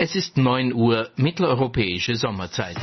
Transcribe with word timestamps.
Es 0.00 0.14
ist 0.14 0.36
9 0.36 0.74
Uhr 0.74 1.08
mitteleuropäische 1.16 2.14
Sommerzeit. 2.14 2.76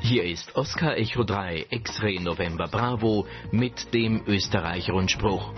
Hier 0.00 0.22
ist 0.22 0.54
Oscar 0.54 0.96
Echo 0.96 1.24
3 1.24 1.66
X-Ray 1.70 2.20
November 2.20 2.68
Bravo 2.68 3.26
mit 3.50 3.92
dem 3.92 4.22
Österreich-Rundspruch. 4.28 5.52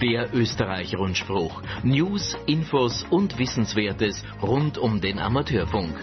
Der 0.00 0.34
Österreich-Rundspruch. 0.34 1.60
News, 1.82 2.34
Infos 2.46 3.04
und 3.10 3.38
Wissenswertes 3.38 4.24
rund 4.40 4.78
um 4.78 5.02
den 5.02 5.18
Amateurfunk. 5.18 5.94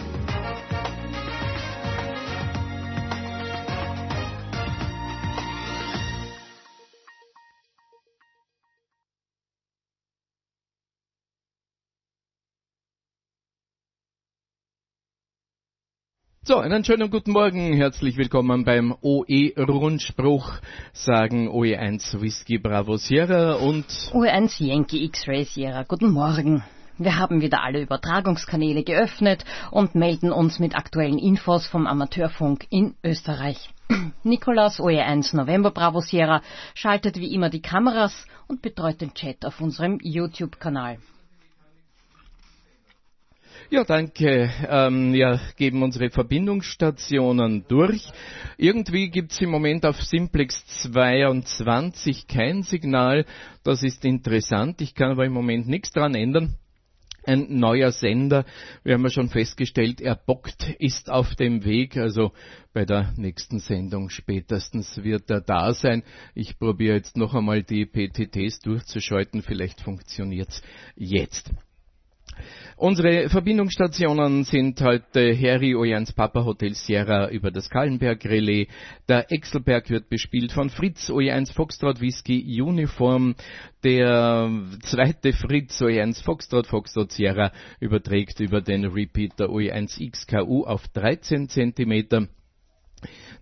So, 16.56 16.62
einen 16.62 16.84
schönen 16.84 17.10
guten 17.10 17.32
Morgen. 17.32 17.74
Herzlich 17.74 18.16
willkommen 18.16 18.64
beim 18.64 18.94
OE-Rundspruch, 19.02 20.54
sagen 20.94 21.50
OE1 21.50 22.18
Whisky 22.22 22.56
Bravo 22.56 22.96
Sierra 22.96 23.56
und 23.56 23.84
OE1 23.84 24.64
Yankee 24.64 25.04
X-Ray 25.04 25.44
Sierra. 25.44 25.82
Guten 25.82 26.10
Morgen. 26.10 26.64
Wir 26.96 27.18
haben 27.18 27.42
wieder 27.42 27.62
alle 27.62 27.82
Übertragungskanäle 27.82 28.84
geöffnet 28.84 29.44
und 29.70 29.94
melden 29.94 30.32
uns 30.32 30.58
mit 30.58 30.74
aktuellen 30.74 31.18
Infos 31.18 31.66
vom 31.66 31.86
Amateurfunk 31.86 32.64
in 32.70 32.94
Österreich. 33.04 33.68
Nikolaus 34.22 34.80
OE1 34.80 35.36
November 35.36 35.72
Bravo 35.72 36.00
Sierra 36.00 36.40
schaltet 36.72 37.18
wie 37.18 37.34
immer 37.34 37.50
die 37.50 37.60
Kameras 37.60 38.26
und 38.48 38.62
betreut 38.62 39.02
den 39.02 39.12
Chat 39.12 39.44
auf 39.44 39.60
unserem 39.60 39.98
YouTube-Kanal. 40.02 40.96
Ja, 43.68 43.82
danke. 43.82 44.48
Ähm, 44.68 45.12
ja, 45.12 45.40
geben 45.56 45.82
unsere 45.82 46.10
Verbindungsstationen 46.10 47.64
durch. 47.66 48.08
Irgendwie 48.58 49.10
gibt 49.10 49.32
es 49.32 49.40
im 49.40 49.50
Moment 49.50 49.84
auf 49.84 50.00
Simplex 50.00 50.64
22 50.82 52.28
kein 52.28 52.62
Signal. 52.62 53.24
Das 53.64 53.82
ist 53.82 54.04
interessant. 54.04 54.80
Ich 54.80 54.94
kann 54.94 55.10
aber 55.10 55.24
im 55.24 55.32
Moment 55.32 55.66
nichts 55.66 55.90
dran 55.90 56.14
ändern. 56.14 56.56
Ein 57.24 57.58
neuer 57.58 57.90
Sender, 57.90 58.44
wir 58.84 58.94
haben 58.94 59.02
ja 59.02 59.10
schon 59.10 59.30
festgestellt, 59.30 60.00
er 60.00 60.14
bockt, 60.14 60.70
ist 60.78 61.10
auf 61.10 61.34
dem 61.34 61.64
Weg, 61.64 61.96
also 61.96 62.30
bei 62.72 62.84
der 62.84 63.14
nächsten 63.16 63.58
Sendung 63.58 64.10
spätestens 64.10 65.02
wird 65.02 65.28
er 65.28 65.40
da 65.40 65.74
sein. 65.74 66.04
Ich 66.36 66.56
probiere 66.56 66.94
jetzt 66.94 67.16
noch 67.16 67.34
einmal 67.34 67.64
die 67.64 67.84
PTTs 67.84 68.60
durchzuschalten, 68.60 69.42
vielleicht 69.42 69.80
funktioniert's 69.80 70.62
jetzt. 70.94 71.50
Unsere 72.78 73.30
Verbindungsstationen 73.30 74.44
sind 74.44 74.80
heute 74.82 75.34
Harry 75.34 75.74
Ojans 75.74 76.12
Papa 76.12 76.44
Hotel 76.44 76.74
Sierra 76.74 77.30
über 77.30 77.50
das 77.50 77.70
Kallenberg 77.70 78.22
Relais. 78.26 78.68
Der 79.08 79.32
Exelberg 79.32 79.88
wird 79.88 80.10
bespielt 80.10 80.52
von 80.52 80.68
Fritz 80.68 81.08
Ojans 81.08 81.50
Foxtrot 81.52 82.02
Whisky 82.02 82.60
Uniform. 82.60 83.34
Der 83.82 84.50
zweite 84.82 85.32
Fritz 85.32 85.80
Ojans 85.80 86.20
Foxtrot 86.20 86.66
Foxtrot 86.66 87.12
Sierra 87.12 87.50
überträgt 87.80 88.40
über 88.40 88.60
den 88.60 88.84
Repeater 88.84 89.46
OE1 89.46 90.10
XKU 90.10 90.64
auf 90.64 90.86
13 90.88 91.48
Zentimeter. 91.48 92.28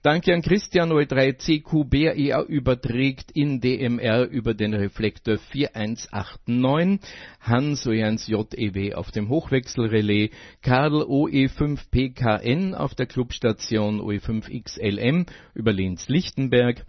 Danke 0.05 0.35
an 0.35 0.43
Christian 0.43 0.93
O3 0.93 1.39
CQBR 1.39 2.45
überträgt 2.47 3.31
in 3.31 3.63
DMR 3.63 4.29
über 4.29 4.53
den 4.53 4.75
Reflektor 4.75 5.39
4189, 5.39 7.01
Hans 7.41 7.87
O1 7.87 8.29
JEW 8.29 8.97
auf 8.97 9.13
dem 9.13 9.31
Hochwechselrelais, 9.31 10.29
Karl 10.61 11.05
OE5 11.05 11.79
PKN 11.91 12.75
auf 12.75 12.95
der 12.95 13.07
Clubstation 13.07 13.99
OE5 13.99 14.63
XLM 14.65 15.25
über 15.55 15.73
Linz-Lichtenberg, 15.73 16.85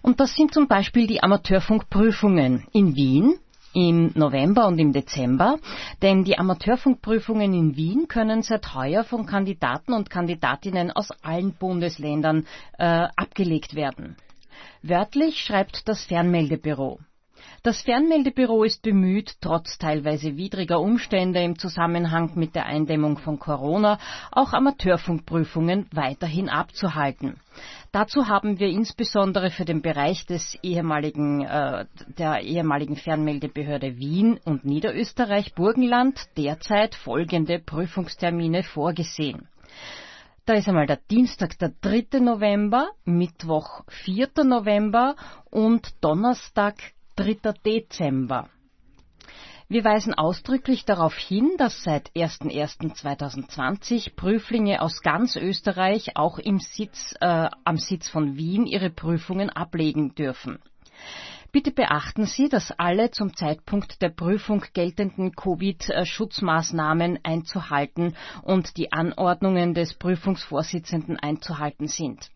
Und 0.01 0.19
das 0.19 0.35
sind 0.35 0.53
zum 0.53 0.67
Beispiel 0.67 1.07
die 1.07 1.23
Amateurfunkprüfungen 1.23 2.67
in 2.73 2.95
Wien, 2.95 3.39
im 3.75 4.11
November 4.15 4.67
und 4.67 4.79
im 4.79 4.93
Dezember, 4.93 5.59
denn 6.01 6.23
die 6.23 6.39
Amateurfunkprüfungen 6.39 7.53
in 7.53 7.75
Wien 7.75 8.07
können 8.07 8.41
seit 8.41 8.73
heuer 8.73 9.03
von 9.03 9.25
Kandidaten 9.25 9.93
und 9.93 10.09
Kandidatinnen 10.09 10.91
aus 10.91 11.11
allen 11.21 11.53
Bundesländern 11.53 12.47
äh, 12.79 13.07
abgelegt 13.15 13.75
werden. 13.75 14.15
Wörtlich 14.81 15.39
schreibt 15.39 15.89
das 15.89 16.05
Fernmeldebüro. 16.05 16.99
Das 17.63 17.81
Fernmeldebüro 17.81 18.63
ist 18.63 18.83
bemüht, 18.83 19.37
trotz 19.41 19.77
teilweise 19.79 20.37
widriger 20.37 20.79
Umstände 20.79 21.41
im 21.41 21.57
Zusammenhang 21.57 22.31
mit 22.35 22.53
der 22.53 22.67
Eindämmung 22.67 23.17
von 23.17 23.39
Corona 23.39 23.97
auch 24.31 24.53
Amateurfunkprüfungen 24.53 25.87
weiterhin 25.91 26.47
abzuhalten. 26.47 27.39
Dazu 27.95 28.27
haben 28.27 28.59
wir 28.59 28.67
insbesondere 28.67 29.51
für 29.51 29.63
den 29.63 29.81
Bereich 29.81 30.25
des 30.25 30.59
ehemaligen, 30.61 31.45
äh, 31.45 31.85
der 32.17 32.41
ehemaligen 32.41 32.97
Fernmeldebehörde 32.97 33.95
Wien 33.95 34.37
und 34.43 34.65
Niederösterreich 34.65 35.55
Burgenland 35.55 36.19
derzeit 36.35 36.93
folgende 36.93 37.57
Prüfungstermine 37.57 38.63
vorgesehen. 38.63 39.47
Da 40.45 40.55
ist 40.55 40.67
einmal 40.67 40.87
der 40.87 40.99
Dienstag, 41.09 41.57
der 41.57 41.71
3. 41.79 42.19
November, 42.19 42.89
Mittwoch, 43.05 43.85
4. 43.87 44.43
November 44.43 45.15
und 45.49 45.93
Donnerstag, 46.03 46.75
3. 47.15 47.53
Dezember. 47.65 48.49
Wir 49.67 49.83
weisen 49.83 50.13
ausdrücklich 50.13 50.85
darauf 50.85 51.15
hin, 51.15 51.53
dass 51.57 51.81
seit 51.81 52.11
01.01.2020 52.11 54.15
Prüflinge 54.15 54.79
aus 54.79 55.01
ganz 55.01 55.35
Österreich 55.35 56.15
auch 56.15 56.37
im 56.37 56.59
Sitz, 56.59 57.15
äh, 57.19 57.49
am 57.63 57.77
Sitz 57.77 58.07
von 58.07 58.37
Wien 58.37 58.67
ihre 58.67 58.91
Prüfungen 58.91 59.49
ablegen 59.49 60.13
dürfen. 60.13 60.59
Bitte 61.51 61.71
beachten 61.71 62.25
Sie, 62.25 62.47
dass 62.47 62.71
alle 62.77 63.09
zum 63.09 63.35
Zeitpunkt 63.35 64.03
der 64.03 64.09
Prüfung 64.09 64.63
geltenden 64.73 65.31
Covid-Schutzmaßnahmen 65.31 67.21
einzuhalten 67.23 68.15
und 68.43 68.77
die 68.77 68.91
Anordnungen 68.91 69.73
des 69.73 69.95
Prüfungsvorsitzenden 69.95 71.17
einzuhalten 71.17 71.87
sind. 71.87 72.29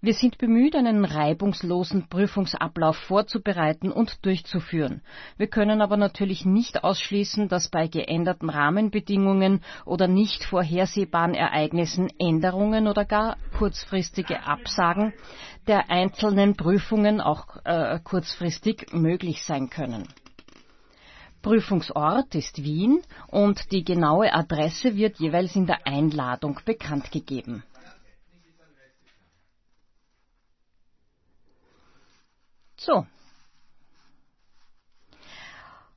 Wir 0.00 0.14
sind 0.14 0.38
bemüht, 0.38 0.76
einen 0.76 1.04
reibungslosen 1.04 2.08
Prüfungsablauf 2.08 2.96
vorzubereiten 2.96 3.90
und 3.90 4.24
durchzuführen. 4.24 5.02
Wir 5.36 5.46
können 5.46 5.80
aber 5.80 5.96
natürlich 5.96 6.44
nicht 6.44 6.84
ausschließen, 6.84 7.48
dass 7.48 7.68
bei 7.68 7.88
geänderten 7.88 8.50
Rahmenbedingungen 8.50 9.62
oder 9.84 10.08
nicht 10.08 10.44
vorhersehbaren 10.44 11.34
Ereignissen 11.34 12.08
Änderungen 12.18 12.86
oder 12.88 13.04
gar 13.04 13.36
kurzfristige 13.56 14.44
Absagen 14.44 15.12
der 15.66 15.90
einzelnen 15.90 16.56
Prüfungen 16.56 17.20
auch 17.20 17.56
äh, 17.64 17.98
kurzfristig 18.02 18.92
möglich 18.92 19.42
sein 19.44 19.70
können. 19.70 20.06
Prüfungsort 21.42 22.34
ist 22.34 22.64
Wien 22.64 23.02
und 23.28 23.70
die 23.70 23.84
genaue 23.84 24.32
Adresse 24.32 24.96
wird 24.96 25.20
jeweils 25.20 25.54
in 25.54 25.66
der 25.66 25.86
Einladung 25.86 26.58
bekannt 26.64 27.12
gegeben. 27.12 27.62
So. 32.86 33.04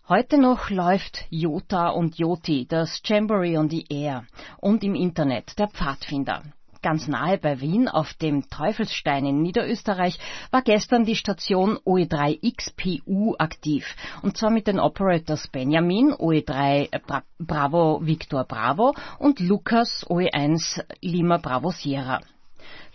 Heute 0.08 0.40
noch 0.40 0.72
läuft 0.72 1.28
Jota 1.30 1.90
und 1.90 2.18
Joti, 2.18 2.66
das 2.68 3.00
Jamboree 3.06 3.60
on 3.60 3.70
the 3.70 3.86
Air 3.92 4.26
und 4.58 4.84
im 4.84 4.96
Internet 4.96 5.60
der 5.60 5.68
Pfadfinder. 5.68 6.42
Ganz 6.82 7.08
nahe 7.08 7.38
bei 7.38 7.62
Wien 7.62 7.88
auf 7.88 8.16
dem 8.16 8.50
Teufelsstein 8.50 9.28
in 9.28 9.44
Niederösterreich 9.44 10.18
war 10.50 10.64
gestern 10.64 11.06
die 11.06 11.16
Station 11.16 11.78
OE3XPU 11.78 13.36
aktiv. 13.38 13.86
Und 14.24 14.36
zwar 14.36 14.50
mit 14.50 14.66
den 14.66 14.80
Operators 14.80 15.48
Benjamin 15.48 16.12
OE3 16.12 17.06
Bra 17.06 17.22
Bravo 17.38 18.00
Victor 18.04 18.46
Bravo 18.46 18.96
und 19.20 19.40
Lukas 19.40 20.08
OE1 20.08 20.82
Lima 21.02 21.38
Bravo 21.38 21.70
Sierra. 21.70 22.22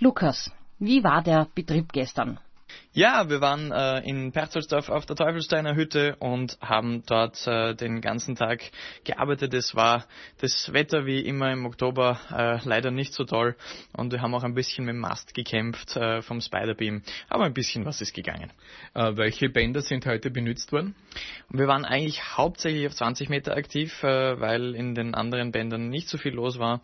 Lukas, 0.00 0.50
wie 0.80 1.04
war 1.04 1.22
der 1.22 1.46
Betrieb 1.54 1.92
gestern? 1.92 2.40
Ja, 2.96 3.28
wir 3.28 3.40
waren 3.40 3.72
äh, 3.72 4.08
in 4.08 4.30
Perchtoldsdorf 4.30 4.88
auf 4.88 5.04
der 5.04 5.16
Teufelsteiner 5.16 5.74
Hütte 5.74 6.14
und 6.20 6.56
haben 6.60 7.02
dort 7.06 7.44
äh, 7.44 7.74
den 7.74 8.00
ganzen 8.00 8.36
Tag 8.36 8.62
gearbeitet. 9.02 9.52
Es 9.52 9.74
war 9.74 10.06
das 10.40 10.72
Wetter 10.72 11.04
wie 11.04 11.18
immer 11.18 11.50
im 11.50 11.66
Oktober 11.66 12.20
äh, 12.30 12.58
leider 12.64 12.92
nicht 12.92 13.12
so 13.12 13.24
toll 13.24 13.56
und 13.96 14.12
wir 14.12 14.22
haben 14.22 14.32
auch 14.32 14.44
ein 14.44 14.54
bisschen 14.54 14.84
mit 14.84 14.94
dem 14.94 15.00
Mast 15.00 15.34
gekämpft 15.34 15.96
äh, 15.96 16.22
vom 16.22 16.40
Spiderbeam, 16.40 17.02
aber 17.28 17.44
ein 17.46 17.52
bisschen 17.52 17.84
was 17.84 18.00
ist 18.00 18.14
gegangen. 18.14 18.52
Äh, 18.94 19.16
welche 19.16 19.48
Bänder 19.48 19.82
sind 19.82 20.06
heute 20.06 20.30
benutzt 20.30 20.70
worden? 20.70 20.94
Wir 21.48 21.66
waren 21.66 21.84
eigentlich 21.84 22.36
hauptsächlich 22.36 22.86
auf 22.86 22.94
20 22.94 23.28
Meter 23.28 23.56
aktiv, 23.56 24.04
äh, 24.04 24.40
weil 24.40 24.76
in 24.76 24.94
den 24.94 25.14
anderen 25.16 25.50
Bändern 25.50 25.88
nicht 25.88 26.08
so 26.08 26.16
viel 26.16 26.34
los 26.34 26.60
war. 26.60 26.80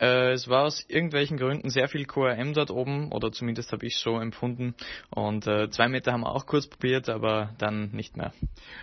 Äh, 0.00 0.32
es 0.32 0.48
war 0.48 0.64
aus 0.64 0.84
irgendwelchen 0.88 1.36
Gründen 1.36 1.70
sehr 1.70 1.88
viel 1.88 2.04
QRM 2.04 2.52
dort 2.52 2.72
oben 2.72 3.12
oder 3.12 3.30
zumindest 3.30 3.70
habe 3.70 3.86
ich 3.86 3.96
so 3.98 4.18
empfunden 4.18 4.74
und 5.10 5.31
äh, 5.40 5.70
zwei 5.70 5.88
Meter 5.88 6.12
haben 6.12 6.22
wir 6.22 6.34
auch 6.34 6.46
kurz 6.46 6.66
probiert, 6.66 7.08
aber 7.08 7.54
dann 7.58 7.92
nicht 7.92 8.16
mehr. 8.16 8.32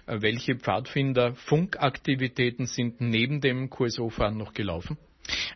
Äh, 0.07 0.22
welche 0.22 0.56
Pfadfinder-Funkaktivitäten 0.56 2.66
sind 2.66 3.01
neben 3.01 3.42
dem 3.42 3.69
QSO-Fahren 3.69 4.38
noch 4.38 4.54
gelaufen? 4.54 4.98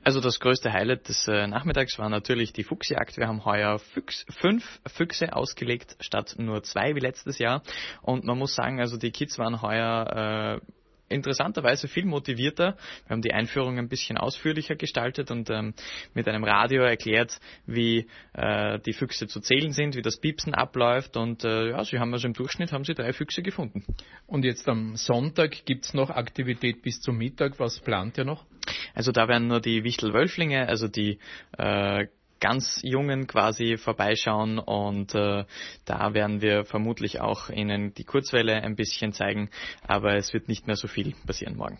Also 0.04 0.20
das 0.20 0.40
größte 0.40 0.72
Highlight 0.72 1.10
des 1.10 1.28
äh, 1.28 1.48
Nachmittags 1.48 1.98
war 1.98 2.10
natürlich 2.10 2.54
die 2.54 2.64
Fuchsjagd. 2.64 3.18
Wir 3.18 3.28
haben 3.28 3.46
heuer 3.46 3.80
Füchs, 3.80 4.26
fünf 4.30 4.80
Füchse 4.88 5.36
ausgelegt 5.36 5.96
statt 6.00 6.36
nur 6.38 6.64
zwei 6.64 6.96
wie 6.96 7.00
letztes 7.00 7.40
Jahr. 7.40 7.64
Und 8.02 8.26
man 8.26 8.38
muss 8.38 8.56
sagen, 8.56 8.80
also 8.80 8.98
die 8.98 9.12
Kids 9.12 9.40
waren 9.40 9.62
heuer 9.62 10.62
äh, 10.62 10.66
interessanterweise 11.14 11.88
viel 11.88 12.06
motivierter. 12.06 12.76
Wir 13.08 13.14
haben 13.14 13.22
die 13.22 13.34
Einführung 13.34 13.78
ein 13.80 13.90
bisschen 13.90 14.18
ausführlicher 14.18 14.76
gestaltet 14.76 15.32
und 15.32 15.50
ähm, 15.50 15.74
mit 16.14 16.28
einem 16.28 16.44
Radio 16.44 16.84
erklärt, 16.84 17.40
wie 17.66 18.08
äh, 18.34 18.80
die 18.80 18.94
Füchse 18.94 19.28
zu 19.28 19.40
zählen 19.40 19.72
sind, 19.72 19.96
wie 19.96 20.02
das 20.02 20.20
Piepsen 20.20 20.54
abläuft 20.54 21.16
und 21.18 21.44
äh, 21.44 21.70
ja, 21.70 21.84
sie 21.84 22.00
haben 22.00 22.14
also 22.14 22.28
im 22.28 22.34
Durchschnitt 22.34 22.72
haben 22.72 22.84
sie 22.84 22.94
drei 22.94 23.14
Füchse 23.14 23.42
gefunden. 23.42 23.86
Und 24.28 24.46
jetzt 24.46 24.68
am 24.68 24.96
Sonntag 24.96 25.66
gibt 25.66 25.86
es 25.86 25.94
noch 25.94 26.10
Aktivität 26.10 26.82
bis 26.82 27.00
zum 27.02 27.18
Mittag. 27.18 27.60
Was 27.60 27.80
plant 27.80 28.18
ihr 28.18 28.26
noch? 28.26 28.46
Also 28.94 29.12
da 29.12 29.28
werden 29.28 29.48
nur 29.48 29.60
die 29.60 29.84
Wichtelwölflinge, 29.84 30.68
also 30.68 30.88
die 30.88 31.20
äh, 31.58 32.08
ganz 32.44 32.82
Jungen 32.84 33.26
quasi 33.26 33.78
vorbeischauen 33.78 34.60
und 34.60 35.16
äh, 35.16 35.46
da 35.86 36.14
werden 36.14 36.42
wir 36.42 36.66
vermutlich 36.66 37.22
auch 37.22 37.50
Ihnen 37.50 37.94
die 37.94 38.04
Kurzwelle 38.04 38.56
ein 38.62 38.76
bisschen 38.76 39.14
zeigen, 39.14 39.50
aber 39.88 40.18
es 40.18 40.34
wird 40.34 40.50
nicht 40.50 40.68
mehr 40.68 40.76
so 40.76 40.90
viel 40.90 41.16
passieren 41.26 41.56
morgen. 41.56 41.80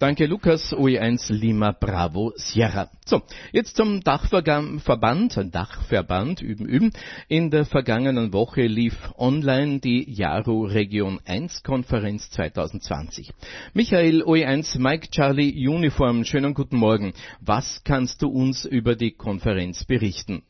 Danke, 0.00 0.24
Lukas, 0.24 0.72
OE1 0.72 1.30
Lima 1.30 1.72
Bravo 1.72 2.32
Sierra. 2.34 2.88
So, 3.04 3.20
jetzt 3.52 3.76
zum 3.76 4.00
Dachverband, 4.00 5.54
Dachverband, 5.54 6.40
üben, 6.40 6.64
üben. 6.64 6.92
In 7.28 7.50
der 7.50 7.66
vergangenen 7.66 8.32
Woche 8.32 8.62
lief 8.62 8.96
online 9.18 9.80
die 9.80 10.10
Jaro 10.10 10.62
Region 10.62 11.20
1 11.26 11.62
Konferenz 11.64 12.30
2020. 12.30 13.30
Michael, 13.74 14.22
OE1 14.22 14.78
Mike 14.78 15.10
Charlie 15.10 15.68
Uniform, 15.68 16.24
schönen 16.24 16.54
guten 16.54 16.78
Morgen. 16.78 17.12
Was 17.42 17.84
kannst 17.84 18.22
du 18.22 18.30
uns 18.30 18.64
über 18.64 18.96
die 18.96 19.10
Konferenz 19.10 19.84
berichten? 19.84 20.44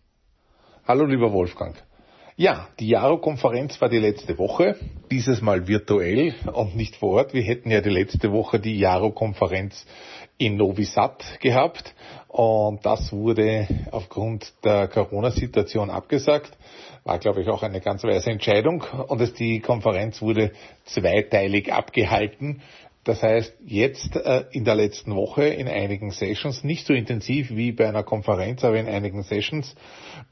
Hallo, 0.87 1.06
lieber 1.06 1.32
Wolfgang. 1.32 1.75
Ja, 2.40 2.69
die 2.78 2.88
Jaro-Konferenz 2.88 3.78
war 3.82 3.90
die 3.90 3.98
letzte 3.98 4.38
Woche, 4.38 4.75
dieses 5.10 5.42
Mal 5.42 5.69
virtuell 5.69 6.34
und 6.54 6.75
nicht 6.75 6.96
vor 6.96 7.10
Ort. 7.16 7.34
Wir 7.34 7.42
hätten 7.42 7.70
ja 7.70 7.82
die 7.82 7.90
letzte 7.90 8.32
Woche 8.32 8.58
die 8.58 8.78
Jaro-Konferenz 8.78 9.84
in 10.38 10.56
Novi 10.56 10.84
Sad 10.84 11.22
gehabt 11.40 11.94
und 12.28 12.87
das 12.87 13.12
wurde 13.12 13.69
aufgrund 13.90 14.54
der 14.64 14.88
Corona-Situation 14.88 15.90
abgesagt. 15.90 16.56
War, 17.04 17.19
glaube 17.19 17.42
ich, 17.42 17.48
auch 17.48 17.62
eine 17.62 17.82
ganz 17.82 18.04
weise 18.04 18.31
Entscheidung 18.31 18.84
und 19.08 19.38
die 19.38 19.60
Konferenz 19.60 20.22
wurde 20.22 20.52
zweiteilig 20.87 21.70
abgehalten. 21.70 22.62
Das 23.04 23.22
heißt, 23.22 23.54
jetzt 23.66 24.16
äh, 24.16 24.44
in 24.52 24.64
der 24.64 24.76
letzten 24.76 25.14
Woche 25.14 25.44
in 25.44 25.69
einigen 25.69 26.10
Sessions, 26.10 26.64
nicht 26.64 26.87
so 26.87 26.94
intensiv 26.94 27.50
wie 27.50 27.72
bei 27.72 27.87
einer 27.87 28.02
Konferenz, 28.02 28.64
aber 28.64 28.78
in 28.78 28.88
einigen 28.88 29.25
Sessions 29.25 29.75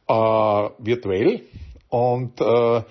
äh, 0.07 0.13
virtuell 0.13 1.43
und 1.89 2.41
äh, 2.41 2.83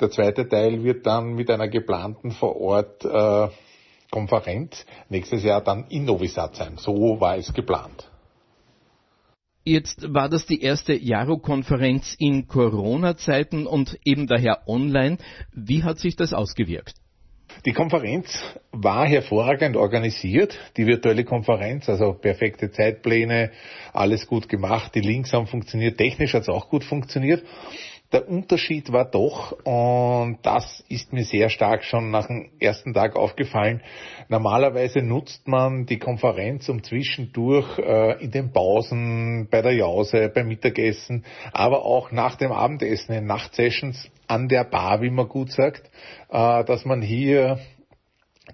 der 0.00 0.10
zweite 0.10 0.48
Teil 0.48 0.82
wird 0.82 1.06
dann 1.06 1.34
mit 1.34 1.50
einer 1.50 1.68
geplanten 1.68 2.32
vor 2.32 2.60
Ort 2.60 3.04
äh, 3.04 3.48
Konferenz 4.10 4.84
nächstes 5.08 5.42
Jahr 5.42 5.62
dann 5.62 5.86
in 5.88 6.04
Novi 6.04 6.28
Sad 6.28 6.56
sein. 6.56 6.76
So 6.76 7.20
war 7.20 7.36
es 7.36 7.52
geplant. 7.54 8.10
Jetzt 9.64 10.12
war 10.12 10.28
das 10.28 10.44
die 10.44 10.60
erste 10.60 10.92
Jaro-Konferenz 10.92 12.16
in 12.18 12.48
Corona-Zeiten 12.48 13.66
und 13.66 13.96
eben 14.04 14.26
daher 14.26 14.66
online. 14.66 15.18
Wie 15.52 15.84
hat 15.84 16.00
sich 16.00 16.16
das 16.16 16.32
ausgewirkt? 16.32 16.94
Die 17.64 17.72
Konferenz 17.72 18.36
war 18.72 19.06
hervorragend 19.06 19.76
organisiert, 19.76 20.58
die 20.76 20.86
virtuelle 20.86 21.24
Konferenz, 21.24 21.88
also 21.88 22.14
perfekte 22.14 22.72
Zeitpläne, 22.72 23.52
alles 23.92 24.26
gut 24.26 24.48
gemacht, 24.48 24.94
die 24.94 25.00
Links 25.00 25.32
haben 25.32 25.46
funktioniert, 25.46 25.98
technisch 25.98 26.34
hat 26.34 26.42
es 26.42 26.48
auch 26.48 26.68
gut 26.68 26.82
funktioniert. 26.82 27.44
Der 28.12 28.28
Unterschied 28.28 28.92
war 28.92 29.06
doch, 29.06 29.52
und 29.64 30.38
das 30.42 30.84
ist 30.90 31.14
mir 31.14 31.24
sehr 31.24 31.48
stark 31.48 31.82
schon 31.82 32.10
nach 32.10 32.26
dem 32.26 32.50
ersten 32.60 32.92
Tag 32.92 33.16
aufgefallen, 33.16 33.82
normalerweise 34.28 35.00
nutzt 35.00 35.48
man 35.48 35.86
die 35.86 35.98
Konferenz, 35.98 36.68
um 36.68 36.82
zwischendurch 36.82 37.78
äh, 37.78 38.22
in 38.22 38.30
den 38.30 38.52
Pausen, 38.52 39.48
bei 39.50 39.62
der 39.62 39.72
Jause, 39.72 40.30
beim 40.34 40.48
Mittagessen, 40.48 41.24
aber 41.52 41.86
auch 41.86 42.12
nach 42.12 42.36
dem 42.36 42.52
Abendessen, 42.52 43.14
in 43.14 43.24
Nachtsessions 43.24 44.10
an 44.26 44.46
der 44.48 44.64
Bar, 44.64 45.00
wie 45.00 45.10
man 45.10 45.28
gut 45.28 45.50
sagt, 45.50 45.90
äh, 46.30 46.64
dass 46.64 46.84
man 46.84 47.00
hier 47.00 47.60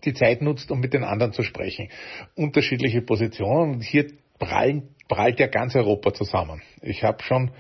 die 0.05 0.15
Zeit 0.15 0.41
nutzt, 0.41 0.71
um 0.71 0.79
mit 0.79 0.95
den 0.95 1.03
anderen 1.03 1.33
zu 1.33 1.43
sprechen. 1.43 1.89
Unterschiedliche 2.37 3.03
Positionen 3.03 3.75
und 3.75 3.83
hier 3.83 4.07
prallen, 4.39 4.95
prallt 5.09 5.41
ja 5.41 5.49
ganz 5.49 5.75
Europa 5.75 6.15
zusammen. 6.15 6.63
Ich 6.81 7.03
habe 7.03 7.25
schon 7.25 7.51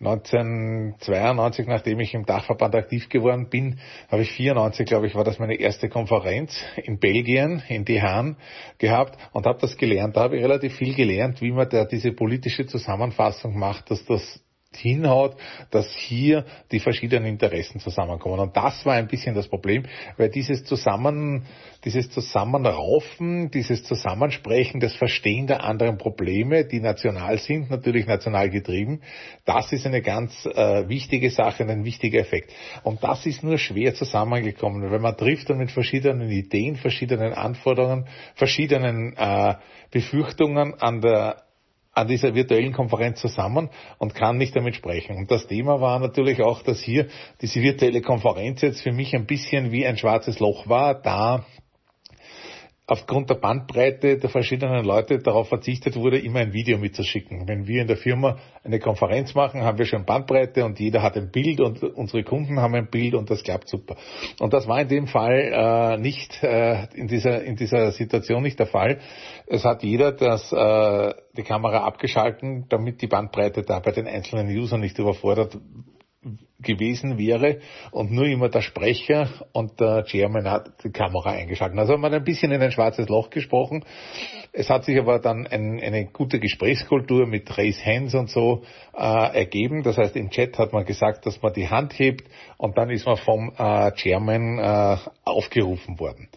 1992, 0.00 1.66
nachdem 1.66 1.98
ich 1.98 2.14
im 2.14 2.24
Dachverband 2.24 2.74
aktiv 2.76 3.08
geworden 3.08 3.48
bin, 3.48 3.80
habe 4.08 4.22
ich 4.22 4.30
94, 4.30 4.86
glaube 4.86 5.08
ich, 5.08 5.14
war 5.16 5.24
das 5.24 5.40
meine 5.40 5.56
erste 5.56 5.88
Konferenz 5.88 6.56
in 6.76 7.00
Belgien, 7.00 7.62
in 7.68 7.84
Dehan 7.84 8.36
gehabt 8.78 9.18
und 9.32 9.46
habe 9.46 9.58
das 9.60 9.76
gelernt. 9.76 10.16
Da 10.16 10.22
habe 10.22 10.36
ich 10.36 10.42
relativ 10.42 10.76
viel 10.76 10.94
gelernt, 10.94 11.40
wie 11.40 11.50
man 11.50 11.68
da 11.68 11.84
diese 11.84 12.12
politische 12.12 12.66
Zusammenfassung 12.66 13.58
macht, 13.58 13.90
dass 13.90 14.04
das 14.04 14.40
hinhaut, 14.76 15.34
dass 15.70 15.90
hier 15.94 16.44
die 16.70 16.80
verschiedenen 16.80 17.24
Interessen 17.26 17.80
zusammenkommen. 17.80 18.38
Und 18.38 18.56
das 18.56 18.84
war 18.84 18.94
ein 18.94 19.08
bisschen 19.08 19.34
das 19.34 19.48
Problem, 19.48 19.86
weil 20.18 20.28
dieses 20.28 20.64
Zusammen, 20.64 21.46
dieses 21.84 22.10
Zusammenraufen, 22.10 23.50
dieses 23.50 23.82
Zusammensprechen, 23.84 24.80
das 24.80 24.94
Verstehen 24.94 25.46
der 25.46 25.64
anderen 25.64 25.96
Probleme, 25.96 26.66
die 26.66 26.80
national 26.80 27.38
sind, 27.38 27.70
natürlich 27.70 28.06
national 28.06 28.50
getrieben, 28.50 29.00
das 29.46 29.72
ist 29.72 29.86
eine 29.86 30.02
ganz 30.02 30.44
äh, 30.44 30.88
wichtige 30.88 31.30
Sache 31.30 31.64
ein 31.64 31.84
wichtiger 31.84 32.18
Effekt. 32.18 32.52
Und 32.82 33.02
das 33.02 33.24
ist 33.26 33.42
nur 33.42 33.58
schwer 33.58 33.94
zusammengekommen, 33.94 34.90
weil 34.90 35.00
man 35.00 35.16
trifft 35.16 35.48
dann 35.48 35.58
mit 35.58 35.70
verschiedenen 35.70 36.30
Ideen, 36.30 36.76
verschiedenen 36.76 37.32
Anforderungen, 37.32 38.06
verschiedenen 38.34 39.16
äh, 39.16 39.54
Befürchtungen 39.90 40.74
an 40.74 41.00
der 41.00 41.47
an 41.98 42.08
dieser 42.08 42.34
virtuellen 42.34 42.72
Konferenz 42.72 43.20
zusammen 43.20 43.70
und 43.98 44.14
kann 44.14 44.38
nicht 44.38 44.54
damit 44.54 44.76
sprechen. 44.76 45.16
Und 45.16 45.30
das 45.30 45.46
Thema 45.46 45.80
war 45.80 45.98
natürlich 45.98 46.42
auch, 46.42 46.62
dass 46.62 46.80
hier 46.80 47.08
diese 47.40 47.60
virtuelle 47.60 48.02
Konferenz 48.02 48.62
jetzt 48.62 48.82
für 48.82 48.92
mich 48.92 49.14
ein 49.14 49.26
bisschen 49.26 49.72
wie 49.72 49.86
ein 49.86 49.96
schwarzes 49.96 50.38
Loch 50.38 50.68
war, 50.68 50.94
da 50.94 51.44
aufgrund 52.88 53.28
der 53.28 53.34
Bandbreite 53.34 54.16
der 54.16 54.30
verschiedenen 54.30 54.82
Leute 54.82 55.18
darauf 55.18 55.48
verzichtet 55.48 55.94
wurde, 55.94 56.18
immer 56.18 56.40
ein 56.40 56.54
Video 56.54 56.78
mitzuschicken. 56.78 57.46
Wenn 57.46 57.66
wir 57.66 57.82
in 57.82 57.86
der 57.86 57.98
Firma 57.98 58.38
eine 58.64 58.80
Konferenz 58.80 59.34
machen, 59.34 59.62
haben 59.62 59.76
wir 59.76 59.84
schon 59.84 60.06
Bandbreite 60.06 60.64
und 60.64 60.80
jeder 60.80 61.02
hat 61.02 61.16
ein 61.16 61.30
Bild 61.30 61.60
und 61.60 61.82
unsere 61.82 62.24
Kunden 62.24 62.58
haben 62.58 62.74
ein 62.74 62.88
Bild 62.88 63.14
und 63.14 63.30
das 63.30 63.42
klappt 63.42 63.68
super. 63.68 63.96
Und 64.40 64.54
das 64.54 64.66
war 64.66 64.80
in 64.80 64.88
dem 64.88 65.06
Fall 65.06 65.52
äh, 65.52 65.98
nicht 65.98 66.42
äh, 66.42 66.86
in 66.94 67.08
dieser 67.08 67.42
in 67.42 67.56
dieser 67.56 67.92
Situation 67.92 68.42
nicht 68.42 68.58
der 68.58 68.66
Fall. 68.66 69.00
Es 69.46 69.64
hat 69.64 69.82
jeder 69.82 70.12
das 70.12 70.50
äh, 70.50 71.14
die 71.36 71.42
Kamera 71.42 71.84
abgeschalten, 71.84 72.64
damit 72.70 73.02
die 73.02 73.06
Bandbreite 73.06 73.62
da 73.62 73.80
bei 73.80 73.90
den 73.92 74.06
einzelnen 74.06 74.48
Usern 74.48 74.80
nicht 74.80 74.98
überfordert 74.98 75.58
gewesen 76.60 77.16
wäre 77.16 77.60
und 77.92 78.10
nur 78.10 78.26
immer 78.26 78.48
der 78.48 78.62
Sprecher 78.62 79.28
und 79.52 79.78
der 79.78 80.04
Chairman 80.04 80.50
hat 80.50 80.82
die 80.82 80.90
Kamera 80.90 81.30
eingeschaltet. 81.30 81.78
Also 81.78 81.92
haben 81.92 82.00
wir 82.02 82.12
ein 82.12 82.24
bisschen 82.24 82.50
in 82.50 82.60
ein 82.60 82.72
schwarzes 82.72 83.08
Loch 83.08 83.30
gesprochen. 83.30 83.84
Es 84.58 84.68
hat 84.70 84.84
sich 84.84 84.98
aber 84.98 85.20
dann 85.20 85.46
ein, 85.46 85.80
eine 85.80 86.06
gute 86.06 86.40
Gesprächskultur 86.40 87.28
mit 87.28 87.56
Raise 87.56 87.80
Hands 87.84 88.12
und 88.12 88.28
so 88.28 88.62
äh, 88.92 89.38
ergeben. 89.38 89.84
Das 89.84 89.96
heißt, 89.96 90.16
im 90.16 90.30
Chat 90.30 90.58
hat 90.58 90.72
man 90.72 90.84
gesagt, 90.84 91.26
dass 91.26 91.40
man 91.40 91.52
die 91.52 91.68
Hand 91.68 91.96
hebt 91.96 92.24
und 92.56 92.76
dann 92.76 92.90
ist 92.90 93.06
man 93.06 93.18
vom 93.18 93.52
äh, 93.56 93.92
Chairman 93.92 94.58
äh, 94.58 94.96
aufgerufen 95.24 96.00
worden. 96.00 96.28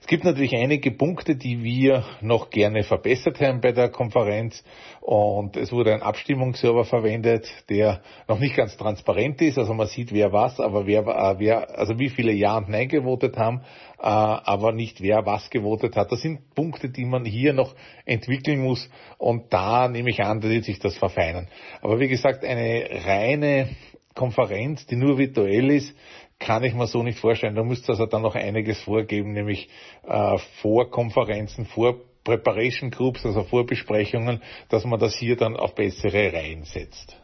Es 0.00 0.08
gibt 0.08 0.24
natürlich 0.24 0.56
einige 0.56 0.90
Punkte, 0.90 1.36
die 1.36 1.62
wir 1.62 2.04
noch 2.20 2.50
gerne 2.50 2.82
verbessert 2.82 3.40
haben 3.40 3.60
bei 3.60 3.72
der 3.72 3.90
Konferenz 3.90 4.64
und 5.00 5.56
es 5.56 5.70
wurde 5.70 5.92
ein 5.92 6.02
Abstimmungsserver 6.02 6.84
verwendet, 6.84 7.46
der 7.68 8.00
noch 8.26 8.38
nicht 8.38 8.56
ganz 8.56 8.76
transparent 8.76 9.40
ist, 9.42 9.58
also 9.58 9.74
man 9.74 9.86
sieht 9.86 10.12
wer 10.12 10.32
was, 10.32 10.60
aber 10.60 10.86
wer, 10.86 11.06
äh, 11.06 11.38
wer 11.38 11.78
also 11.78 11.98
wie 11.98 12.08
viele 12.08 12.32
Ja 12.32 12.56
und 12.56 12.68
Nein 12.68 12.88
gewotet 12.88 13.36
haben, 13.36 13.60
äh, 13.98 14.06
aber 14.06 14.72
nicht 14.72 15.00
wer 15.02 15.26
was 15.26 15.50
gewotet 15.50 15.94
hat. 15.94 16.10
Das 16.10 16.22
sind 16.22 16.54
Punkte, 16.54 16.88
die 16.88 17.04
man 17.04 17.24
hier 17.24 17.52
noch 17.52 17.67
entwickeln 18.04 18.60
muss 18.60 18.88
und 19.18 19.52
da 19.52 19.88
nehme 19.88 20.10
ich 20.10 20.22
an, 20.22 20.40
da 20.40 20.48
wird 20.48 20.64
sich 20.64 20.78
das 20.78 20.96
verfeinern. 20.96 21.48
Aber 21.80 22.00
wie 22.00 22.08
gesagt, 22.08 22.44
eine 22.44 22.88
reine 23.04 23.68
Konferenz, 24.14 24.86
die 24.86 24.96
nur 24.96 25.18
virtuell 25.18 25.70
ist, 25.70 25.94
kann 26.38 26.64
ich 26.64 26.74
mir 26.74 26.86
so 26.86 27.02
nicht 27.02 27.18
vorstellen. 27.18 27.54
Da 27.54 27.64
müsste 27.64 27.92
also 27.92 28.06
dann 28.06 28.22
noch 28.22 28.34
einiges 28.34 28.80
vorgeben, 28.80 29.32
nämlich 29.32 29.68
äh, 30.06 30.38
Vorkonferenzen, 30.60 31.66
vor 31.66 31.96
Preparation 32.24 32.90
Groups, 32.90 33.24
also 33.24 33.44
Vorbesprechungen, 33.44 34.42
dass 34.68 34.84
man 34.84 35.00
das 35.00 35.14
hier 35.16 35.36
dann 35.36 35.56
auf 35.56 35.74
bessere 35.74 36.32
Reihen 36.32 36.64
setzt. 36.64 37.16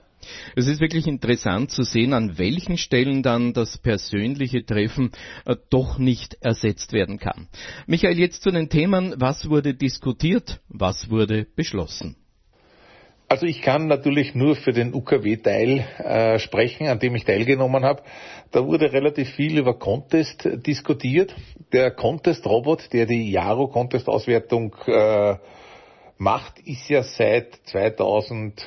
Es 0.56 0.66
ist 0.66 0.80
wirklich 0.80 1.06
interessant 1.06 1.70
zu 1.70 1.82
sehen, 1.82 2.12
an 2.12 2.38
welchen 2.38 2.76
Stellen 2.76 3.22
dann 3.22 3.52
das 3.52 3.78
persönliche 3.78 4.64
Treffen 4.64 5.10
äh, 5.44 5.56
doch 5.70 5.98
nicht 5.98 6.38
ersetzt 6.40 6.92
werden 6.92 7.18
kann. 7.18 7.48
Michael, 7.86 8.18
jetzt 8.18 8.42
zu 8.42 8.50
den 8.50 8.68
Themen, 8.68 9.14
was 9.16 9.48
wurde 9.48 9.74
diskutiert, 9.74 10.60
was 10.68 11.10
wurde 11.10 11.46
beschlossen? 11.56 12.16
Also 13.26 13.46
ich 13.46 13.62
kann 13.62 13.86
natürlich 13.86 14.34
nur 14.34 14.54
für 14.54 14.72
den 14.72 14.94
UKW-Teil 14.94 15.86
äh, 15.98 16.38
sprechen, 16.38 16.88
an 16.88 16.98
dem 16.98 17.16
ich 17.16 17.24
teilgenommen 17.24 17.84
habe. 17.84 18.02
Da 18.52 18.64
wurde 18.66 18.92
relativ 18.92 19.30
viel 19.30 19.58
über 19.58 19.78
Contest 19.78 20.48
diskutiert. 20.66 21.34
Der 21.72 21.90
Contest-Robot, 21.90 22.92
der 22.92 23.06
die 23.06 23.30
Jaro-Contest-Auswertung 23.30 24.76
äh, 24.86 25.36
macht, 26.18 26.60
ist 26.60 26.88
ja 26.88 27.02
seit 27.02 27.54
2000 27.64 28.64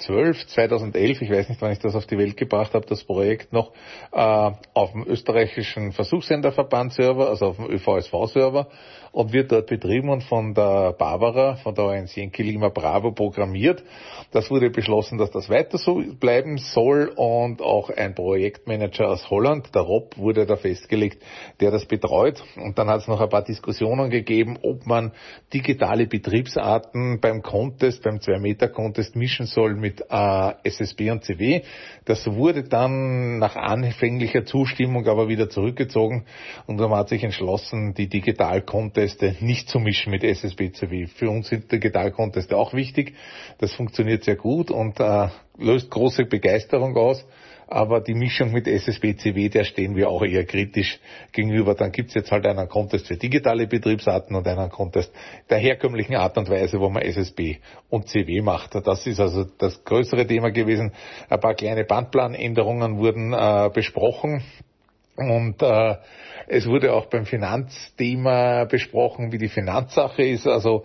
2012, 0.00 0.46
2011, 0.46 1.22
ich 1.22 1.30
weiß 1.30 1.48
nicht, 1.48 1.60
wann 1.60 1.72
ich 1.72 1.78
das 1.78 1.94
auf 1.94 2.06
die 2.06 2.18
Welt 2.18 2.36
gebracht 2.36 2.74
habe, 2.74 2.86
das 2.86 3.04
Projekt 3.04 3.52
noch, 3.52 3.72
äh, 4.12 4.50
auf 4.74 4.92
dem 4.92 5.06
österreichischen 5.06 5.92
Versuchssenderverband-Server, 5.92 7.28
also 7.28 7.46
auf 7.46 7.56
dem 7.56 7.70
ÖVSV-Server 7.70 8.68
und 9.12 9.32
wird 9.32 9.50
dort 9.50 9.66
betrieben 9.66 10.08
und 10.08 10.22
von 10.22 10.54
der 10.54 10.92
Barbara, 10.92 11.56
von 11.56 11.74
der 11.74 11.84
ONC 11.86 12.16
Yankee 12.16 12.42
Lima 12.42 12.68
Bravo 12.68 13.12
programmiert. 13.12 13.82
Das 14.30 14.50
wurde 14.50 14.70
beschlossen, 14.70 15.18
dass 15.18 15.30
das 15.30 15.48
weiter 15.48 15.78
so 15.78 16.02
bleiben 16.20 16.58
soll 16.58 17.12
und 17.16 17.60
auch 17.60 17.90
ein 17.90 18.14
Projektmanager 18.14 19.08
aus 19.08 19.28
Holland, 19.30 19.74
der 19.74 19.82
Rob, 19.82 20.16
wurde 20.16 20.46
da 20.46 20.56
festgelegt, 20.56 21.22
der 21.60 21.72
das 21.72 21.86
betreut. 21.86 22.42
Und 22.56 22.78
dann 22.78 22.88
hat 22.88 23.00
es 23.00 23.08
noch 23.08 23.20
ein 23.20 23.28
paar 23.28 23.42
Diskussionen 23.42 24.10
gegeben, 24.10 24.58
ob 24.62 24.86
man 24.86 25.12
digitale 25.52 26.06
Betriebsarten 26.06 27.20
beim 27.20 27.42
Contest, 27.42 28.04
beim 28.04 28.18
2-Meter-Contest 28.18 29.16
mischen 29.16 29.46
soll 29.46 29.74
mit 29.74 30.04
äh, 30.08 30.52
SSB 30.62 31.10
und 31.10 31.24
CW. 31.24 31.62
Das 32.04 32.26
wurde 32.26 32.62
dann 32.62 33.38
nach 33.38 33.56
anfänglicher 33.56 34.44
Zustimmung 34.44 35.08
aber 35.08 35.28
wieder 35.28 35.48
zurückgezogen 35.48 36.24
und 36.66 36.78
man 36.78 36.92
hat 36.92 37.08
sich 37.08 37.24
entschlossen, 37.24 37.94
die 37.94 38.08
Digital-Conteste 39.00 39.44
nicht 39.44 39.68
zu 39.68 39.78
mischen 39.78 40.10
mit 40.10 40.24
SSB, 40.24 40.72
CW. 40.72 41.06
Für 41.06 41.30
uns 41.30 41.48
sind 41.48 41.70
Digital-Conteste 41.72 42.56
auch 42.56 42.74
wichtig. 42.74 43.14
Das 43.58 43.72
funktioniert 43.74 44.24
sehr 44.24 44.36
gut 44.36 44.70
und 44.70 45.00
äh, 45.00 45.28
löst 45.58 45.90
große 45.90 46.24
Begeisterung 46.24 46.96
aus 46.96 47.24
aber 47.72 48.00
die 48.00 48.14
Mischung 48.14 48.50
mit 48.50 48.66
SSB-CW, 48.66 49.48
der 49.48 49.62
stehen 49.62 49.94
wir 49.94 50.10
auch 50.10 50.24
eher 50.24 50.44
kritisch 50.44 50.98
gegenüber. 51.30 51.76
Dann 51.76 51.92
gibt's 51.92 52.14
jetzt 52.14 52.32
halt 52.32 52.44
einen 52.44 52.68
Contest 52.68 53.06
für 53.06 53.16
digitale 53.16 53.68
Betriebsarten 53.68 54.34
und 54.34 54.44
einen 54.48 54.70
Contest 54.70 55.12
der 55.48 55.58
herkömmlichen 55.58 56.16
Art 56.16 56.36
und 56.36 56.50
Weise, 56.50 56.80
wo 56.80 56.90
man 56.90 57.02
SSB 57.02 57.58
und 57.88 58.08
CW 58.08 58.42
macht. 58.42 58.74
Das 58.74 59.06
ist 59.06 59.20
also 59.20 59.44
das 59.44 59.84
größere 59.84 60.26
Thema 60.26 60.50
gewesen. 60.50 60.90
Ein 61.28 61.38
paar 61.38 61.54
kleine 61.54 61.84
Bandplanänderungen 61.84 62.98
wurden 62.98 63.32
äh, 63.32 63.70
besprochen. 63.72 64.42
Und 65.20 65.62
äh, 65.62 65.96
es 66.48 66.66
wurde 66.66 66.92
auch 66.94 67.06
beim 67.06 67.26
Finanzthema 67.26 68.64
besprochen, 68.64 69.32
wie 69.32 69.38
die 69.38 69.48
Finanzsache 69.48 70.22
ist. 70.22 70.46
Also 70.46 70.84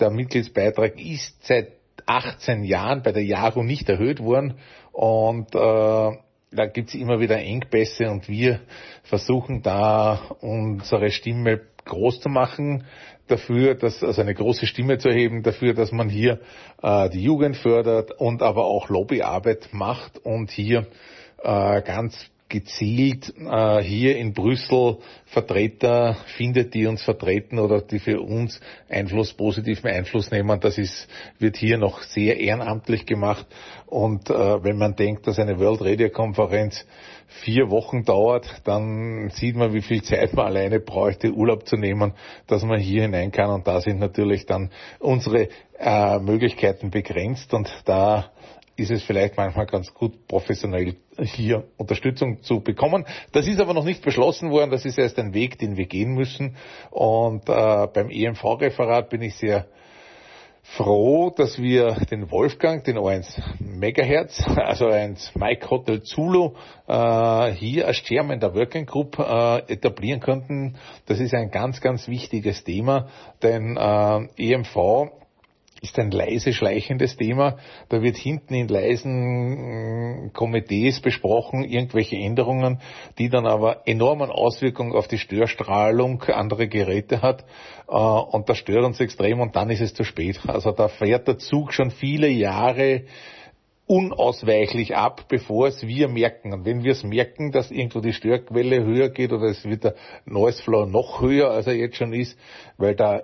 der 0.00 0.10
Mitgliedsbeitrag 0.10 1.00
ist 1.00 1.46
seit 1.46 1.72
18 2.06 2.64
Jahren 2.64 3.02
bei 3.02 3.12
der 3.12 3.24
Jaro 3.24 3.62
nicht 3.62 3.88
erhöht 3.88 4.20
worden 4.20 4.54
und 4.92 5.54
äh, 5.54 6.16
da 6.52 6.66
gibt's 6.66 6.94
immer 6.94 7.20
wieder 7.20 7.36
Engpässe 7.36 8.08
und 8.08 8.28
wir 8.28 8.60
versuchen 9.02 9.62
da 9.62 10.36
unsere 10.40 11.10
Stimme 11.10 11.60
groß 11.84 12.20
zu 12.20 12.28
machen 12.28 12.84
dafür, 13.28 13.74
dass 13.74 14.02
also 14.02 14.20
eine 14.20 14.34
große 14.34 14.66
Stimme 14.66 14.98
zu 14.98 15.08
erheben 15.08 15.42
dafür, 15.42 15.74
dass 15.74 15.90
man 15.92 16.08
hier 16.08 16.40
äh, 16.82 17.10
die 17.10 17.22
Jugend 17.22 17.56
fördert 17.56 18.12
und 18.12 18.42
aber 18.42 18.64
auch 18.64 18.88
Lobbyarbeit 18.88 19.68
macht 19.72 20.18
und 20.18 20.50
hier 20.50 20.86
äh, 21.42 21.82
ganz 21.82 22.30
gezielt 22.48 23.34
äh, 23.38 23.82
hier 23.82 24.16
in 24.16 24.32
Brüssel 24.32 24.98
Vertreter 25.26 26.16
findet, 26.36 26.74
die 26.74 26.86
uns 26.86 27.02
vertreten 27.02 27.58
oder 27.58 27.80
die 27.80 27.98
für 27.98 28.20
uns 28.20 28.60
Einfluss, 28.88 29.32
positiven 29.32 29.90
Einfluss 29.90 30.30
nehmen. 30.30 30.60
Das 30.60 30.78
ist, 30.78 31.08
wird 31.38 31.56
hier 31.56 31.78
noch 31.78 32.02
sehr 32.02 32.38
ehrenamtlich 32.38 33.06
gemacht. 33.06 33.46
Und 33.86 34.30
äh, 34.30 34.62
wenn 34.62 34.78
man 34.78 34.94
denkt, 34.94 35.26
dass 35.26 35.38
eine 35.38 35.58
World 35.58 35.82
Radio 35.82 36.08
Konferenz 36.10 36.86
vier 37.42 37.70
Wochen 37.70 38.04
dauert, 38.04 38.46
dann 38.64 39.30
sieht 39.30 39.56
man, 39.56 39.72
wie 39.72 39.82
viel 39.82 40.02
Zeit 40.02 40.32
man 40.34 40.46
alleine 40.46 40.78
bräuchte, 40.78 41.32
Urlaub 41.32 41.66
zu 41.66 41.76
nehmen, 41.76 42.12
dass 42.46 42.62
man 42.62 42.78
hier 42.78 43.02
hinein 43.02 43.32
kann. 43.32 43.50
Und 43.50 43.66
da 43.66 43.80
sind 43.80 43.98
natürlich 43.98 44.46
dann 44.46 44.70
unsere 45.00 45.48
äh, 45.78 46.18
Möglichkeiten 46.20 46.90
begrenzt. 46.90 47.52
Und 47.52 47.68
da 47.84 48.30
ist 48.76 48.90
es 48.90 49.02
vielleicht 49.02 49.36
manchmal 49.36 49.66
ganz 49.66 49.92
gut, 49.92 50.26
professionell 50.28 50.96
hier 51.18 51.64
Unterstützung 51.76 52.42
zu 52.42 52.60
bekommen. 52.60 53.06
Das 53.32 53.46
ist 53.46 53.60
aber 53.60 53.74
noch 53.74 53.84
nicht 53.84 54.02
beschlossen 54.02 54.50
worden. 54.50 54.70
Das 54.70 54.84
ist 54.84 54.98
erst 54.98 55.18
ein 55.18 55.34
Weg, 55.34 55.58
den 55.58 55.76
wir 55.76 55.86
gehen 55.86 56.14
müssen. 56.14 56.56
Und 56.90 57.48
äh, 57.48 57.86
beim 57.92 58.10
EMV-Referat 58.10 59.08
bin 59.08 59.22
ich 59.22 59.34
sehr 59.36 59.66
froh, 60.74 61.30
dass 61.30 61.58
wir 61.58 61.94
den 62.10 62.30
Wolfgang, 62.30 62.84
den 62.84 62.98
O1 62.98 63.26
Megahertz, 63.60 64.44
also 64.56 64.88
ein 64.88 65.16
Mike 65.34 65.70
Hotel 65.70 66.02
Zulu, 66.02 66.52
äh, 66.86 67.52
hier 67.52 67.86
als 67.86 68.02
Chairman 68.02 68.40
der 68.40 68.54
Working 68.54 68.84
Group 68.84 69.18
äh, 69.18 69.58
etablieren 69.72 70.20
konnten. 70.20 70.76
Das 71.06 71.20
ist 71.20 71.34
ein 71.34 71.50
ganz, 71.50 71.80
ganz 71.80 72.08
wichtiges 72.08 72.64
Thema, 72.64 73.08
denn 73.42 73.76
äh, 73.76 74.52
EMV 74.52 75.10
ist 75.86 75.98
ein 75.98 76.10
leise 76.10 76.52
schleichendes 76.52 77.16
Thema. 77.16 77.56
Da 77.88 78.02
wird 78.02 78.16
hinten 78.16 78.54
in 78.54 78.68
leisen 78.68 80.32
Komitees 80.32 81.00
besprochen, 81.00 81.64
irgendwelche 81.64 82.16
Änderungen, 82.16 82.80
die 83.18 83.28
dann 83.28 83.46
aber 83.46 83.86
enormen 83.86 84.30
Auswirkungen 84.30 84.92
auf 84.92 85.08
die 85.08 85.18
Störstrahlung 85.18 86.22
anderer 86.22 86.66
Geräte 86.66 87.22
hat. 87.22 87.44
Äh, 87.88 87.94
und 87.94 88.48
das 88.48 88.58
stört 88.58 88.84
uns 88.84 89.00
extrem 89.00 89.40
und 89.40 89.56
dann 89.56 89.70
ist 89.70 89.80
es 89.80 89.94
zu 89.94 90.04
spät. 90.04 90.40
Also 90.46 90.72
da 90.72 90.88
fährt 90.88 91.28
der 91.28 91.38
Zug 91.38 91.72
schon 91.72 91.90
viele 91.90 92.28
Jahre 92.28 93.02
unausweichlich 93.86 94.96
ab, 94.96 95.26
bevor 95.28 95.68
es 95.68 95.86
wir 95.86 96.08
merken. 96.08 96.52
Und 96.52 96.64
wenn 96.64 96.82
wir 96.82 96.92
es 96.92 97.04
merken, 97.04 97.52
dass 97.52 97.70
irgendwo 97.70 98.00
die 98.00 98.12
Störquelle 98.12 98.84
höher 98.84 99.10
geht 99.10 99.32
oder 99.32 99.46
es 99.46 99.64
wird 99.64 99.84
der 99.84 99.94
Noise 100.24 100.62
Flow 100.62 100.86
noch 100.86 101.20
höher, 101.20 101.50
als 101.50 101.68
er 101.68 101.74
jetzt 101.74 101.96
schon 101.96 102.12
ist, 102.12 102.36
weil 102.78 102.96
da 102.96 103.22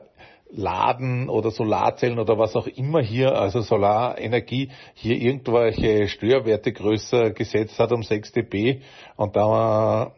Laden 0.55 1.29
oder 1.29 1.51
Solarzellen 1.51 2.19
oder 2.19 2.39
was 2.39 2.55
auch 2.55 2.67
immer 2.67 3.01
hier, 3.01 3.35
also 3.35 3.63
Solarenergie, 3.63 4.71
hier 4.95 5.17
irgendwelche 5.17 6.09
Störwerte 6.09 6.73
größer 6.73 7.31
gesetzt 7.31 7.79
hat 7.79 7.93
um 7.93 8.03
6 8.03 8.33
dB 8.33 8.81
und 9.17 9.35
da 9.35 10.13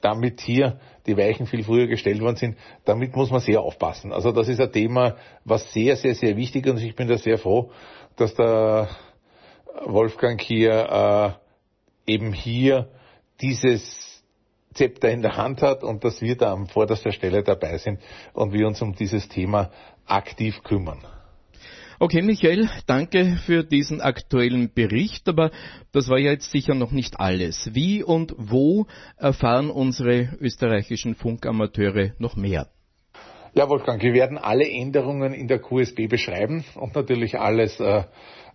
damit 0.00 0.40
hier 0.40 0.80
die 1.06 1.16
Weichen 1.16 1.46
viel 1.46 1.62
früher 1.62 1.86
gestellt 1.86 2.20
worden 2.20 2.36
sind, 2.36 2.56
damit 2.84 3.14
muss 3.14 3.30
man 3.30 3.40
sehr 3.40 3.60
aufpassen. 3.60 4.12
Also 4.12 4.32
das 4.32 4.48
ist 4.48 4.60
ein 4.60 4.72
Thema, 4.72 5.16
was 5.44 5.72
sehr, 5.72 5.96
sehr, 5.96 6.14
sehr 6.14 6.36
wichtig 6.36 6.66
ist 6.66 6.72
und 6.72 6.82
ich 6.82 6.94
bin 6.94 7.08
da 7.08 7.18
sehr 7.18 7.36
froh, 7.36 7.70
dass 8.16 8.34
der 8.34 8.88
Wolfgang 9.84 10.40
hier 10.40 11.36
äh, 12.06 12.12
eben 12.12 12.32
hier 12.32 12.88
dieses 13.40 14.09
Zepter 14.80 15.10
in 15.10 15.20
der 15.20 15.36
Hand 15.36 15.60
hat 15.60 15.84
und 15.84 16.04
dass 16.04 16.22
wir 16.22 16.38
da 16.38 16.54
an 16.54 16.66
vorderster 16.66 17.12
Stelle 17.12 17.42
dabei 17.42 17.76
sind 17.76 18.00
und 18.32 18.54
wir 18.54 18.66
uns 18.66 18.80
um 18.80 18.94
dieses 18.94 19.28
Thema 19.28 19.70
aktiv 20.06 20.62
kümmern. 20.62 21.00
Okay, 21.98 22.22
Michael, 22.22 22.70
danke 22.86 23.36
für 23.44 23.62
diesen 23.62 24.00
aktuellen 24.00 24.72
Bericht, 24.72 25.28
aber 25.28 25.50
das 25.92 26.08
war 26.08 26.16
ja 26.16 26.30
jetzt 26.30 26.50
sicher 26.50 26.74
noch 26.74 26.92
nicht 26.92 27.20
alles. 27.20 27.74
Wie 27.74 28.02
und 28.02 28.34
wo 28.38 28.86
erfahren 29.18 29.68
unsere 29.68 30.30
österreichischen 30.40 31.14
Funkamateure 31.14 32.12
noch 32.16 32.36
mehr? 32.36 32.68
Ja, 33.52 33.68
Wolfgang, 33.68 34.02
wir 34.02 34.14
werden 34.14 34.38
alle 34.38 34.66
Änderungen 34.66 35.34
in 35.34 35.46
der 35.46 35.58
QSB 35.58 36.08
beschreiben 36.08 36.64
und 36.74 36.94
natürlich 36.94 37.38
alles 37.38 37.78
äh, 37.80 38.04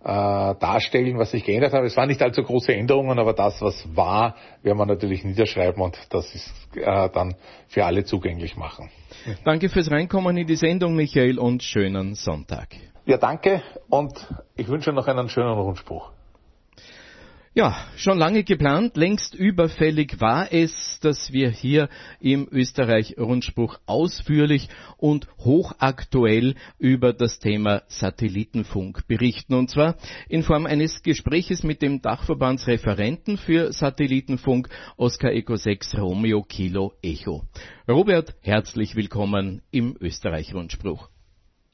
äh, 0.06 0.54
darstellen, 0.60 1.18
was 1.18 1.32
sich 1.32 1.44
geändert 1.44 1.72
hat. 1.72 1.82
Es 1.82 1.96
waren 1.96 2.08
nicht 2.08 2.22
allzu 2.22 2.44
große 2.44 2.72
Änderungen, 2.72 3.18
aber 3.18 3.32
das, 3.32 3.60
was 3.60 3.84
war, 3.96 4.36
werden 4.62 4.78
wir 4.78 4.86
natürlich 4.86 5.24
niederschreiben 5.24 5.82
und 5.82 5.98
das 6.10 6.32
ist 6.32 6.52
äh, 6.76 7.10
dann 7.10 7.34
für 7.66 7.84
alle 7.84 8.04
zugänglich 8.04 8.56
machen. 8.56 8.88
Danke 9.44 9.68
fürs 9.68 9.90
Reinkommen 9.90 10.36
in 10.36 10.46
die 10.46 10.54
Sendung, 10.54 10.94
Michael, 10.94 11.40
und 11.40 11.64
schönen 11.64 12.14
Sonntag. 12.14 12.68
Ja, 13.04 13.16
danke 13.16 13.62
und 13.88 14.12
ich 14.54 14.68
wünsche 14.68 14.92
noch 14.92 15.08
einen 15.08 15.28
schönen 15.28 15.52
Rundspruch. 15.52 16.12
Ja, 17.58 17.74
schon 17.96 18.18
lange 18.18 18.44
geplant, 18.44 18.98
längst 18.98 19.34
überfällig 19.34 20.20
war 20.20 20.52
es, 20.52 21.00
dass 21.00 21.32
wir 21.32 21.48
hier 21.48 21.88
im 22.20 22.46
Österreich-Rundspruch 22.52 23.78
ausführlich 23.86 24.68
und 24.98 25.26
hochaktuell 25.38 26.54
über 26.78 27.14
das 27.14 27.38
Thema 27.38 27.82
Satellitenfunk 27.88 29.06
berichten. 29.08 29.54
Und 29.54 29.70
zwar 29.70 29.96
in 30.28 30.42
Form 30.42 30.66
eines 30.66 31.02
Gespräches 31.02 31.62
mit 31.62 31.80
dem 31.80 32.02
Dachverbandsreferenten 32.02 33.38
für 33.38 33.72
Satellitenfunk 33.72 34.68
Oscar 34.98 35.32
Eco 35.32 35.56
6 35.56 35.96
Romeo 35.96 36.42
Kilo 36.42 36.92
Echo. 37.02 37.44
Robert, 37.88 38.34
herzlich 38.42 38.96
willkommen 38.96 39.62
im 39.70 39.96
Österreich-Rundspruch. 39.98 41.08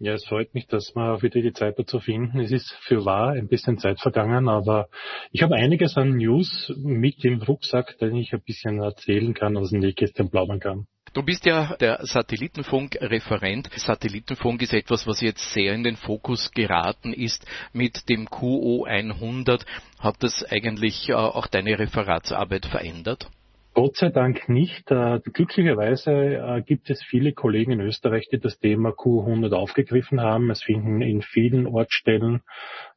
Ja, 0.02 0.14
es 0.14 0.24
freut 0.24 0.52
mich, 0.52 0.66
dass 0.66 0.96
wir 0.96 1.22
wieder 1.22 1.40
die 1.40 1.52
Zeit 1.52 1.78
dazu 1.78 2.00
finden. 2.00 2.40
Es 2.40 2.50
ist 2.50 2.72
für 2.88 3.04
wahr 3.04 3.34
ein 3.34 3.46
bisschen 3.46 3.78
Zeit 3.78 4.00
vergangen, 4.00 4.48
aber 4.48 4.88
ich 5.30 5.44
habe 5.44 5.54
einiges 5.54 5.96
an 5.96 6.16
News 6.16 6.72
mit 6.76 7.22
dem 7.22 7.40
Rucksack, 7.40 7.98
den 7.98 8.16
ich 8.16 8.32
ein 8.32 8.42
bisschen 8.44 8.82
erzählen 8.82 9.32
kann, 9.32 9.56
aus 9.56 9.70
dem 9.70 9.78
Nähkästchen 9.78 10.28
plaudern 10.28 10.58
kann. 10.58 10.88
Du 11.12 11.22
bist 11.22 11.46
ja 11.46 11.76
der 11.76 12.00
Satellitenfunk-Referent. 12.04 13.70
Satellitenfunk 13.76 14.62
ist 14.62 14.74
etwas, 14.74 15.06
was 15.06 15.20
jetzt 15.20 15.52
sehr 15.52 15.72
in 15.72 15.84
den 15.84 15.94
Fokus 15.94 16.50
geraten 16.50 17.12
ist 17.12 17.46
mit 17.72 18.08
dem 18.08 18.28
QO 18.28 18.84
100. 18.84 19.64
Hat 20.00 20.16
das 20.18 20.44
eigentlich 20.50 21.10
äh, 21.10 21.12
auch 21.12 21.46
deine 21.46 21.78
Referatsarbeit 21.78 22.66
verändert? 22.66 23.30
Gott 23.74 23.96
sei 23.96 24.10
Dank 24.10 24.50
nicht. 24.50 24.90
Äh, 24.90 25.20
glücklicherweise 25.32 26.12
äh, 26.12 26.60
gibt 26.60 26.90
es 26.90 27.02
viele 27.02 27.32
Kollegen 27.32 27.72
in 27.72 27.80
Österreich, 27.80 28.28
die 28.30 28.38
das 28.38 28.58
Thema 28.58 28.90
Q100 28.90 29.54
aufgegriffen 29.54 30.20
haben. 30.20 30.50
Es 30.50 30.62
finden 30.62 31.00
in 31.00 31.22
vielen 31.22 31.66
Ortsstellen 31.66 32.42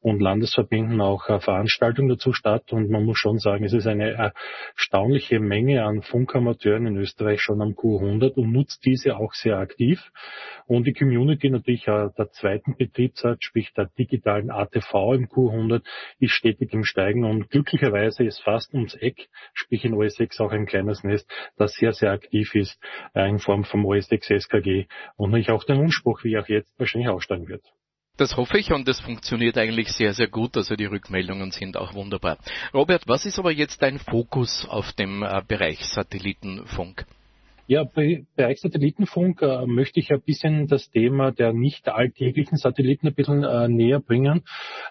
und 0.00 0.20
Landesverbänden 0.20 1.00
auch 1.00 1.30
äh, 1.30 1.40
Veranstaltungen 1.40 2.10
dazu 2.10 2.34
statt. 2.34 2.74
Und 2.74 2.90
man 2.90 3.04
muss 3.06 3.18
schon 3.18 3.38
sagen, 3.38 3.64
es 3.64 3.72
ist 3.72 3.86
eine 3.86 4.34
erstaunliche 4.74 5.40
Menge 5.40 5.82
an 5.82 6.02
Funkamateuren 6.02 6.86
in 6.86 6.98
Österreich 6.98 7.40
schon 7.40 7.62
am 7.62 7.70
Q100 7.70 8.34
und 8.34 8.52
nutzt 8.52 8.84
diese 8.84 9.16
auch 9.16 9.32
sehr 9.32 9.56
aktiv. 9.56 10.12
Und 10.66 10.86
die 10.86 10.92
Community 10.92 11.48
natürlich 11.48 11.84
der 11.84 12.28
zweiten 12.32 12.76
Betriebsart, 12.76 13.42
sprich 13.42 13.72
der 13.72 13.88
digitalen 13.98 14.50
ATV 14.50 15.14
im 15.14 15.28
Q100, 15.28 15.82
ist 16.18 16.32
stetig 16.32 16.74
im 16.74 16.84
Steigen. 16.84 17.24
Und 17.24 17.48
glücklicherweise 17.48 18.24
ist 18.24 18.42
fast 18.42 18.74
ums 18.74 18.94
Eck, 18.94 19.28
sprich 19.54 19.84
in 19.86 19.94
OS6 19.94 20.42
auch 20.42 20.52
ein 20.52 20.65
ein 20.66 20.68
kleines 20.68 21.04
Nest, 21.04 21.30
das 21.56 21.74
sehr, 21.74 21.92
sehr 21.92 22.10
aktiv 22.10 22.54
ist 22.54 22.78
äh, 23.14 23.28
in 23.28 23.38
Form 23.38 23.64
vom 23.64 23.86
OS6 23.86 24.40
SKG 24.40 24.86
und 25.16 25.32
nicht 25.32 25.50
auch 25.50 25.64
den 25.64 25.78
Unspruch, 25.78 26.24
wie 26.24 26.38
auch 26.38 26.48
jetzt 26.48 26.72
wahrscheinlich 26.78 27.08
aussteigen 27.08 27.48
wird. 27.48 27.62
Das 28.16 28.36
hoffe 28.36 28.58
ich 28.58 28.72
und 28.72 28.88
das 28.88 29.00
funktioniert 29.00 29.58
eigentlich 29.58 29.92
sehr, 29.92 30.14
sehr 30.14 30.28
gut. 30.28 30.56
Also 30.56 30.74
die 30.74 30.86
Rückmeldungen 30.86 31.50
sind 31.50 31.76
auch 31.76 31.92
wunderbar. 31.92 32.38
Robert, 32.72 33.02
was 33.06 33.26
ist 33.26 33.38
aber 33.38 33.52
jetzt 33.52 33.82
dein 33.82 33.98
Fokus 33.98 34.66
auf 34.68 34.92
dem 34.92 35.22
äh, 35.22 35.42
Bereich 35.46 35.84
Satellitenfunk? 35.84 37.04
Ja, 37.68 37.82
bei 37.82 38.24
Bereich 38.36 38.60
Satellitenfunk 38.60 39.42
äh, 39.42 39.66
möchte 39.66 39.98
ich 39.98 40.12
ein 40.12 40.22
bisschen 40.22 40.68
das 40.68 40.88
Thema 40.88 41.32
der 41.32 41.52
nicht 41.52 41.88
alltäglichen 41.88 42.56
Satelliten 42.58 43.08
ein 43.08 43.14
bisschen 43.14 43.42
äh, 43.42 43.66
näher 43.66 43.98
bringen. 43.98 44.44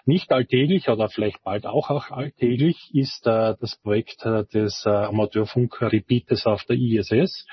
Nicht 0.04 0.30
alltäglich 0.30 0.90
oder 0.90 1.08
vielleicht 1.08 1.42
bald 1.42 1.64
auch, 1.64 1.88
auch 1.88 2.10
alltäglich 2.10 2.90
ist 2.92 3.26
äh, 3.26 3.54
das 3.58 3.78
Projekt 3.82 4.26
äh, 4.26 4.44
des 4.52 4.84
äh, 4.84 4.90
Amateurfunk-Repeaters 4.90 6.44
auf 6.44 6.64
der 6.64 6.76
ISS. 6.76 7.46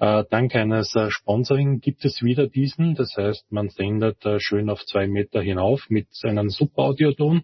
Äh, 0.00 0.24
dank 0.28 0.54
eines 0.54 0.94
Sponsoring 1.08 1.80
gibt 1.80 2.04
es 2.04 2.22
wieder 2.22 2.46
diesen. 2.46 2.94
Das 2.94 3.16
heißt, 3.16 3.50
man 3.50 3.70
sendet 3.70 4.18
schön 4.36 4.68
auf 4.68 4.84
zwei 4.84 5.06
Meter 5.06 5.40
hinauf 5.40 5.86
mit 5.88 6.08
seinem 6.10 6.50
Subaudioton, 6.50 7.42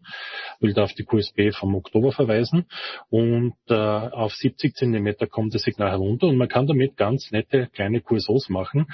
will 0.60 0.74
da 0.74 0.82
auf 0.84 0.92
die 0.92 1.04
QSB 1.04 1.56
vom 1.58 1.74
Oktober 1.74 2.12
verweisen 2.12 2.66
und 3.08 3.54
auf 3.70 4.34
70 4.34 4.74
Zentimeter 4.74 5.26
kommt 5.26 5.54
das 5.54 5.62
Signal 5.62 5.90
herunter 5.90 6.26
und 6.26 6.36
man 6.36 6.48
kann 6.48 6.66
damit 6.66 6.96
ganz 6.96 7.13
ganz 7.14 7.30
nette 7.30 7.68
kleine 7.72 8.00
QSOs 8.00 8.48
machen. 8.48 8.86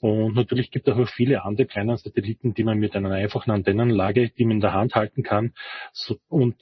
Und 0.00 0.34
natürlich 0.34 0.70
gibt 0.70 0.88
es 0.88 0.96
auch 0.96 1.08
viele 1.08 1.44
andere 1.44 1.66
kleine 1.66 1.96
Satelliten, 1.96 2.54
die 2.54 2.64
man 2.64 2.78
mit 2.78 2.96
einer 2.96 3.10
einfachen 3.12 3.52
Antennenanlage, 3.52 4.30
die 4.30 4.44
man 4.44 4.56
in 4.56 4.60
der 4.60 4.72
Hand 4.72 4.94
halten 4.94 5.22
kann 5.22 5.52
so, 5.92 6.16
und 6.28 6.56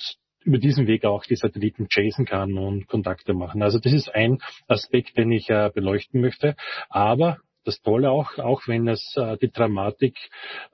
über 0.44 0.58
diesen 0.58 0.86
Weg 0.86 1.04
auch 1.04 1.24
die 1.24 1.36
Satelliten 1.36 1.88
chasen 1.88 2.24
kann 2.24 2.56
und 2.58 2.86
Kontakte 2.86 3.34
machen. 3.34 3.62
Also 3.62 3.78
das 3.80 3.92
ist 3.92 4.14
ein 4.14 4.38
Aspekt, 4.68 5.16
den 5.16 5.32
ich 5.32 5.48
äh, 5.48 5.70
beleuchten 5.74 6.20
möchte. 6.20 6.54
Aber 6.88 7.38
das 7.66 7.80
Tolle 7.80 8.10
auch, 8.10 8.38
auch 8.38 8.62
wenn 8.66 8.88
es 8.88 9.14
äh, 9.16 9.36
die 9.38 9.50
Dramatik 9.50 10.16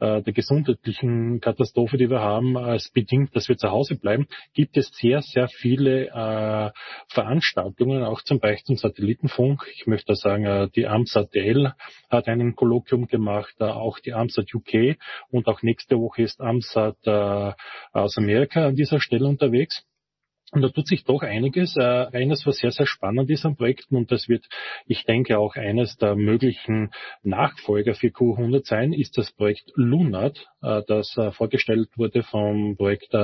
äh, 0.00 0.22
der 0.22 0.33
gesundheitlichen 0.33 1.40
Katastrophe, 1.40 1.96
die 1.96 2.11
wir 2.11 2.20
haben, 2.20 2.57
als 2.57 2.90
bedingt, 2.90 3.35
dass 3.35 3.48
wir 3.48 3.57
zu 3.57 3.70
Hause 3.70 3.96
bleiben, 3.96 4.26
gibt 4.55 4.76
es 4.76 4.90
sehr, 4.94 5.22
sehr 5.22 5.48
viele 5.48 6.09
äh, 6.09 6.70
Veranstaltungen, 7.09 8.02
auch 8.05 8.22
zum 8.22 8.40
Beispiel 8.40 8.64
zum 8.64 8.76
Satellitenfunk. 8.76 9.66
Ich 9.74 9.87
möchte 9.87 10.14
sagen, 10.14 10.44
äh, 10.44 10.68
die 10.74 10.87
AMSAT 10.87 11.35
DL 11.35 11.72
hat 12.11 12.28
einen 12.28 12.55
Kolloquium 12.55 13.07
gemacht, 13.07 13.55
äh, 13.61 13.64
auch 13.64 13.98
die 13.98 14.12
AMSAT 14.12 14.55
UK 14.55 14.96
und 15.31 15.46
auch 15.48 15.62
nächste 15.62 15.98
Woche 15.98 16.22
ist 16.22 16.40
AMSAT 16.40 16.96
äh, 17.07 17.52
aus 17.92 18.18
Amerika 18.18 18.66
an 18.66 18.76
dieser 18.76 19.00
Stelle 19.00 19.26
unterwegs. 19.26 19.85
Und 20.53 20.61
da 20.61 20.69
tut 20.69 20.87
sich 20.87 21.05
doch 21.05 21.23
einiges. 21.23 21.77
Äh, 21.79 22.09
eines, 22.12 22.47
was 22.47 22.59
sehr, 22.59 22.73
sehr 22.73 22.85
spannend 22.85 23.31
ist 23.31 23.47
am 23.47 23.57
Projekt, 23.57 23.87
und 23.91 24.12
das 24.12 24.29
wird, 24.29 24.45
ich 24.87 25.05
denke, 25.05 25.38
auch 25.38 25.57
eines 25.57 25.97
der 25.97 26.15
möglichen 26.15 26.91
Nachfolger 27.23 27.95
für 27.95 28.09
Q100 28.09 28.67
sein, 28.67 28.93
ist 28.93 29.17
das 29.17 29.33
Projekt 29.33 29.73
Lunat, 29.77 30.47
äh, 30.61 30.83
das 30.87 31.17
äh, 31.17 31.33
vorgestellt 31.33 31.88
wurde 31.97 32.23
vom 32.23 32.77
Projekt 32.77 33.17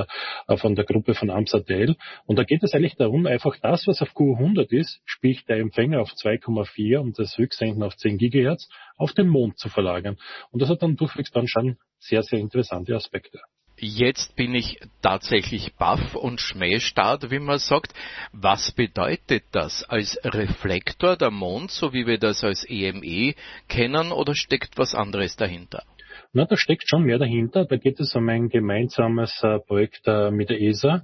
von 0.57 0.75
der 0.75 0.85
Gruppe 0.85 1.13
von 1.13 1.29
Amsadel. 1.29 1.95
Und 2.25 2.39
da 2.39 2.43
geht 2.43 2.63
es 2.63 2.73
eigentlich 2.73 2.95
darum, 2.95 3.27
einfach 3.27 3.55
das, 3.61 3.85
was 3.85 4.01
auf 4.01 4.09
Q100 4.09 4.71
ist, 4.71 4.99
sprich 5.05 5.45
der 5.45 5.57
Empfänger 5.57 6.01
auf 6.01 6.09
2,4 6.09 6.97
und 6.97 7.19
das 7.19 7.37
Rücksenden 7.37 7.83
auf 7.83 7.95
10 7.95 8.17
Gigahertz, 8.17 8.69
auf 8.97 9.13
den 9.13 9.27
Mond 9.27 9.59
zu 9.59 9.69
verlagern. 9.69 10.17
Und 10.49 10.63
das 10.63 10.69
hat 10.69 10.81
dann 10.81 10.95
durchwegs 10.95 11.31
dann 11.31 11.47
schon 11.47 11.77
sehr, 11.99 12.23
sehr 12.23 12.39
interessante 12.39 12.95
Aspekte. 12.95 13.39
Jetzt 13.81 14.35
bin 14.35 14.55
ich 14.55 14.77
tatsächlich 15.01 15.73
baff 15.75 16.13
und 16.13 16.41
schmähstart, 16.41 17.31
wie 17.31 17.39
man 17.39 17.59
sagt. 17.59 17.93
Was 18.33 18.73
bedeutet 18.73 19.45
das? 19.51 19.83
Als 19.83 20.19
Reflektor 20.23 21.15
der 21.15 21.31
Mond, 21.31 21.71
so 21.71 21.93
wie 21.93 22.05
wir 22.05 22.17
das 22.17 22.43
als 22.43 22.65
EME 22.69 23.05
e 23.05 23.35
kennen, 23.69 24.11
oder 24.11 24.35
steckt 24.35 24.77
was 24.77 24.93
anderes 24.93 25.37
dahinter? 25.37 25.83
Na, 26.31 26.45
da 26.45 26.57
steckt 26.57 26.87
schon 26.87 27.05
mehr 27.05 27.17
dahinter. 27.17 27.65
Da 27.65 27.77
geht 27.77 27.99
es 27.99 28.13
um 28.15 28.29
ein 28.29 28.49
gemeinsames 28.49 29.41
äh, 29.41 29.57
Projekt 29.59 30.01
äh, 30.05 30.29
mit 30.29 30.51
der 30.51 30.61
ESA. 30.61 31.03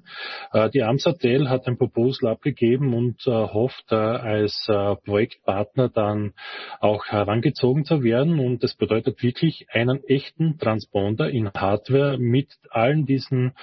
Äh, 0.53 0.69
die 0.69 0.83
AMSATEL 0.83 1.49
hat 1.49 1.65
ein 1.65 1.79
Proposal 1.79 2.29
abgegeben 2.29 2.93
und 2.93 3.25
äh, 3.25 3.31
hofft, 3.31 3.91
äh, 3.91 3.95
als 3.95 4.67
äh, 4.69 4.95
Projektpartner 4.97 5.89
dann 5.89 6.33
auch 6.79 7.07
herangezogen 7.07 7.85
zu 7.85 8.03
werden. 8.03 8.37
Und 8.37 8.63
das 8.63 8.75
bedeutet 8.75 9.23
wirklich 9.23 9.65
einen 9.71 10.03
echten 10.03 10.59
Transponder 10.59 11.27
in 11.31 11.49
Hardware 11.51 12.19
mit 12.19 12.53
allen 12.69 13.05
diesen 13.05 13.53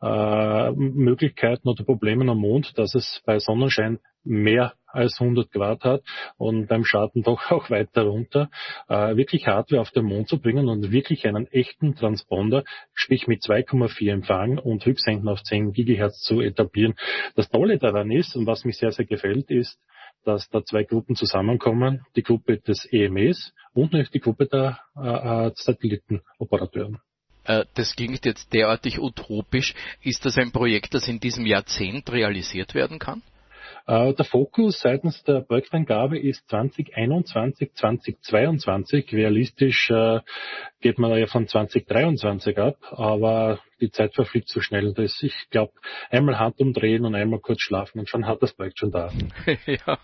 Möglichkeiten 0.00 1.68
oder 1.68 1.84
Problemen 1.84 2.28
am 2.28 2.38
Mond, 2.38 2.76
dass 2.76 2.94
es 2.94 3.22
bei 3.24 3.38
Sonnenschein 3.38 3.98
mehr 4.24 4.74
als 4.86 5.20
100 5.20 5.50
Grad 5.50 5.84
hat 5.84 6.02
und 6.36 6.66
beim 6.66 6.84
Schaden 6.84 7.22
doch 7.22 7.50
auch 7.50 7.70
weiter 7.70 8.02
runter, 8.02 8.50
äh, 8.88 9.16
wirklich 9.16 9.46
Hardware 9.46 9.80
auf 9.80 9.90
den 9.90 10.04
Mond 10.04 10.28
zu 10.28 10.40
bringen 10.40 10.68
und 10.68 10.92
wirklich 10.92 11.26
einen 11.26 11.46
echten 11.46 11.94
Transponder, 11.94 12.64
sprich 12.92 13.26
mit 13.26 13.42
2,4 13.42 14.12
Empfang 14.12 14.58
und 14.58 14.84
Höchstsenden 14.84 15.28
auf 15.28 15.42
10 15.42 15.72
Gigahertz 15.72 16.20
zu 16.20 16.40
etablieren. 16.40 16.94
Das 17.34 17.48
Tolle 17.48 17.78
daran 17.78 18.10
ist 18.10 18.36
und 18.36 18.46
was 18.46 18.64
mich 18.64 18.76
sehr, 18.76 18.92
sehr 18.92 19.06
gefällt, 19.06 19.50
ist, 19.50 19.78
dass 20.24 20.48
da 20.50 20.64
zwei 20.64 20.84
Gruppen 20.84 21.16
zusammenkommen, 21.16 22.04
die 22.14 22.22
Gruppe 22.22 22.58
des 22.58 22.86
EMEs 22.92 23.52
und 23.74 23.92
die 23.92 24.20
Gruppe 24.20 24.46
der 24.46 24.78
äh, 24.96 25.46
äh, 25.46 25.52
Satellitenoperateuren. 25.54 26.98
Äh, 27.44 27.64
das 27.74 27.96
klingt 27.96 28.24
jetzt 28.24 28.52
derartig 28.52 29.00
utopisch. 29.00 29.74
Ist 30.00 30.24
das 30.24 30.38
ein 30.38 30.52
Projekt, 30.52 30.94
das 30.94 31.08
in 31.08 31.18
diesem 31.18 31.46
Jahrzehnt 31.46 32.12
realisiert 32.12 32.74
werden 32.74 32.98
kann? 32.98 33.22
Äh, 33.86 34.14
der 34.14 34.24
Fokus 34.24 34.80
seitens 34.80 35.22
der 35.24 35.40
Projektangabe 35.40 36.18
ist 36.18 36.48
2021, 36.48 37.72
2022. 37.74 39.12
Realistisch 39.12 39.90
äh, 39.90 40.20
geht 40.80 40.98
man 40.98 41.16
ja 41.18 41.26
von 41.26 41.46
2023 41.46 42.58
ab, 42.58 42.76
aber 42.90 43.60
die 43.80 43.90
Zeit 43.90 44.14
verfliegt 44.14 44.48
so 44.48 44.60
schnell. 44.60 44.92
Dass 44.94 45.22
ich 45.22 45.34
glaube, 45.50 45.72
einmal 46.10 46.38
Hand 46.38 46.60
umdrehen 46.60 47.04
und 47.04 47.14
einmal 47.14 47.40
kurz 47.40 47.60
schlafen 47.62 47.98
und 47.98 48.08
schon 48.08 48.26
hat 48.26 48.42
das 48.42 48.52
Projekt 48.52 48.78
schon 48.78 48.92
da. 48.92 49.10
ja. 49.66 49.98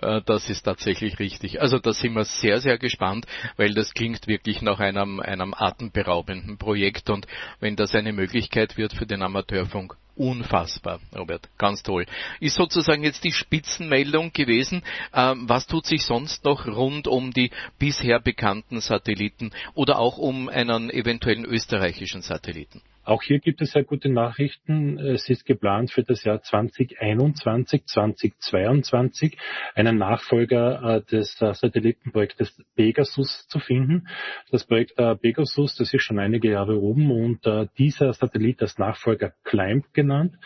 Äh, 0.00 0.22
das 0.24 0.48
ist 0.48 0.62
tatsächlich 0.62 1.18
richtig. 1.18 1.60
Also 1.60 1.78
da 1.78 1.92
sind 1.92 2.14
wir 2.14 2.24
sehr, 2.24 2.60
sehr 2.60 2.78
gespannt, 2.78 3.26
weil 3.56 3.74
das 3.74 3.92
klingt 3.94 4.26
wirklich 4.26 4.62
nach 4.62 4.80
einem, 4.80 5.20
einem 5.20 5.54
atemberaubenden 5.54 6.58
Projekt 6.58 7.10
und 7.10 7.26
wenn 7.60 7.76
das 7.76 7.94
eine 7.94 8.12
Möglichkeit 8.12 8.76
wird 8.76 8.92
für 8.92 9.06
den 9.06 9.22
Amateurfunk, 9.22 9.96
unfassbar, 10.16 11.00
Robert. 11.16 11.48
Ganz 11.58 11.82
toll. 11.82 12.06
Ist 12.40 12.56
sozusagen 12.56 13.02
jetzt 13.02 13.24
die 13.24 13.32
Spitzenmeldung 13.32 14.32
gewesen. 14.32 14.82
Ähm, 15.14 15.48
was 15.48 15.66
tut 15.66 15.86
sich 15.86 16.04
sonst 16.04 16.44
noch 16.44 16.66
rund 16.66 17.08
um 17.08 17.32
die 17.32 17.50
bisher 17.78 18.20
bekannten 18.20 18.80
Satelliten 18.80 19.52
oder 19.74 19.98
auch 19.98 20.18
um 20.18 20.48
einen 20.48 20.90
eventuellen 20.90 21.44
österreichischen 21.44 22.22
Satelliten? 22.22 22.82
Auch 23.04 23.22
hier 23.24 23.40
gibt 23.40 23.60
es 23.60 23.72
sehr 23.72 23.82
gute 23.82 24.08
Nachrichten. 24.08 24.96
Es 24.96 25.28
ist 25.28 25.44
geplant 25.44 25.90
für 25.90 26.04
das 26.04 26.22
Jahr 26.22 26.40
2021, 26.40 27.84
2022 27.84 29.36
einen 29.74 29.98
Nachfolger 29.98 30.98
äh, 30.98 31.02
des 31.10 31.34
äh, 31.42 31.52
Satellitenprojektes 31.52 32.62
Pegasus 32.76 33.48
zu 33.48 33.58
finden. 33.58 34.06
Das 34.52 34.64
Projekt 34.64 34.96
äh, 35.00 35.16
Pegasus, 35.16 35.74
das 35.74 35.92
ist 35.92 36.02
schon 36.02 36.20
einige 36.20 36.52
Jahre 36.52 36.80
oben 36.80 37.10
und 37.10 37.40
dieser 37.76 38.12
Satellit 38.12 38.62
als 38.62 38.78
Nachfolger 38.78 39.32
Climb 39.42 39.92
genannt, 39.92 40.36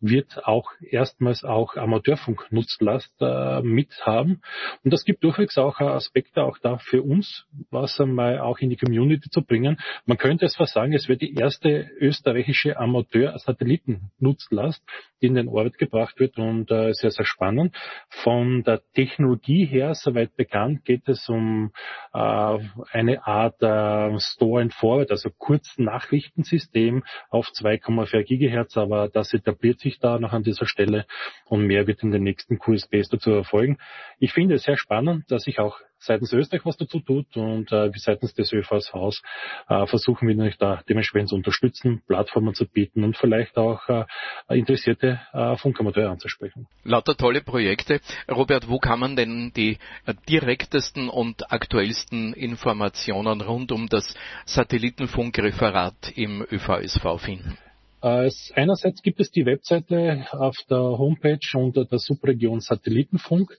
wird 0.00 0.46
auch 0.46 0.70
erstmals 0.80 1.44
auch 1.44 1.76
Amateurfunk-Nutzlast 1.76 3.20
mithaben. 3.62 4.42
Und 4.84 4.92
das 4.92 5.04
gibt 5.04 5.22
durchwegs 5.22 5.58
auch 5.58 5.80
Aspekte 5.80 6.44
auch 6.44 6.58
da 6.58 6.78
für 6.78 7.02
uns, 7.02 7.46
was 7.70 8.00
einmal 8.00 8.38
auch 8.40 8.58
in 8.58 8.70
die 8.70 8.76
Community 8.76 9.28
zu 9.28 9.42
bringen. 9.42 9.78
Man 10.06 10.18
könnte 10.18 10.46
es 10.46 10.56
fast 10.56 10.74
sagen, 10.74 10.92
es 10.92 11.08
wird 11.08 11.20
die 11.20 11.34
erste 11.34 11.90
österreichische 12.06 12.78
Amateur-Satelliten-Nutzlast, 12.78 14.82
die 15.20 15.26
in 15.26 15.34
den 15.34 15.48
Orbit 15.48 15.78
gebracht 15.78 16.20
wird 16.20 16.38
und 16.38 16.70
äh, 16.70 16.92
sehr, 16.92 17.10
sehr 17.10 17.24
spannend. 17.24 17.74
Von 18.08 18.62
der 18.62 18.82
Technologie 18.94 19.64
her, 19.64 19.94
soweit 19.94 20.36
bekannt, 20.36 20.84
geht 20.84 21.08
es 21.08 21.28
um 21.28 21.72
äh, 22.14 22.58
eine 22.92 23.26
Art 23.26 23.60
äh, 23.62 24.18
Store 24.20 24.62
and 24.62 24.72
Forward, 24.72 25.10
also 25.10 25.30
Kurznachrichtensystem 25.36 27.02
auf 27.30 27.48
2,4 27.48 28.22
Gigahertz, 28.22 28.76
aber 28.76 29.08
das 29.08 29.34
etabliert 29.34 29.80
sich 29.80 29.98
da 29.98 30.18
noch 30.18 30.32
an 30.32 30.44
dieser 30.44 30.66
Stelle 30.66 31.06
und 31.46 31.66
mehr 31.66 31.86
wird 31.86 32.02
in 32.02 32.12
den 32.12 32.22
nächsten 32.22 32.58
QSBs 32.58 33.08
dazu 33.08 33.32
erfolgen. 33.32 33.78
Ich 34.18 34.32
finde 34.32 34.54
es 34.54 34.62
sehr 34.62 34.76
spannend, 34.76 35.30
dass 35.30 35.42
sich 35.42 35.58
auch 35.58 35.80
seitens 36.06 36.32
Österreich 36.32 36.64
was 36.64 36.76
dazu 36.76 37.00
tut 37.00 37.36
und 37.36 37.70
äh, 37.72 37.90
seitens 37.96 38.34
des 38.34 38.52
ÖVSVs 38.52 39.22
äh, 39.68 39.86
versuchen 39.86 40.28
wir 40.28 40.34
natürlich 40.34 40.58
da 40.58 40.82
dementsprechend 40.88 41.30
zu 41.30 41.36
unterstützen, 41.36 42.02
Plattformen 42.06 42.54
zu 42.54 42.66
bieten 42.66 43.04
und 43.04 43.16
vielleicht 43.16 43.56
auch 43.58 43.88
äh, 43.88 44.04
interessierte 44.48 45.20
äh, 45.32 45.56
Funkamateure 45.56 46.10
anzusprechen. 46.10 46.66
Lauter 46.84 47.16
tolle 47.16 47.42
Projekte. 47.42 48.00
Robert, 48.30 48.68
wo 48.68 48.78
kann 48.78 49.00
man 49.00 49.16
denn 49.16 49.52
die 49.54 49.78
äh, 50.06 50.14
direktesten 50.28 51.08
und 51.08 51.52
aktuellsten 51.52 52.32
Informationen 52.32 53.40
rund 53.40 53.72
um 53.72 53.88
das 53.88 54.14
Satellitenfunkreferat 54.46 56.12
im 56.16 56.42
ÖVSV 56.42 57.18
finden? 57.18 57.58
Äh, 58.02 58.30
einerseits 58.54 59.02
gibt 59.02 59.20
es 59.20 59.30
die 59.30 59.46
Webseite 59.46 60.26
auf 60.32 60.56
der 60.68 60.78
Homepage 60.78 61.38
unter 61.54 61.84
der 61.84 61.98
Subregion 61.98 62.60
Satellitenfunk. 62.60 63.58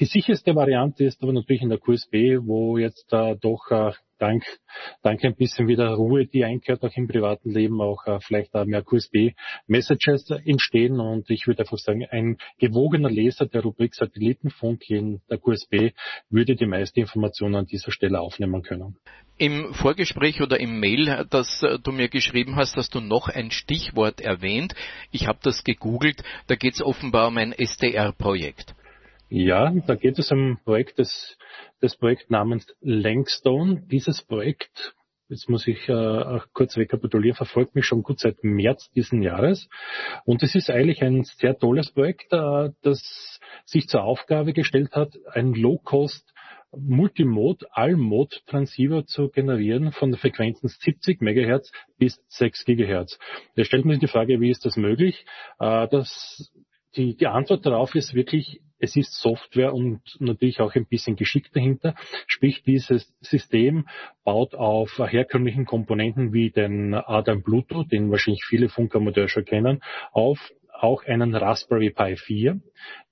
Die 0.00 0.06
sicherste 0.06 0.54
Variante 0.54 1.04
ist 1.04 1.22
aber 1.22 1.32
natürlich 1.32 1.62
in 1.62 1.68
der 1.68 1.78
QSB, 1.78 2.46
wo 2.46 2.78
jetzt 2.78 3.12
äh, 3.12 3.36
doch 3.36 3.70
äh, 3.70 3.92
dank, 4.18 4.44
dank 5.02 5.24
ein 5.24 5.34
bisschen 5.34 5.68
wieder 5.68 5.90
Ruhe, 5.94 6.26
die 6.26 6.44
einkehrt 6.44 6.82
auch 6.82 6.96
im 6.96 7.08
privaten 7.08 7.50
Leben, 7.50 7.80
auch 7.80 8.06
äh, 8.06 8.18
vielleicht 8.20 8.54
auch 8.54 8.64
mehr 8.64 8.82
QSB-Messages 8.82 10.30
entstehen. 10.44 11.00
Und 11.00 11.30
ich 11.30 11.46
würde 11.46 11.62
einfach 11.62 11.78
sagen, 11.78 12.06
ein 12.10 12.38
gewogener 12.58 13.10
Leser 13.10 13.46
der 13.46 13.62
Rubrik 13.62 13.94
Satellitenfunk 13.94 14.88
in 14.90 15.20
der 15.30 15.38
QSB 15.38 15.92
würde 16.30 16.56
die 16.56 16.66
meiste 16.66 17.00
Information 17.00 17.54
an 17.54 17.66
dieser 17.66 17.92
Stelle 17.92 18.20
aufnehmen 18.20 18.62
können. 18.62 18.96
Im 19.38 19.72
Vorgespräch 19.72 20.42
oder 20.42 20.58
im 20.58 20.80
Mail, 20.80 21.24
das 21.30 21.62
äh, 21.62 21.78
du 21.78 21.92
mir 21.92 22.08
geschrieben 22.08 22.56
hast, 22.56 22.76
hast 22.76 22.94
du 22.94 23.00
noch 23.00 23.28
ein 23.28 23.52
Stichwort 23.52 24.20
erwähnt. 24.20 24.74
Ich 25.12 25.28
habe 25.28 25.38
das 25.42 25.62
gegoogelt. 25.62 26.24
Da 26.48 26.56
geht 26.56 26.74
es 26.74 26.82
offenbar 26.82 27.28
um 27.28 27.36
ein 27.36 27.52
SDR-Projekt. 27.52 28.74
Ja, 29.30 29.70
da 29.86 29.94
geht 29.94 30.18
es 30.18 30.32
um 30.32 30.58
Projekt, 30.64 30.98
das, 30.98 31.36
das 31.80 31.96
Projekt 31.96 32.30
namens 32.30 32.66
Langstone. 32.80 33.82
Dieses 33.90 34.22
Projekt, 34.22 34.94
jetzt 35.28 35.50
muss 35.50 35.66
ich 35.66 35.86
äh, 35.86 35.92
auch 35.92 36.46
kurz 36.54 36.78
rekapitulieren, 36.78 37.36
verfolgt 37.36 37.74
mich 37.74 37.84
schon 37.84 38.02
gut 38.02 38.20
seit 38.20 38.42
März 38.42 38.90
diesen 38.92 39.20
Jahres. 39.20 39.68
Und 40.24 40.42
es 40.42 40.54
ist 40.54 40.70
eigentlich 40.70 41.02
ein 41.02 41.24
sehr 41.24 41.58
tolles 41.58 41.92
Projekt, 41.92 42.32
äh, 42.32 42.70
das 42.80 43.38
sich 43.66 43.86
zur 43.86 44.02
Aufgabe 44.02 44.54
gestellt 44.54 44.92
hat, 44.92 45.12
ein 45.32 45.52
Low-Cost 45.52 46.32
Multimode, 46.76 47.66
All-Mode 47.70 48.36
Transceiver 48.46 49.06
zu 49.06 49.30
generieren 49.30 49.92
von 49.92 50.10
der 50.10 50.20
Frequenzen 50.20 50.68
70 50.68 51.20
MHz 51.20 51.70
bis 51.98 52.22
6 52.28 52.64
GHz. 52.64 53.18
Da 53.56 53.64
stellt 53.64 53.84
man 53.84 53.94
sich 53.94 54.00
die 54.00 54.12
Frage, 54.12 54.40
wie 54.40 54.50
ist 54.50 54.64
das 54.64 54.76
möglich? 54.76 55.26
Äh, 55.58 55.86
das, 55.88 56.50
die, 56.96 57.14
die 57.14 57.26
Antwort 57.26 57.66
darauf 57.66 57.94
ist 57.94 58.14
wirklich 58.14 58.60
es 58.78 58.96
ist 58.96 59.14
Software 59.14 59.74
und 59.74 60.00
natürlich 60.20 60.60
auch 60.60 60.74
ein 60.74 60.86
bisschen 60.86 61.16
Geschick 61.16 61.52
dahinter. 61.52 61.94
Sprich, 62.26 62.62
dieses 62.62 63.12
System 63.20 63.88
baut 64.24 64.54
auf 64.54 64.98
herkömmlichen 64.98 65.64
Komponenten 65.64 66.32
wie 66.32 66.50
den 66.50 66.94
Adam 66.94 67.42
Bluetooth, 67.42 67.90
den 67.90 68.10
wahrscheinlich 68.10 68.44
viele 68.44 68.68
Funkamateure 68.68 69.28
schon 69.28 69.44
kennen, 69.44 69.80
auf 70.12 70.52
auch 70.80 71.04
einen 71.04 71.34
Raspberry 71.34 71.90
Pi 71.90 72.16
4, 72.16 72.60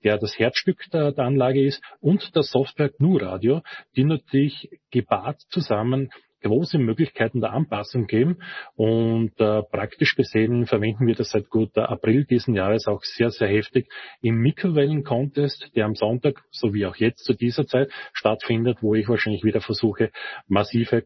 der 0.04 0.18
das 0.18 0.38
Herzstück 0.38 0.84
der, 0.92 1.12
der 1.12 1.24
Anlage 1.24 1.64
ist, 1.64 1.82
und 2.00 2.36
das 2.36 2.50
Software 2.50 2.90
GNU 2.90 3.16
Radio, 3.16 3.62
die 3.96 4.04
natürlich 4.04 4.70
gepaart 4.90 5.40
zusammen 5.48 6.10
große 6.48 6.78
Möglichkeiten 6.78 7.40
der 7.40 7.52
Anpassung 7.52 8.06
geben. 8.06 8.38
Und 8.74 9.32
äh, 9.38 9.62
praktisch 9.62 10.16
gesehen 10.16 10.66
verwenden 10.66 11.06
wir 11.06 11.14
das 11.14 11.30
seit 11.30 11.48
gut 11.48 11.76
April 11.76 12.24
diesen 12.24 12.54
Jahres 12.54 12.86
auch 12.86 13.02
sehr, 13.02 13.30
sehr 13.30 13.48
heftig 13.48 13.88
im 14.22 14.36
Mikrowellen-Contest, 14.40 15.72
der 15.74 15.84
am 15.86 15.94
Sonntag, 15.94 16.42
so 16.50 16.74
wie 16.74 16.86
auch 16.86 16.96
jetzt 16.96 17.24
zu 17.24 17.34
dieser 17.34 17.66
Zeit, 17.66 17.90
stattfindet, 18.12 18.78
wo 18.82 18.94
ich 18.94 19.08
wahrscheinlich 19.08 19.44
wieder 19.44 19.60
versuche, 19.60 20.10
massive 20.46 21.04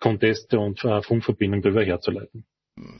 Conteste 0.00 0.58
und 0.58 0.84
äh, 0.84 1.02
Funkverbindungen 1.02 1.62
darüber 1.62 1.84
herzuleiten. 1.84 2.44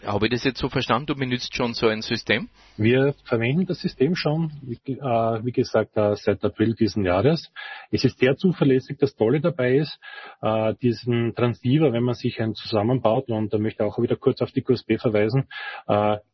Habe 0.05 0.27
ich 0.27 0.33
das 0.33 0.45
jetzt 0.45 0.59
so 0.59 0.69
verstanden? 0.69 1.07
Du 1.07 1.15
benutzt 1.15 1.57
schon 1.57 1.73
so 1.73 1.87
ein 1.89 2.03
System? 2.03 2.51
Wir 2.77 3.15
verwenden 3.25 3.65
das 3.65 3.81
System 3.81 4.15
schon, 4.15 4.53
wie, 4.61 4.79
äh, 4.93 5.51
gesagt, 5.51 5.97
äh, 5.97 6.15
seit 6.17 6.45
April 6.45 6.75
diesen 6.75 7.07
Jahres. 7.07 7.51
Es 7.91 8.05
ist 8.05 8.19
sehr 8.19 8.37
zuverlässig. 8.37 8.99
Das 8.99 9.17
Tolle 9.17 9.41
dabei 9.41 9.77
ist, 9.77 9.99
äh, 10.43 10.75
diesen 10.83 11.35
Transceiver, 11.35 11.91
wenn 11.95 12.03
man 12.03 12.15
sich 12.15 12.39
einen 12.41 12.55
zusammenbaut, 12.55 13.31
und 13.31 13.53
da 13.55 13.59
möchte 13.59 13.83
ich 13.83 13.89
auch 13.89 13.99
wieder 13.99 14.17
kurz 14.17 14.43
auf 14.43 14.53
die 14.53 14.63
QSB 14.63 14.99
verweisen, 14.99 15.49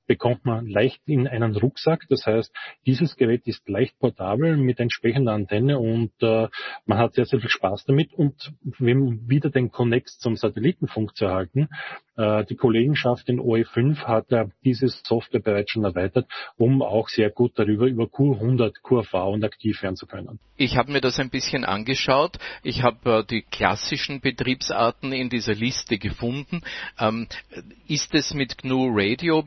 bekommt 0.09 0.45
man 0.45 0.67
leicht 0.67 1.03
in 1.07 1.29
einen 1.29 1.55
Rucksack. 1.55 2.07
Das 2.09 2.27
heißt, 2.27 2.53
dieses 2.87 3.17
Gerät 3.17 3.47
ist 3.47 3.69
leicht 3.69 3.97
portabel 4.01 4.57
mit 4.57 4.81
entsprechender 4.81 5.33
Antenne 5.33 5.79
und 5.79 6.11
äh, 6.21 6.49
man 6.87 6.99
hat 6.99 7.15
sehr, 7.15 7.27
sehr 7.27 7.39
viel 7.39 7.51
Spaß 7.51 7.85
damit. 7.85 8.13
Und 8.15 8.53
wenn 8.79 9.29
wieder 9.29 9.51
den 9.51 9.71
Connect 9.71 10.09
zum 10.09 10.35
Satellitenfunk 10.35 11.15
zu 11.15 11.27
erhalten, 11.27 11.69
äh, 12.19 12.45
die 12.47 12.57
Kollegenschaft 12.57 13.29
in 13.29 13.41
OE5 13.41 13.99
hat 14.05 14.33
äh, 14.33 14.47
diese 14.65 14.89
Software 14.89 15.41
bereits 15.41 15.71
schon 15.71 15.85
erweitert, 15.85 16.27
um 16.57 16.83
auch 16.83 17.09
sehr 17.09 17.31
gut 17.31 17.53
darüber 17.57 17.87
über 17.87 18.05
Q100, 18.05 18.83
QRV 18.83 19.15
und 19.29 19.45
aktiv 19.45 19.83
werden 19.83 19.97
zu 19.97 20.07
können. 20.07 20.41
Ich 20.57 20.77
habe 20.77 20.91
mir 20.91 21.01
das 21.01 21.21
ein 21.21 21.31
bisschen 21.31 21.65
angeschaut. 21.65 22.39
Ich 22.65 22.83
habe 22.83 23.21
äh, 23.21 23.25
die 23.25 23.43
klassischen 23.43 24.21
Betriebsarten 24.21 25.13
in 25.13 25.31
dieser 25.31 25.55
Liste 25.55 25.99
gefunden. 25.99 26.63
Ähm, 26.99 27.29
ist 27.87 28.13
es 28.15 28.35
mit 28.35 28.59
GNU 28.59 28.89
Radio 28.91 29.43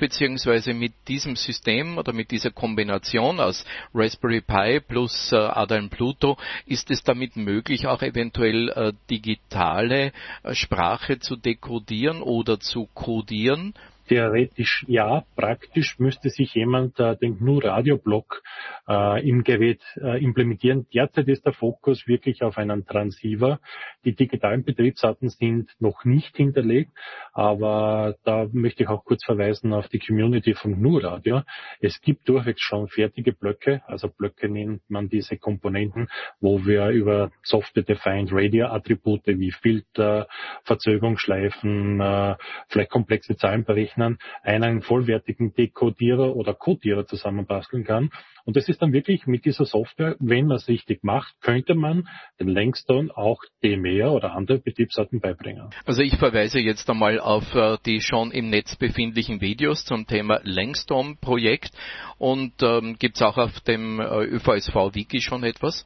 beziehungsweise 0.51 0.73
mit 0.73 0.93
diesem 1.07 1.35
System 1.35 1.97
oder 1.97 2.11
mit 2.13 2.31
dieser 2.31 2.51
Kombination 2.51 3.39
aus 3.39 3.63
Raspberry 3.93 4.41
Pi 4.41 4.81
plus 4.81 5.31
äh, 5.31 5.37
Adalm 5.37 5.89
Pluto, 5.89 6.37
ist 6.65 6.91
es 6.91 7.03
damit 7.03 7.37
möglich, 7.37 7.87
auch 7.87 8.01
eventuell 8.01 8.69
äh, 8.69 8.93
digitale 9.09 10.11
äh, 10.43 10.53
Sprache 10.53 11.19
zu 11.19 11.37
dekodieren 11.37 12.21
oder 12.21 12.59
zu 12.59 12.89
codieren? 12.93 13.73
Theoretisch 14.07 14.83
ja, 14.87 15.23
praktisch 15.35 15.99
müsste 15.99 16.29
sich 16.29 16.53
jemand 16.55 16.99
äh, 16.99 17.15
den 17.15 17.37
GNU-Radio-Block 17.37 18.41
äh, 18.87 19.27
im 19.27 19.43
Gerät 19.43 19.81
äh, 20.01 20.21
implementieren. 20.21 20.87
Derzeit 20.93 21.27
ist 21.27 21.45
der 21.45 21.53
Fokus 21.53 22.07
wirklich 22.07 22.41
auf 22.41 22.57
einen 22.57 22.85
Transceiver. 22.85 23.59
Die 24.03 24.13
digitalen 24.13 24.63
Betriebsarten 24.63 25.29
sind 25.29 25.69
noch 25.79 26.03
nicht 26.03 26.35
hinterlegt, 26.35 26.91
aber 27.31 28.15
da 28.23 28.47
möchte 28.51 28.83
ich 28.83 28.89
auch 28.89 29.05
kurz 29.05 29.23
verweisen 29.23 29.71
auf 29.71 29.87
die 29.87 29.99
Community 29.99 30.55
von 30.55 30.79
GNU-Radio. 30.79 31.43
Es 31.79 32.01
gibt 32.01 32.27
durchwegs 32.27 32.61
schon 32.61 32.87
fertige 32.87 33.33
Blöcke, 33.33 33.81
also 33.85 34.09
Blöcke 34.09 34.49
nennt 34.49 34.81
man 34.89 35.09
diese 35.09 35.37
Komponenten, 35.37 36.09
wo 36.39 36.65
wir 36.65 36.89
über 36.89 37.31
Software-Defined 37.43 38.31
Radio-Attribute 38.33 39.27
wie 39.27 39.51
Filter, 39.51 40.27
Verzögerungsschleifen, 40.63 42.01
äh, 42.01 42.35
vielleicht 42.67 42.89
komplexe 42.89 43.37
Zahlen 43.37 43.63
berechnen 43.63 43.90
Rechnern 43.91 44.17
einen 44.43 44.81
vollwertigen 44.81 45.53
Dekodierer 45.53 46.35
oder 46.35 46.53
Codierer 46.53 47.05
zusammenbasteln 47.05 47.83
kann. 47.83 48.09
Und 48.43 48.55
das 48.55 48.67
ist 48.67 48.81
dann 48.81 48.91
wirklich 48.91 49.27
mit 49.27 49.45
dieser 49.45 49.65
Software, 49.65 50.15
wenn 50.19 50.47
man 50.47 50.57
es 50.57 50.67
richtig 50.67 51.03
macht, 51.03 51.33
könnte 51.41 51.75
man 51.75 52.07
den 52.39 52.47
Langston 52.47 53.11
auch 53.11 53.39
DMR 53.63 54.11
oder 54.11 54.33
andere 54.33 54.57
Betriebsarten 54.59 55.19
beibringen. 55.19 55.69
Also 55.85 56.01
ich 56.01 56.17
verweise 56.17 56.59
jetzt 56.59 56.89
einmal 56.89 57.19
auf 57.19 57.53
äh, 57.53 57.77
die 57.85 58.01
schon 58.01 58.31
im 58.31 58.49
Netz 58.49 58.75
befindlichen 58.75 59.41
Videos 59.41 59.85
zum 59.85 60.07
Thema 60.07 60.39
Langston-Projekt 60.43 61.71
und 62.17 62.53
ähm, 62.63 62.95
gibt 62.97 63.17
es 63.17 63.21
auch 63.21 63.37
auf 63.37 63.59
dem 63.61 63.99
äh, 63.99 64.25
ÖVSV-Wiki 64.25 65.21
schon 65.21 65.43
etwas? 65.43 65.85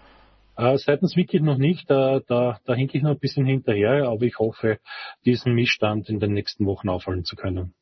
Äh, 0.58 0.78
seitens 0.78 1.18
Wiki 1.18 1.42
noch 1.42 1.58
nicht, 1.58 1.90
da, 1.90 2.22
da, 2.26 2.60
da 2.66 2.74
hinke 2.74 2.98
ich 2.98 3.04
noch 3.04 3.12
ein 3.12 3.20
bisschen 3.20 3.46
hinterher, 3.46 4.08
aber 4.08 4.22
ich 4.22 4.40
hoffe, 4.40 4.80
diesen 5.26 5.54
Missstand 5.54 6.10
in 6.10 6.20
den 6.20 6.32
nächsten 6.32 6.66
Wochen 6.66 6.88
aufholen 6.88 7.26
zu 7.26 7.36
können. 7.36 7.74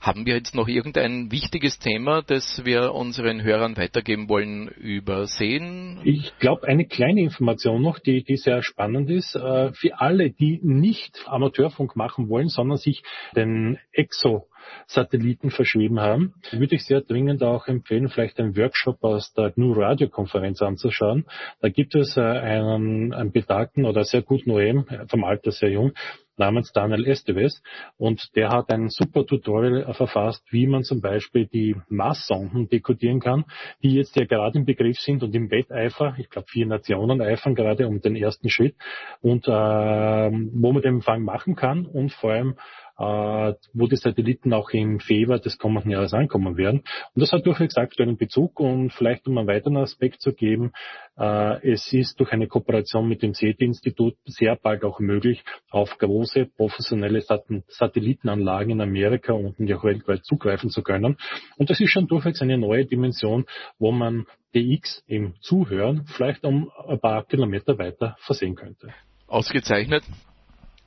Haben 0.00 0.24
wir 0.24 0.34
jetzt 0.34 0.54
noch 0.54 0.66
irgendein 0.66 1.30
wichtiges 1.30 1.78
Thema, 1.78 2.22
das 2.22 2.64
wir 2.64 2.94
unseren 2.94 3.42
Hörern 3.42 3.76
weitergeben 3.76 4.30
wollen, 4.30 4.68
übersehen? 4.68 6.00
Ich 6.04 6.32
glaube, 6.38 6.66
eine 6.66 6.86
kleine 6.86 7.20
Information 7.20 7.82
noch, 7.82 7.98
die, 7.98 8.24
die 8.24 8.36
sehr 8.36 8.62
spannend 8.62 9.10
ist. 9.10 9.36
Äh, 9.36 9.72
für 9.74 10.00
alle, 10.00 10.30
die 10.30 10.58
nicht 10.62 11.22
Amateurfunk 11.26 11.96
machen 11.96 12.30
wollen, 12.30 12.48
sondern 12.48 12.78
sich 12.78 13.02
den 13.36 13.78
EXO 13.92 14.46
Satelliten 14.86 15.50
verschrieben 15.50 16.00
haben, 16.00 16.34
würde 16.52 16.74
ich 16.74 16.84
sehr 16.84 17.00
dringend 17.00 17.42
auch 17.42 17.68
empfehlen, 17.68 18.08
vielleicht 18.08 18.38
einen 18.38 18.56
Workshop 18.56 19.02
aus 19.02 19.32
der 19.34 19.50
GNU 19.50 19.72
Radio 19.72 20.08
Konferenz 20.08 20.62
anzuschauen. 20.62 21.26
Da 21.60 21.68
gibt 21.68 21.94
es 21.94 22.16
äh, 22.16 22.20
einen, 22.20 23.12
einen 23.12 23.32
betagten 23.32 23.84
oder 23.84 24.04
sehr 24.04 24.22
guten 24.22 24.50
OM, 24.50 24.86
vom 25.08 25.24
Alter 25.24 25.52
sehr 25.52 25.70
jung, 25.70 25.92
namens 26.40 26.72
Daniel 26.72 27.06
Esteves 27.06 27.62
und 27.96 28.34
der 28.34 28.48
hat 28.48 28.70
ein 28.70 28.88
super 28.88 29.24
Tutorial 29.24 29.92
verfasst, 29.94 30.42
wie 30.50 30.66
man 30.66 30.82
zum 30.82 31.00
Beispiel 31.00 31.46
die 31.46 31.76
Marssonden 31.88 32.68
dekodieren 32.68 33.20
kann, 33.20 33.44
die 33.82 33.94
jetzt 33.94 34.16
ja 34.16 34.24
gerade 34.24 34.58
im 34.58 34.64
Begriff 34.64 34.98
sind 34.98 35.22
und 35.22 35.34
im 35.36 35.50
Wetteifer, 35.50 36.16
ich 36.18 36.30
glaube 36.30 36.48
vier 36.48 36.66
Nationen 36.66 37.20
eifern 37.20 37.54
gerade 37.54 37.86
um 37.86 38.00
den 38.00 38.16
ersten 38.16 38.48
Schritt. 38.48 38.74
Und 39.20 39.46
äh, 39.46 39.50
wo 39.50 40.72
man 40.72 40.82
den 40.82 40.94
Empfang 40.96 41.22
machen 41.22 41.54
kann 41.54 41.86
und 41.86 42.12
vor 42.12 42.32
allem 42.32 42.56
äh, 43.00 43.54
wo 43.72 43.86
die 43.86 43.96
Satelliten 43.96 44.52
auch 44.52 44.70
im 44.70 45.00
Februar 45.00 45.38
des 45.38 45.56
kommenden 45.58 45.90
Jahres 45.90 46.12
ankommen 46.12 46.58
werden. 46.58 46.80
Und 47.14 47.22
das 47.22 47.32
hat 47.32 47.46
durchaus 47.46 47.76
aktuellen 47.76 48.18
Bezug 48.18 48.60
und 48.60 48.92
vielleicht 48.92 49.26
um 49.26 49.38
einen 49.38 49.48
weiteren 49.48 49.78
Aspekt 49.78 50.20
zu 50.20 50.34
geben, 50.34 50.72
äh, 51.16 51.66
es 51.66 51.90
ist 51.92 52.20
durch 52.20 52.32
eine 52.32 52.46
Kooperation 52.46 53.08
mit 53.08 53.22
dem 53.22 53.32
SETI-Institut 53.32 54.16
sehr 54.26 54.56
bald 54.56 54.84
auch 54.84 55.00
möglich, 55.00 55.42
auf 55.70 55.96
große 55.96 56.46
professionelle 56.56 57.22
Satellitenanlagen 57.68 58.72
in 58.72 58.80
Amerika 58.82 59.32
und 59.32 59.56
auch 59.72 59.84
weltweit 59.84 60.24
zugreifen 60.24 60.68
zu 60.68 60.82
können. 60.82 61.16
Und 61.56 61.70
das 61.70 61.80
ist 61.80 61.90
schon 61.90 62.06
durchaus 62.06 62.42
eine 62.42 62.58
neue 62.58 62.84
Dimension, 62.84 63.46
wo 63.78 63.92
man 63.92 64.26
DX 64.54 65.04
im 65.06 65.34
Zuhören 65.40 66.04
vielleicht 66.06 66.44
um 66.44 66.70
ein 66.86 67.00
paar 67.00 67.24
Kilometer 67.24 67.78
weiter 67.78 68.16
versehen 68.20 68.56
könnte. 68.56 68.92
Ausgezeichnet. 69.26 70.02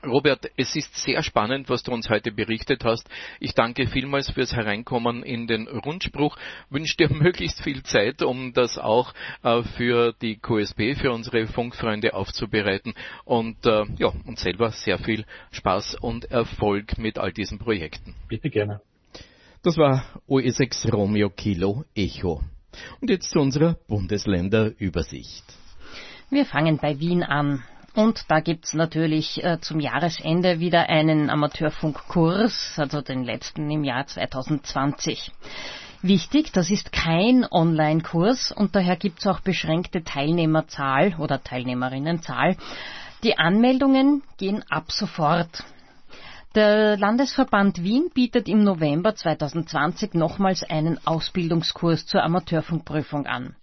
Robert, 0.06 0.52
es 0.58 0.76
ist 0.76 0.96
sehr 0.96 1.24
spannend, 1.24 1.70
was 1.70 1.84
du 1.84 1.92
uns 1.92 2.10
heute 2.10 2.32
berichtet 2.32 2.84
hast. 2.84 3.10
Ich 3.40 3.54
danke 3.54 3.88
vielmals 3.88 4.30
fürs 4.30 4.54
Hereinkommen 4.54 5.24
in 5.24 5.48
den 5.48 5.68
Rundspruch, 5.68 6.38
wünsche 6.70 6.98
dir 6.98 7.10
möglichst 7.14 7.62
viel 7.62 7.84
Zeit, 7.84 8.22
um 8.22 8.54
das 8.54 8.78
auch 8.78 9.14
äh, 9.44 9.64
für 9.78 10.14
die 10.22 10.38
QSB, 10.38 10.96
für 11.00 11.12
unsere 11.12 11.48
Funkfreunde 11.48 12.14
aufzubereiten 12.14 12.94
und 13.24 13.66
äh, 13.66 13.86
ja, 13.98 14.12
und 14.26 14.40
selber 14.40 14.72
sehr 14.72 15.00
viel 15.00 15.26
Spaß 15.52 15.96
und 15.96 16.30
Erfolg 16.32 16.98
mit 16.98 17.18
all 17.18 17.32
diesen 17.32 17.60
Projekten. 17.60 18.16
Bitte 18.28 18.50
gerne. 18.50 18.82
Das 19.64 19.78
war 19.78 20.06
OE6 20.28 20.92
Romeo 20.92 21.30
Kilo 21.30 21.86
Echo. 21.96 22.42
Und 23.00 23.10
jetzt 23.10 23.30
zu 23.30 23.40
unserer 23.40 23.78
Bundesländerübersicht. 23.88 25.46
Wir 26.30 26.46
fangen 26.46 26.78
bei 26.78 27.00
Wien 27.00 27.24
an. 27.24 27.64
Und 27.96 28.26
da 28.30 28.40
gibt's 28.40 28.74
natürlich 28.74 29.44
äh, 29.44 29.60
zum 29.62 29.80
Jahresende 29.80 30.60
wieder 30.60 30.90
einen 30.90 31.30
Amateurfunkkurs, 31.30 32.74
also 32.78 33.02
den 33.02 33.24
letzten 33.24 33.70
im 33.70 33.84
Jahr 33.84 34.08
2020. 34.08 35.32
Wichtig, 36.02 36.52
das 36.52 36.70
ist 36.70 36.92
kein 36.92 37.46
Online-Kurs 37.50 38.52
und 38.52 38.76
daher 38.76 38.98
gibt's 38.98 39.28
auch 39.28 39.40
beschränkte 39.40 40.04
Teilnehmerzahl 40.04 41.16
oder 41.20 41.44
Teilnehmerinnenzahl. 41.44 42.58
Die 43.24 43.38
Anmeldungen 43.38 44.24
gehen 44.38 44.66
ab 44.70 44.92
sofort. 44.92 45.64
Der 46.56 46.98
Landesverband 46.98 47.84
Wien 47.84 48.10
bietet 48.14 48.50
im 48.50 48.64
November 48.64 49.16
2020 49.16 50.14
nochmals 50.14 50.64
einen 50.64 51.00
Ausbildungskurs 51.08 52.06
zur 52.06 52.24
Amateurfunkprüfung 52.24 53.26
an. 53.26 53.56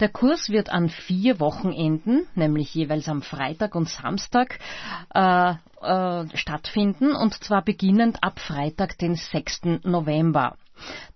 Der 0.00 0.08
Kurs 0.08 0.48
wird 0.48 0.70
an 0.70 0.88
vier 0.88 1.40
Wochenenden, 1.40 2.26
nämlich 2.34 2.74
jeweils 2.74 3.08
am 3.08 3.22
Freitag 3.22 3.74
und 3.74 3.88
Samstag, 3.88 4.58
äh, 5.14 5.54
äh, 5.80 6.36
stattfinden 6.36 7.14
und 7.14 7.34
zwar 7.42 7.62
beginnend 7.62 8.22
ab 8.22 8.40
Freitag, 8.40 8.98
den 8.98 9.14
6. 9.14 9.80
November. 9.84 10.56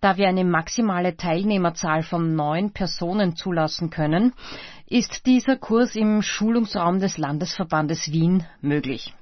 Da 0.00 0.16
wir 0.16 0.28
eine 0.28 0.44
maximale 0.44 1.16
Teilnehmerzahl 1.16 2.02
von 2.02 2.35
neun 2.35 2.72
Personen 2.72 3.37
zulassen 3.37 3.90
können, 3.90 4.35
ist 4.87 5.26
dieser 5.26 5.57
Kurs 5.57 5.96
im 5.96 6.20
Schulungsraum 6.22 7.00
des 7.00 7.16
Landesverbandes 7.16 8.12
Wien 8.12 8.44
möglich. 8.61 9.14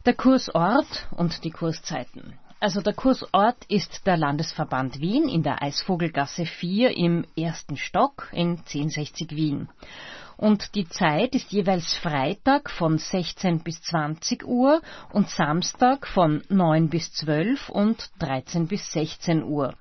Der 0.06 0.14
Kursort 0.14 1.06
und 1.10 1.44
die 1.44 1.50
Kurszeiten. 1.50 2.38
Also 2.60 2.80
der 2.80 2.94
Kursort 2.94 3.66
ist 3.68 4.06
der 4.06 4.16
Landesverband 4.16 4.98
Wien 4.98 5.28
in 5.28 5.42
der 5.42 5.62
Eisvogelgasse 5.62 6.46
4 6.46 6.96
im 6.96 7.26
ersten 7.36 7.76
Stock 7.76 8.30
in 8.32 8.52
1060 8.52 9.32
Wien 9.32 9.68
und 10.36 10.74
die 10.74 10.88
Zeit 10.88 11.34
ist 11.34 11.52
jeweils 11.52 11.94
Freitag 11.94 12.70
von 12.70 12.98
16 12.98 13.60
bis 13.60 13.80
20 13.82 14.44
Uhr 14.46 14.82
und 15.12 15.30
Samstag 15.30 16.06
von 16.06 16.42
9 16.48 16.88
bis 16.88 17.12
12 17.12 17.68
und 17.70 18.10
13 18.18 18.66
bis 18.66 18.92
16 18.92 19.42
Uhr. 19.42 19.74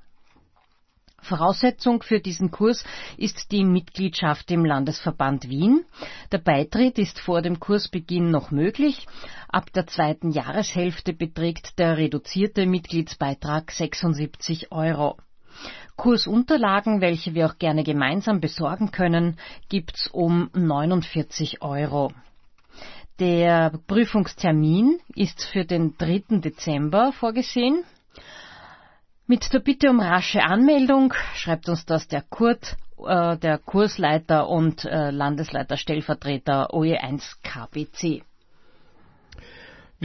Voraussetzung 1.26 2.04
für 2.04 2.20
diesen 2.20 2.52
Kurs 2.52 2.84
ist 3.18 3.52
die 3.52 3.64
Mitgliedschaft 3.64 4.52
im 4.52 4.64
Landesverband 4.64 5.50
Wien. 5.50 5.84
Der 6.32 6.38
Beitritt 6.38 7.00
ist 7.00 7.20
vor 7.20 7.42
dem 7.42 7.60
Kursbeginn 7.60 8.30
noch 8.30 8.52
möglich. 8.52 9.08
Ab 9.50 9.74
der 9.74 9.88
zweiten 9.88 10.30
Jahreshälfte 10.30 11.14
beträgt 11.14 11.80
der 11.80 11.98
reduzierte 11.98 12.68
Mitgliedsbeitrag 12.68 13.72
76 13.72 14.72
Euro. 14.72 15.18
Kursunterlagen, 15.96 17.02
welche 17.02 17.34
wir 17.34 17.48
auch 17.48 17.58
gerne 17.58 17.84
gemeinsam 17.84 18.42
besorgen 18.42 18.92
können, 18.92 19.38
gibt's 19.70 20.08
um 20.08 20.50
49 20.54 21.62
Euro. 21.62 22.12
Der 23.20 23.72
Prüfungstermin 23.88 25.00
ist 25.16 25.46
für 25.46 25.64
den 25.64 25.98
3. 25.98 26.40
Dezember 26.42 27.14
vorgesehen. 27.14 27.84
Mit 29.26 29.54
der 29.54 29.60
Bitte 29.60 29.90
um 29.90 30.02
rasche 30.02 30.44
Anmeldung 30.44 31.14
schreibt 31.34 31.70
uns 31.70 31.86
das 31.86 32.08
der 32.08 32.22
Kurt, 32.22 32.76
äh, 33.04 33.38
der 33.38 33.58
Kursleiter 33.58 34.50
und 34.50 34.84
äh, 34.84 35.12
Landesleiter 35.12 35.78
Stellvertreter 35.78 36.72
OE1 36.74 37.38
KBC. 37.42 38.24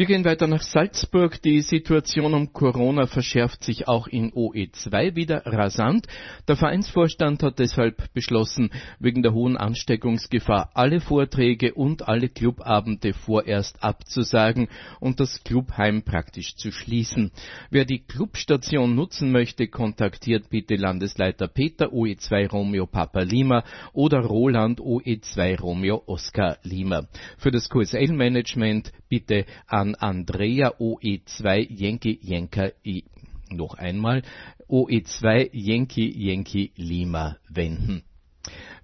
Wir 0.00 0.06
gehen 0.06 0.24
weiter 0.24 0.46
nach 0.46 0.62
Salzburg. 0.62 1.42
Die 1.42 1.60
Situation 1.60 2.32
um 2.32 2.54
Corona 2.54 3.06
verschärft 3.06 3.62
sich 3.62 3.86
auch 3.86 4.06
in 4.06 4.32
OE2 4.32 5.14
wieder 5.14 5.42
rasant. 5.44 6.06
Der 6.48 6.56
Vereinsvorstand 6.56 7.42
hat 7.42 7.58
deshalb 7.58 8.10
beschlossen, 8.14 8.70
wegen 8.98 9.20
der 9.22 9.34
hohen 9.34 9.58
Ansteckungsgefahr 9.58 10.70
alle 10.72 11.02
Vorträge 11.02 11.74
und 11.74 12.08
alle 12.08 12.30
Clubabende 12.30 13.12
vorerst 13.12 13.84
abzusagen 13.84 14.68
und 15.00 15.20
das 15.20 15.44
Clubheim 15.44 16.02
praktisch 16.02 16.56
zu 16.56 16.72
schließen. 16.72 17.30
Wer 17.68 17.84
die 17.84 17.98
Clubstation 17.98 18.94
nutzen 18.94 19.30
möchte, 19.32 19.68
kontaktiert 19.68 20.48
bitte 20.48 20.76
Landesleiter 20.76 21.46
Peter 21.46 21.88
OE2 21.92 22.48
Romeo 22.48 22.86
Papa 22.86 23.20
Lima 23.20 23.64
oder 23.92 24.20
Roland 24.20 24.80
OE2 24.80 25.60
Romeo 25.60 26.02
Oscar 26.06 26.56
Lima. 26.62 27.06
Für 27.36 27.50
das 27.50 27.68
QSL-Management 27.68 28.92
bitte 29.10 29.44
an 29.66 29.89
Andrea 29.94 30.74
OE2 30.78 31.66
Yankee 31.70 32.18
Yenka 32.22 32.72
I 32.84 33.04
noch 33.50 33.74
einmal 33.74 34.22
OE2 34.68 35.50
Yankee 35.52 36.12
Yankee 36.16 36.72
Lima 36.76 37.36
wenden. 37.48 38.02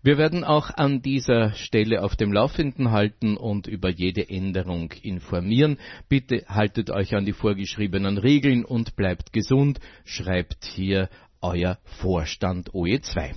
Wir 0.03 0.19
werden 0.19 0.45
auch 0.45 0.71
an 0.71 1.03
dieser 1.03 1.53
Stelle 1.55 2.03
auf 2.05 2.14
dem 2.14 2.33
Laufenden 2.33 2.90
halten 2.90 3.37
und 3.37 3.66
über 3.66 3.90
jede 3.90 4.29
Änderung 4.29 4.92
informieren. 5.03 5.79
Bitte 6.09 6.45
haltet 6.49 6.90
euch 6.90 7.14
an 7.14 7.25
die 7.25 7.33
vorgeschriebenen 7.33 8.19
Regeln 8.19 8.64
und 8.64 8.95
bleibt 8.95 9.33
gesund. 9.33 9.81
Schreibt 10.05 10.64
hier 10.64 11.09
euer 11.40 11.79
Vorstand 11.85 12.71
OE2. 12.71 13.35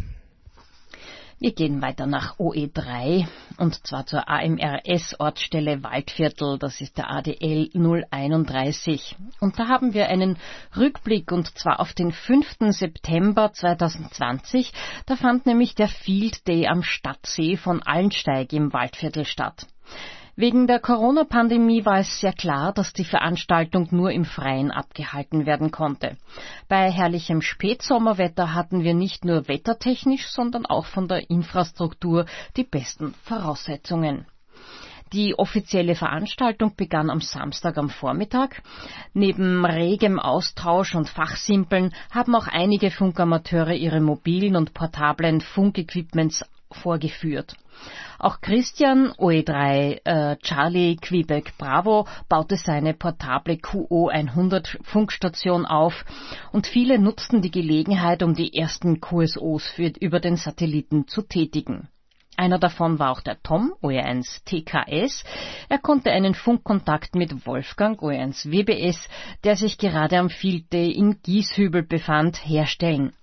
Wir 1.42 1.54
gehen 1.54 1.82
weiter 1.82 2.06
nach 2.06 2.38
OE3 2.38 3.26
und 3.56 3.88
zwar 3.88 4.06
zur 4.06 4.28
AMRS-Ortsstelle 4.28 5.82
Waldviertel, 5.84 6.60
das 6.60 6.82
ist 6.82 6.98
der 6.98 7.10
ADL 7.10 7.70
031. 8.12 9.16
Und 9.40 9.58
da 9.58 9.70
haben 9.70 9.94
wir 9.94 10.10
einen 10.10 10.38
Rückblick 10.76 11.32
und 11.32 11.58
zwar 11.58 11.80
auf 11.80 11.94
den 11.94 12.12
5. 12.12 12.58
September 12.72 13.54
2020. 13.54 14.74
Da 15.06 15.16
fand 15.16 15.46
nämlich 15.46 15.76
der 15.76 15.88
Field 15.88 16.46
Day 16.46 16.68
am 16.68 16.84
Stadtsee 16.84 17.56
von 17.56 17.82
Allensteig 17.84 18.52
im 18.52 18.74
Waldviertel 18.74 19.24
statt. 19.24 19.66
Wegen 20.40 20.68
der 20.68 20.80
Corona-Pandemie 20.80 21.84
war 21.84 21.98
es 21.98 22.22
sehr 22.22 22.32
klar, 22.32 22.72
dass 22.72 22.94
die 22.94 23.04
Veranstaltung 23.04 23.90
nur 23.92 24.12
im 24.12 24.24
Freien 24.24 24.72
abgehalten 24.72 25.46
werden 25.46 25.70
konnte. 25.70 26.16
Bei 26.70 26.90
herrlichem 26.90 27.42
Spätsommerwetter 27.42 28.54
hatten 28.54 28.86
wir 28.86 28.94
nicht 28.94 29.26
nur 29.26 29.50
wettertechnisch, 29.50 30.30
sondern 30.30 30.66
auch 30.66 30.86
von 30.86 31.10
der 31.10 31.30
Infrastruktur 31.30 32.26
die 32.56 32.64
besten 32.64 33.16
Voraussetzungen. 33.26 34.28
Die 35.12 35.38
offizielle 35.38 35.96
Veranstaltung 35.96 36.74
begann 36.74 37.10
am 37.10 37.20
Samstag 37.20 37.78
am 37.78 37.90
Vormittag. 37.90 38.64
Neben 39.14 39.66
regem 39.66 40.22
Austausch 40.22 40.96
und 40.96 41.10
Fachsimpeln 41.10 41.94
haben 42.12 42.34
auch 42.34 42.48
einige 42.48 42.92
Funkamateure 42.92 43.74
ihre 43.74 44.00
mobilen 44.00 44.56
und 44.56 44.74
portablen 44.74 45.42
Funkequipments 45.42 46.46
vorgeführt. 46.72 47.56
Auch 48.18 48.42
Christian 48.42 49.12
OE3 49.14 50.02
äh, 50.04 50.38
Charlie 50.38 50.98
Quebec 50.98 51.58
Bravo 51.58 52.08
baute 52.28 52.58
seine 52.58 52.94
portable 52.94 53.58
QO 53.58 54.10
100 54.10 54.80
Funkstation 54.84 55.66
auf 55.66 56.06
und 56.52 56.68
viele 56.68 57.00
nutzten 57.00 57.42
die 57.42 57.52
Gelegenheit, 57.52 58.24
um 58.24 58.34
die 58.34 58.56
ersten 58.56 59.00
QSOs 59.00 59.68
für, 59.68 59.94
über 60.00 60.20
den 60.20 60.36
Satelliten 60.36 61.08
zu 61.08 61.22
tätigen. 61.22 61.88
Einer 62.40 62.58
davon 62.58 63.00
war 63.00 63.12
auch 63.12 63.20
der 63.20 63.42
Tom, 63.44 63.74
OE1 63.82 64.46
TKS. 64.46 65.26
Er 65.68 65.78
konnte 65.78 66.12
einen 66.12 66.34
Funkkontakt 66.34 67.14
mit 67.14 67.46
Wolfgang, 67.46 68.02
OE1 68.02 68.50
WBS, 68.50 69.10
der 69.44 69.58
sich 69.58 69.78
gerade 69.78 70.18
am 70.18 70.30
Field 70.30 70.72
Day 70.72 70.90
in 70.90 71.22
Gieshübel 71.22 71.84
befand, 71.84 72.38
herstellen. 72.38 73.14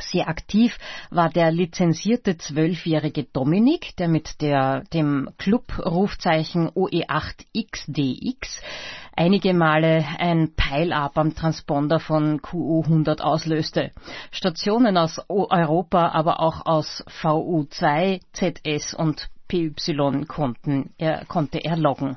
Sehr 0.00 0.28
aktiv 0.28 0.78
war 1.10 1.28
der 1.30 1.50
lizenzierte 1.50 2.36
zwölfjährige 2.36 3.24
Dominik, 3.24 3.96
der 3.96 4.08
mit 4.08 4.40
der, 4.40 4.84
dem 4.92 5.30
Club-Rufzeichen 5.38 6.68
OE8XDX 6.70 8.60
einige 9.16 9.52
Male 9.52 10.04
ein 10.18 10.54
Pile-Up 10.56 11.18
am 11.18 11.34
Transponder 11.34 12.00
von 12.00 12.40
QU100 12.40 13.20
auslöste. 13.20 13.90
Stationen 14.30 14.96
aus 14.96 15.20
Europa, 15.28 16.08
aber 16.08 16.40
auch 16.40 16.64
aus 16.64 17.04
VU2, 17.22 18.20
ZS 18.32 18.94
und 18.94 19.28
PY 19.48 20.24
konnten, 20.26 20.94
er, 20.96 21.24
konnte 21.26 21.58
er 21.58 21.76
loggen. 21.76 22.16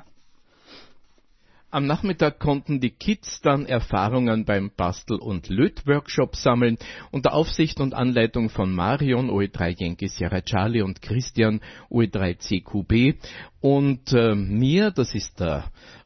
Am 1.74 1.86
Nachmittag 1.86 2.38
konnten 2.38 2.78
die 2.78 2.92
Kids 2.92 3.40
dann 3.40 3.66
Erfahrungen 3.66 4.44
beim 4.44 4.70
Bastel- 4.76 5.18
und 5.18 5.48
Lötworkshop 5.48 6.36
sammeln 6.36 6.78
unter 7.10 7.34
Aufsicht 7.34 7.80
und 7.80 7.94
Anleitung 7.94 8.48
von 8.48 8.72
Marion 8.72 9.28
OE3 9.28 9.82
Yankee 9.82 10.06
Sierra 10.06 10.40
Charlie 10.40 10.82
und 10.82 11.02
Christian 11.02 11.60
OE3 11.90 12.38
CQB 12.38 13.18
und 13.60 14.12
äh, 14.12 14.36
mir, 14.36 14.92
das 14.92 15.16
ist 15.16 15.40
der, 15.40 15.64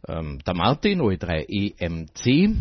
ähm, 0.08 0.38
der 0.46 0.54
Martin 0.54 1.02
OE3 1.02 1.44
EMC 1.50 2.56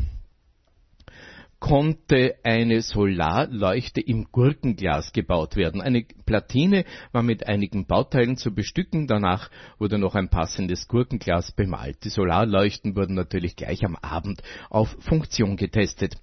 konnte 1.59 2.35
eine 2.43 2.81
Solarleuchte 2.81 3.99
im 3.99 4.27
Gurkenglas 4.31 5.11
gebaut 5.11 5.55
werden. 5.55 5.81
Eine 5.81 6.05
Platine 6.25 6.85
war 7.11 7.23
mit 7.23 7.47
einigen 7.47 7.87
Bauteilen 7.87 8.37
zu 8.37 8.53
bestücken. 8.53 9.07
Danach 9.07 9.49
wurde 9.79 9.97
noch 9.97 10.15
ein 10.15 10.29
passendes 10.29 10.87
Gurkenglas 10.87 11.51
bemalt. 11.51 12.03
Die 12.03 12.09
Solarleuchten 12.09 12.95
wurden 12.95 13.15
natürlich 13.15 13.55
gleich 13.55 13.83
am 13.83 13.95
Abend 13.95 14.43
auf 14.69 14.95
Funktion 14.99 15.57
getestet. 15.57 16.15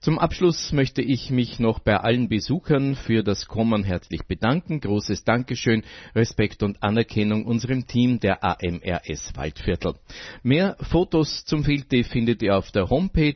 Zum 0.00 0.18
Abschluss 0.18 0.72
möchte 0.72 1.02
ich 1.02 1.30
mich 1.30 1.58
noch 1.58 1.80
bei 1.80 1.98
allen 1.98 2.28
Besuchern 2.28 2.94
für 2.94 3.22
das 3.22 3.46
Kommen 3.46 3.84
herzlich 3.84 4.24
bedanken. 4.26 4.80
Großes 4.80 5.24
Dankeschön, 5.24 5.82
Respekt 6.14 6.62
und 6.62 6.82
Anerkennung 6.82 7.44
unserem 7.44 7.86
Team 7.86 8.20
der 8.20 8.42
AMRS 8.42 9.32
Waldviertel. 9.34 9.94
Mehr 10.42 10.76
Fotos 10.80 11.44
zum 11.44 11.64
Filte 11.64 12.04
findet 12.04 12.42
ihr 12.42 12.56
auf 12.56 12.70
der 12.70 12.88
Homepage 12.88 13.34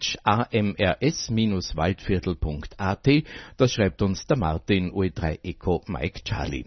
amrs-waldviertel.at. 1.44 3.08
Das 3.56 3.72
schreibt 3.72 4.02
uns 4.02 4.26
der 4.26 4.36
Martin 4.36 4.92
OE3 4.92 5.40
Eco 5.42 5.82
Mike 5.86 6.22
Charlie. 6.24 6.66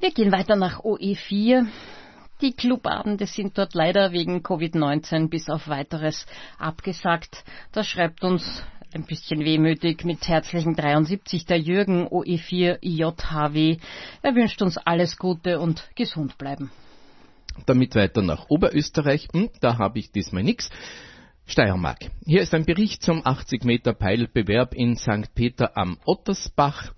Wir 0.00 0.10
gehen 0.10 0.32
weiter 0.32 0.56
nach 0.56 0.80
OE4. 0.80 1.66
Die 2.40 2.52
Clubabende 2.52 3.26
sind 3.26 3.56
dort 3.56 3.74
leider 3.74 4.10
wegen 4.10 4.40
Covid-19 4.42 5.28
bis 5.28 5.48
auf 5.48 5.68
weiteres 5.68 6.26
abgesagt. 6.58 7.44
Das 7.70 7.86
schreibt 7.86 8.24
uns 8.24 8.64
ein 8.92 9.04
bisschen 9.04 9.44
wehmütig 9.44 10.04
mit 10.04 10.26
herzlichen 10.26 10.74
73 10.74 11.46
der 11.46 11.58
Jürgen 11.58 12.08
OE4 12.08 12.78
JHW. 12.82 13.76
Er 14.22 14.34
wünscht 14.34 14.60
uns 14.60 14.76
alles 14.76 15.16
Gute 15.16 15.60
und 15.60 15.88
gesund 15.94 16.36
bleiben. 16.36 16.70
Damit 17.66 17.94
weiter 17.94 18.22
nach 18.22 18.48
Oberösterreich. 18.48 19.28
Hm, 19.32 19.50
da 19.60 19.78
habe 19.78 19.98
ich 19.98 20.10
diesmal 20.10 20.42
nichts. 20.42 20.70
Steiermark. 21.46 22.10
Hier 22.24 22.40
ist 22.42 22.54
ein 22.54 22.64
Bericht 22.64 23.02
zum 23.02 23.20
80 23.24 23.64
Meter 23.64 23.92
Peilbewerb 23.92 24.74
in 24.74 24.96
St. 24.96 25.34
Peter 25.34 25.76
am 25.76 25.98
Ottersbach. 26.04 26.92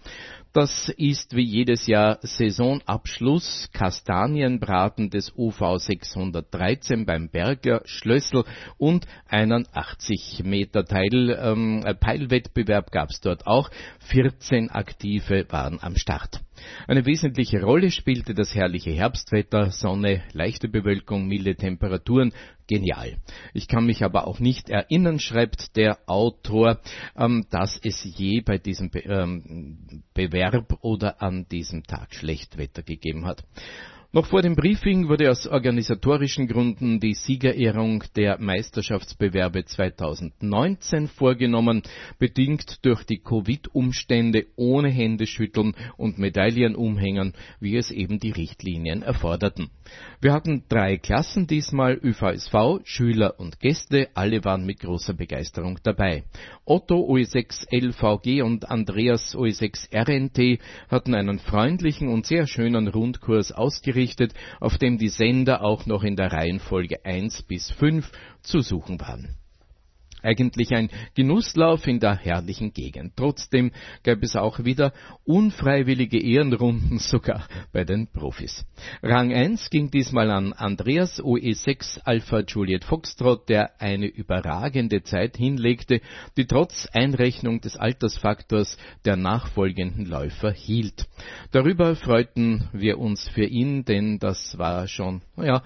Das 0.55 0.89
ist 0.89 1.35
wie 1.35 1.43
jedes 1.43 1.89
Jahr 1.89 2.21
Saisonabschluss 2.23 3.71
Kastanienbraten 3.73 5.11
des 5.11 5.33
UV 5.37 5.79
613 5.79 7.07
beim 7.07 7.29
Berger 7.29 7.83
Schlössel 7.87 8.45
und 8.79 9.05
einen 9.27 9.67
80 9.73 10.43
Meter 10.45 10.85
Teil, 10.85 11.37
ähm, 11.43 11.85
Peilwettbewerb 11.99 12.93
gab 12.93 13.11
es 13.11 13.21
dort 13.21 13.49
auch. 13.49 13.69
14 14.11 14.71
Aktive 14.71 15.45
waren 15.51 15.81
am 15.83 15.97
Start. 15.97 16.41
Eine 16.87 17.05
wesentliche 17.05 17.61
Rolle 17.61 17.91
spielte 17.91 18.33
das 18.33 18.55
herrliche 18.55 18.93
Herbstwetter, 18.93 19.73
Sonne, 19.73 20.23
leichte 20.33 20.69
Bewölkung, 20.69 21.27
milde 21.27 21.57
Temperaturen, 21.57 22.33
genial. 22.67 23.17
Ich 23.53 23.69
kann 23.69 23.87
mich 23.87 24.05
aber 24.05 24.27
auch 24.27 24.41
nicht 24.41 24.71
erinnern, 24.71 25.19
schreibt 25.19 25.77
der 25.77 25.99
Autor, 26.07 26.81
ähm, 27.17 27.47
dass 27.51 27.79
es 27.83 28.05
je 28.05 28.41
bei 28.41 28.59
diesem 28.59 28.91
Be 28.91 29.01
ähm, 29.01 30.03
Bewerb 30.15 30.79
oder 30.83 31.23
an 31.23 31.47
diesem 31.49 31.85
Tag 31.85 32.15
Schlechtwetter 32.15 32.83
gegeben 32.83 33.27
hat. 33.27 33.45
Noch 34.15 34.27
vor 34.27 34.43
dem 34.43 34.55
Briefing 34.55 35.09
wurde 35.09 35.29
aus 35.29 35.49
organisatorischen 35.49 36.47
Gründen 36.47 37.01
die 37.01 37.15
Siegerehrung 37.15 38.05
der 38.15 38.39
Meisterschaftsbewerbe 38.39 39.65
2019 39.65 41.09
vorgenommen, 41.09 41.83
bedingt 42.21 42.79
durch 42.87 43.03
die 43.03 43.19
Covid-Umstände 43.19 44.47
ohne 44.55 44.89
Händeschütteln 44.89 45.75
und 45.97 46.19
Medaillen 46.19 46.77
umhängen, 46.77 47.33
wie 47.59 47.77
es 47.77 47.91
eben 47.91 48.21
die 48.21 48.31
Richtlinien 48.31 49.03
erforderten. 49.03 49.71
Wir 50.21 50.33
hatten 50.33 50.63
drei 50.69 50.97
Klassen 50.97 51.49
diesmal, 51.49 51.99
ÖVSV, 52.01 52.83
Schüler 52.85 53.41
und 53.41 53.59
Gäste, 53.59 54.11
alle 54.15 54.45
waren 54.45 54.65
mit 54.65 54.79
großer 54.79 55.15
Begeisterung 55.15 55.81
dabei. 55.83 56.23
Otto 56.65 57.01
OE6 57.01 57.67
LVG 57.69 58.43
und 58.43 58.71
Andreas 58.71 59.35
OE6 59.35 59.89
RNT 59.93 60.61
hatten 60.89 61.15
einen 61.17 61.41
freundlichen 61.41 62.09
und 62.09 62.27
sehr 62.27 62.47
schönen 62.47 62.87
Rundkurs 62.87 63.51
ausgerichtet, 63.51 64.04
eingerichtet, 64.05 64.35
auf 64.61 64.79
dem 64.79 64.99
die 64.99 65.09
Sender 65.09 65.63
auch 65.63 65.87
noch 65.87 66.05
in 66.05 66.17
der 66.17 66.33
Reihenfolge 66.33 67.05
1 67.05 67.43
bis 67.43 67.71
5 67.71 68.11
zu 68.43 68.61
suchen 68.61 69.01
waren. 69.01 69.37
Eigentlich 70.25 70.75
ein 70.75 70.89
Genusslauf 71.15 71.87
in 71.87 72.01
der 72.01 72.17
herrlichen 72.17 72.73
Gegend. 72.73 73.13
Trotzdem 73.15 73.73
gab 74.03 74.23
es 74.23 74.37
auch 74.37 74.65
wieder 74.65 74.95
unfreiwillige 75.25 76.19
Ehrenrunden 76.19 76.99
sogar 76.99 77.47
bei 77.73 77.85
den 77.85 78.07
Profis. 78.07 78.65
Rang 79.03 79.35
1 79.35 79.69
ging 79.69 79.91
diesmal 79.91 80.31
an 80.31 80.55
Andreas 80.55 81.23
OE6 81.23 82.01
Alpha 82.05 82.41
Juliet 82.41 82.85
Foxtrot, 82.85 83.51
der 83.51 83.81
eine 83.83 84.07
überragende 84.07 85.03
Zeit 85.03 85.37
hinlegte, 85.37 86.01
die 86.39 86.47
trotz 86.47 86.89
Einrechnung 86.95 87.61
des 87.61 87.77
Altersfaktors 87.77 88.79
der 89.05 89.17
nachfolgenden 89.17 90.07
Läufer 90.07 90.53
hielt. 90.53 91.05
Darüber 91.51 91.97
freuten 91.97 92.71
wir 92.73 92.99
uns 92.99 93.29
für 93.29 93.45
ihn, 93.45 93.85
denn 93.85 94.19
das 94.19 94.57
war 94.57 94.89
schon, 94.89 95.21
naja, 95.37 95.63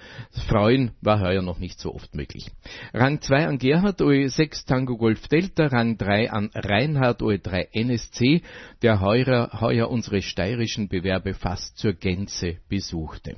Freuen 0.48 0.92
war 1.00 1.20
heuer 1.20 1.42
noch 1.42 1.58
nicht 1.58 1.78
so 1.78 1.94
oft 1.94 2.14
möglich. 2.14 2.50
Rang 2.92 3.20
2 3.20 3.46
an 3.46 3.58
Gerhard 3.58 4.00
OE6 4.00 4.47
6 4.48 4.64
Tango 4.64 4.96
Golf 4.96 5.28
Delta, 5.28 5.66
Rang 5.66 5.98
3 5.98 6.30
an 6.30 6.50
Reinhard 6.54 7.20
OE3 7.20 7.68
NSC, 7.70 8.40
der 8.80 9.02
heuer, 9.02 9.50
heuer 9.60 9.90
unsere 9.90 10.22
steirischen 10.22 10.88
Bewerbe 10.88 11.34
fast 11.34 11.76
zur 11.76 11.92
Gänze 11.92 12.56
besuchte. 12.66 13.36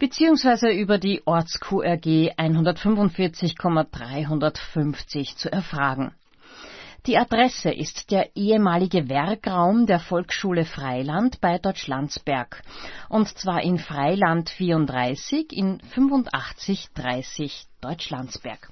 beziehungsweise 0.00 0.70
über 0.70 0.98
die 0.98 1.24
Orts-QRG 1.24 2.32
145,350 2.36 5.36
zu 5.36 5.52
erfragen. 5.52 6.12
Die 7.06 7.18
Adresse 7.18 7.72
ist 7.72 8.12
der 8.12 8.36
ehemalige 8.36 9.08
Werkraum 9.08 9.86
der 9.86 9.98
Volksschule 9.98 10.64
Freiland 10.64 11.40
bei 11.40 11.58
Deutschlandsberg. 11.58 12.62
Und 13.08 13.26
zwar 13.26 13.60
in 13.62 13.78
Freiland 13.78 14.50
34 14.50 15.52
in 15.52 15.80
8530 15.82 17.66
Deutschlandsberg. 17.80 18.71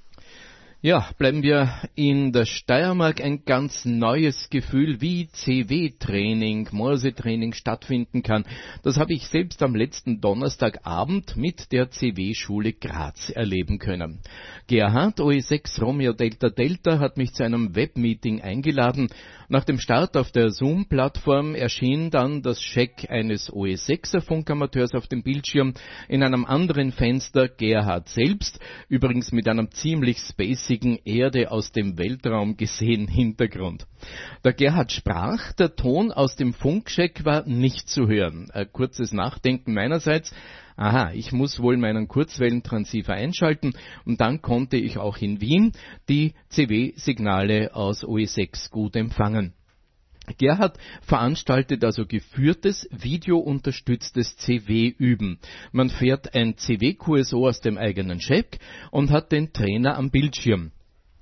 Ja, 0.82 1.10
bleiben 1.18 1.42
wir 1.42 1.70
in 1.94 2.32
der 2.32 2.46
Steiermark 2.46 3.20
ein 3.20 3.44
ganz 3.44 3.84
neues 3.84 4.48
Gefühl, 4.48 5.02
wie 5.02 5.28
CW-Training, 5.28 6.68
Morse-Training 6.72 7.52
stattfinden 7.52 8.22
kann. 8.22 8.46
Das 8.82 8.96
habe 8.96 9.12
ich 9.12 9.26
selbst 9.28 9.62
am 9.62 9.74
letzten 9.74 10.22
Donnerstagabend 10.22 11.36
mit 11.36 11.70
der 11.72 11.90
CW-Schule 11.90 12.72
Graz 12.72 13.28
erleben 13.28 13.78
können. 13.78 14.20
Gerhard 14.68 15.20
OE6 15.20 15.82
Romeo 15.82 16.14
Delta 16.14 16.48
Delta 16.48 16.98
hat 16.98 17.18
mich 17.18 17.34
zu 17.34 17.44
einem 17.44 17.76
Webmeeting 17.76 18.40
eingeladen 18.40 19.10
nach 19.52 19.64
dem 19.64 19.80
Start 19.80 20.16
auf 20.16 20.30
der 20.30 20.50
Zoom-Plattform 20.50 21.56
erschien 21.56 22.12
dann 22.12 22.40
das 22.40 22.62
Scheck 22.62 23.10
eines 23.10 23.50
OE6er 23.50 24.20
Funkamateurs 24.20 24.94
auf 24.94 25.08
dem 25.08 25.24
Bildschirm, 25.24 25.74
in 26.08 26.22
einem 26.22 26.44
anderen 26.44 26.92
Fenster 26.92 27.48
Gerhard 27.48 28.08
selbst, 28.08 28.60
übrigens 28.88 29.32
mit 29.32 29.48
einem 29.48 29.72
ziemlich 29.72 30.20
spacigen 30.70 31.00
Erde 31.04 31.50
aus 31.50 31.72
dem 31.72 31.98
Weltraum 31.98 32.56
gesehen 32.56 33.08
Hintergrund. 33.08 33.86
Der 34.44 34.52
Gerhard 34.52 34.92
sprach, 34.92 35.52
der 35.54 35.74
Ton 35.74 36.12
aus 36.12 36.36
dem 36.36 36.52
Funkcheck 36.52 37.24
war 37.24 37.44
nicht 37.44 37.88
zu 37.88 38.06
hören. 38.06 38.50
Ein 38.52 38.70
kurzes 38.72 39.12
Nachdenken 39.12 39.74
meinerseits, 39.74 40.32
aha, 40.76 41.10
ich 41.12 41.32
muss 41.32 41.60
wohl 41.60 41.76
meinen 41.76 42.06
Kurzwellentransceiver 42.06 43.14
einschalten 43.14 43.72
und 44.04 44.20
dann 44.20 44.42
konnte 44.42 44.76
ich 44.76 44.96
auch 44.96 45.16
in 45.16 45.40
Wien 45.40 45.72
die 46.08 46.34
CW-Signale 46.50 47.74
aus 47.74 48.04
OE6 48.04 48.70
gut 48.70 48.94
empfangen. 48.94 49.54
Gerhard 50.38 50.78
veranstaltet 51.02 51.84
also 51.84 52.06
geführtes, 52.06 52.88
videounterstütztes 52.90 54.36
CW-Üben. 54.36 55.38
Man 55.72 55.90
fährt 55.90 56.34
ein 56.34 56.56
CW-QSO 56.56 57.48
aus 57.48 57.60
dem 57.60 57.78
eigenen 57.78 58.18
Check 58.18 58.58
und 58.90 59.10
hat 59.10 59.32
den 59.32 59.52
Trainer 59.52 59.96
am 59.96 60.10
Bildschirm. 60.10 60.72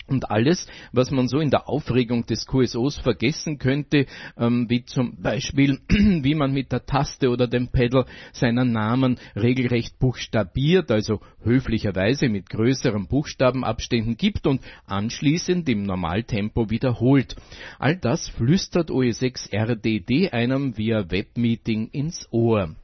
Und 0.08 0.30
alles, 0.30 0.66
was 0.92 1.10
man 1.10 1.28
so 1.28 1.38
in 1.38 1.50
der 1.50 1.68
Aufregung 1.68 2.24
des 2.24 2.46
QSOs 2.46 2.96
vergessen 2.96 3.58
könnte, 3.58 4.06
ähm, 4.38 4.66
wie 4.70 4.84
zum 4.84 5.20
Beispiel, 5.20 5.80
wie 5.88 6.34
man 6.34 6.52
mit 6.52 6.72
der 6.72 6.86
Taste 6.86 7.28
oder 7.28 7.46
dem 7.46 7.68
Pedal 7.68 8.06
seinen 8.32 8.72
Namen 8.72 9.18
regelrecht 9.36 9.98
buchstabiert, 9.98 10.90
also 10.90 11.20
höflicherweise 11.42 12.30
mit 12.30 12.48
größeren 12.48 13.06
Buchstabenabständen 13.06 14.16
gibt 14.16 14.46
und 14.46 14.62
anschließend 14.86 15.68
im 15.68 15.82
Normaltempo 15.82 16.70
wiederholt. 16.70 17.36
All 17.78 17.96
das 17.96 18.28
flüstert 18.30 18.90
OE6 18.90 19.52
RDD 19.52 20.32
einem 20.32 20.78
via 20.78 21.10
Webmeeting 21.10 21.88
ins 21.92 22.26
Ohr. 22.30 22.74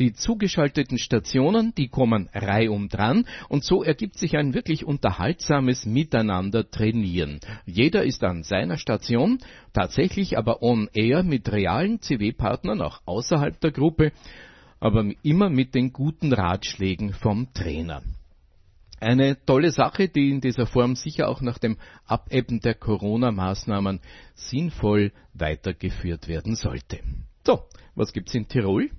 Die 0.00 0.12
zugeschalteten 0.12 0.98
Stationen, 0.98 1.72
die 1.76 1.88
kommen 1.88 2.28
reihum 2.34 2.88
dran 2.88 3.26
und 3.48 3.64
so 3.64 3.84
ergibt 3.84 4.18
sich 4.18 4.36
ein 4.36 4.52
wirklich 4.52 4.84
unterhaltsames 4.84 5.86
Miteinander 5.86 6.68
trainieren. 6.68 7.38
Jeder 7.64 8.04
ist 8.04 8.24
an 8.24 8.42
seiner 8.42 8.76
Station, 8.76 9.38
tatsächlich 9.72 10.36
aber 10.36 10.62
on 10.62 10.88
air 10.92 11.22
mit 11.22 11.50
realen 11.52 12.00
CW-Partnern 12.00 12.82
auch 12.82 13.02
außerhalb 13.06 13.60
der 13.60 13.70
Gruppe, 13.70 14.12
aber 14.80 15.08
immer 15.22 15.48
mit 15.48 15.74
den 15.76 15.92
guten 15.92 16.32
Ratschlägen 16.32 17.12
vom 17.12 17.52
Trainer. 17.54 18.02
Eine 19.00 19.36
tolle 19.44 19.70
Sache, 19.70 20.08
die 20.08 20.30
in 20.30 20.40
dieser 20.40 20.66
Form 20.66 20.96
sicher 20.96 21.28
auch 21.28 21.40
nach 21.40 21.58
dem 21.58 21.76
Abebben 22.06 22.60
der 22.60 22.74
Corona-Maßnahmen 22.74 24.00
sinnvoll 24.34 25.12
weitergeführt 25.34 26.26
werden 26.26 26.56
sollte. 26.56 27.00
So, 27.46 27.62
was 27.94 28.12
gibt's 28.12 28.34
in 28.34 28.48
Tirol? 28.48 28.90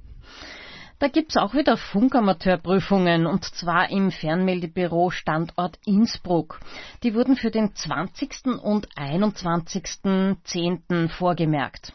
Da 0.98 1.10
gibt's 1.10 1.36
auch 1.36 1.54
wieder 1.54 1.76
Funkamateurprüfungen 1.76 3.26
und 3.26 3.43
zwar 3.43 3.89
im 3.89 4.12
Fernmeldebüro 4.12 5.10
Standort 5.10 5.78
Innsbruck. 5.86 6.62
Die 7.04 7.14
wurden 7.14 7.36
für 7.36 7.52
den 7.52 7.76
20. 7.76 8.46
und 8.64 8.88
21.10. 8.96 11.10
vorgemerkt. 11.10 11.91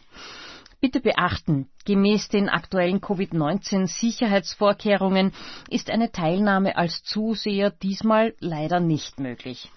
Bitte 0.83 1.01
beachten, 1.01 1.71
gemäß 1.87 2.29
den 2.29 2.51
aktuellen 2.51 3.01
Covid-19 3.01 3.87
-Sicherheitsvorkehrungen 3.87 5.33
ist 5.71 5.91
eine 5.91 6.13
Teilnahme 6.13 6.77
als 6.77 7.03
Zuseher 7.03 7.71
diesmal 7.71 8.35
leider 8.39 8.81
nicht 8.81 9.19
möglich. 9.19 9.71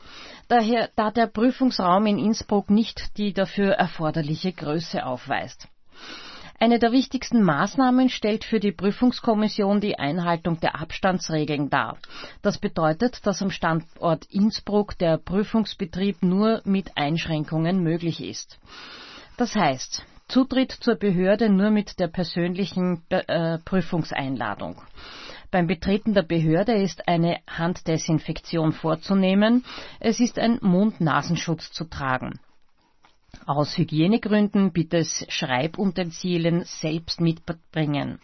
Daher, 0.50 0.90
da 0.98 1.12
der 1.12 1.28
Prüfungsraum 1.28 2.08
in 2.08 2.20
Innsbruck 2.20 2.70
nicht 2.70 3.18
die 3.18 3.34
dafür 3.34 3.74
erforderliche 3.74 4.52
Größe 4.52 5.06
aufweist. 5.06 5.70
Eine 6.64 6.80
der 6.80 6.94
wichtigsten 6.94 7.44
Maßnahmen 7.44 8.08
stellt 8.08 8.46
für 8.46 8.62
die 8.62 8.72
Prüfungskommission 8.72 9.82
die 9.82 10.00
Einhaltung 10.00 10.62
der 10.62 10.80
Abstandsregeln 10.80 11.70
dar. 11.70 11.98
Das 12.42 12.58
bedeutet, 12.58 13.20
dass 13.28 13.42
am 13.42 13.52
Standort 13.52 14.24
Innsbruck 14.32 14.98
der 14.98 15.18
Prüfungsbetrieb 15.18 16.24
nur 16.24 16.62
mit 16.64 16.96
Einschränkungen 16.96 17.84
möglich 17.84 18.24
ist. 18.24 18.60
Das 19.36 19.54
heißt, 19.58 20.06
Zutritt 20.30 20.72
zur 20.72 20.96
Behörde 20.96 21.50
nur 21.50 21.70
mit 21.70 22.00
der 22.00 22.08
persönlichen 22.08 23.04
äh, 23.10 23.58
Prüfungseinladung. 23.58 24.82
Beim 25.52 25.68
Betreten 25.68 26.14
der 26.14 26.24
Behörde 26.24 26.76
ist 26.76 27.10
eine 27.10 27.40
Handdesinfektion 27.46 28.72
vorzunehmen. 28.72 29.66
Es 30.00 30.22
ist 30.22 30.40
ein 30.40 30.60
Mund-Nasenschutz 30.62 31.74
zu 31.74 31.84
tragen. 31.84 32.40
Aus 33.46 33.78
Hygienegründen 33.78 34.72
bitte 34.72 34.98
es 34.98 35.26
Schreibutensilien 35.28 36.64
selbst 36.64 37.20
mitbringen. 37.20 38.20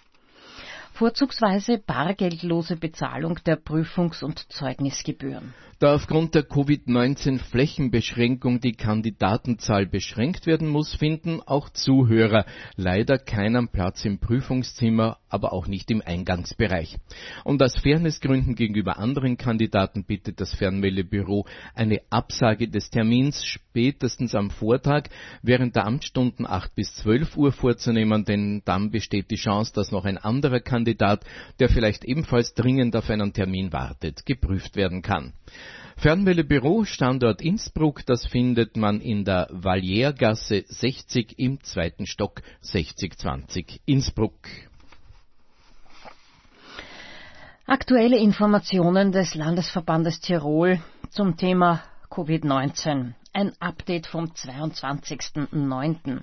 Vorzugsweise 0.94 1.78
bargeldlose 1.78 2.76
Bezahlung 2.76 3.40
der 3.46 3.58
Prüfungs- 3.58 4.24
und 4.24 4.52
Zeugnisgebühren. 4.52 5.54
Da 5.80 5.96
aufgrund 5.96 6.36
der 6.36 6.44
Covid-19-Flächenbeschränkung 6.44 8.60
die 8.60 8.74
Kandidatenzahl 8.74 9.86
beschränkt 9.86 10.46
werden 10.46 10.68
muss, 10.68 10.94
finden 10.94 11.40
auch 11.40 11.70
Zuhörer 11.70 12.46
leider 12.76 13.18
keinen 13.18 13.70
Platz 13.70 14.04
im 14.04 14.20
Prüfungszimmer, 14.20 15.20
aber 15.30 15.54
auch 15.54 15.68
nicht 15.68 15.90
im 15.90 16.04
Eingangsbereich. 16.06 16.98
Und 17.46 17.64
aus 17.64 17.78
Fairnessgründen 17.78 18.56
gegenüber 18.56 19.00
anderen 19.00 19.38
Kandidaten 19.38 20.04
bittet 20.04 20.42
das 20.42 20.54
Fernmeldebüro 20.54 21.46
eine 21.74 22.02
Absage 22.10 22.68
des 22.68 22.90
Termins 22.90 23.46
spätestens 23.46 24.36
am 24.36 24.50
Vortag 24.50 25.04
während 25.44 25.78
der 25.78 25.86
Amtsstunden 25.86 26.46
8 26.46 26.76
bis 26.76 26.94
12 26.96 27.38
Uhr 27.38 27.54
vorzunehmen, 27.54 28.26
denn 28.26 28.64
dann 28.66 28.92
besteht 28.92 29.32
die 29.32 29.38
Chance, 29.38 29.72
dass 29.74 29.94
noch 29.94 30.04
ein 30.04 30.18
anderer 30.18 30.60
Kandidat, 30.60 31.24
der 31.62 31.70
vielleicht 31.70 32.04
ebenfalls 32.04 32.54
dringend 32.54 32.98
auf 32.98 33.10
einen 33.10 33.32
Termin 33.32 33.72
wartet, 33.72 34.26
geprüft 34.26 34.76
werden 34.76 35.02
kann. 35.02 35.32
Fernmeldebüro 36.02 36.86
Standort 36.86 37.42
Innsbruck, 37.42 38.06
das 38.06 38.26
findet 38.26 38.78
man 38.78 39.02
in 39.02 39.26
der 39.26 39.50
Valiergasse 39.52 40.64
60 40.66 41.38
im 41.38 41.62
zweiten 41.62 42.06
Stock 42.06 42.42
6020 42.62 43.82
Innsbruck. 43.86 44.32
Aktuelle 47.66 48.18
Informationen 48.18 49.12
des 49.12 49.36
Landesverbandes 49.36 50.22
Tirol 50.22 50.80
zum 51.10 51.36
Thema 51.36 51.84
Covid-19. 52.10 53.12
Ein 53.34 53.52
Update 53.60 54.08
vom 54.08 54.28
22.09. 54.28 56.22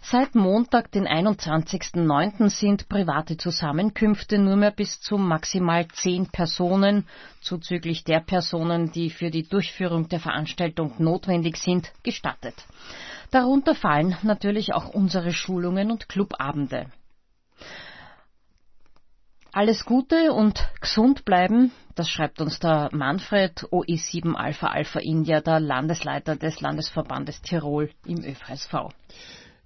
Seit 0.00 0.34
Montag, 0.34 0.92
den 0.92 1.06
21.09. 1.06 2.48
sind 2.48 2.88
private 2.88 3.36
Zusammenkünfte 3.36 4.38
nur 4.38 4.56
mehr 4.56 4.70
bis 4.70 5.00
zu 5.00 5.18
maximal 5.18 5.86
zehn 5.88 6.26
Personen, 6.26 7.06
zuzüglich 7.40 8.04
der 8.04 8.20
Personen, 8.20 8.92
die 8.92 9.10
für 9.10 9.30
die 9.30 9.46
Durchführung 9.46 10.08
der 10.08 10.20
Veranstaltung 10.20 10.94
notwendig 10.98 11.56
sind, 11.56 11.92
gestattet. 12.02 12.54
Darunter 13.30 13.74
fallen 13.74 14.16
natürlich 14.22 14.72
auch 14.72 14.88
unsere 14.88 15.32
Schulungen 15.32 15.90
und 15.90 16.08
Clubabende. 16.08 16.86
Alles 19.52 19.84
Gute 19.84 20.32
und 20.32 20.68
gesund 20.80 21.24
bleiben, 21.24 21.72
das 21.96 22.08
schreibt 22.08 22.40
uns 22.40 22.60
der 22.60 22.90
Manfred 22.92 23.64
OE7 23.72 24.34
Alpha 24.34 24.68
Alpha 24.68 25.00
India, 25.00 25.40
der 25.40 25.58
Landesleiter 25.58 26.36
des 26.36 26.60
Landesverbandes 26.60 27.42
Tirol 27.42 27.90
im 28.06 28.22
ÖVSV. 28.24 28.90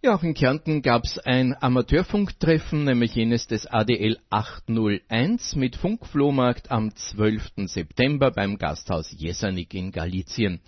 Ja, 0.04 0.16
auch 0.16 0.24
in 0.24 0.34
Kärnten 0.34 0.82
gab 0.82 1.04
es 1.04 1.16
ein 1.20 1.54
Amateurfunktreffen, 1.60 2.82
nämlich 2.82 3.14
jenes 3.14 3.46
des 3.46 3.68
ADL 3.68 4.18
801 4.30 5.54
mit 5.54 5.76
Funkflohmarkt 5.76 6.72
am 6.72 6.92
12. 6.92 7.68
September 7.68 8.32
beim 8.32 8.58
Gasthaus 8.58 9.14
Jesanik 9.16 9.74
in 9.74 9.92
Galizien. 9.92 10.58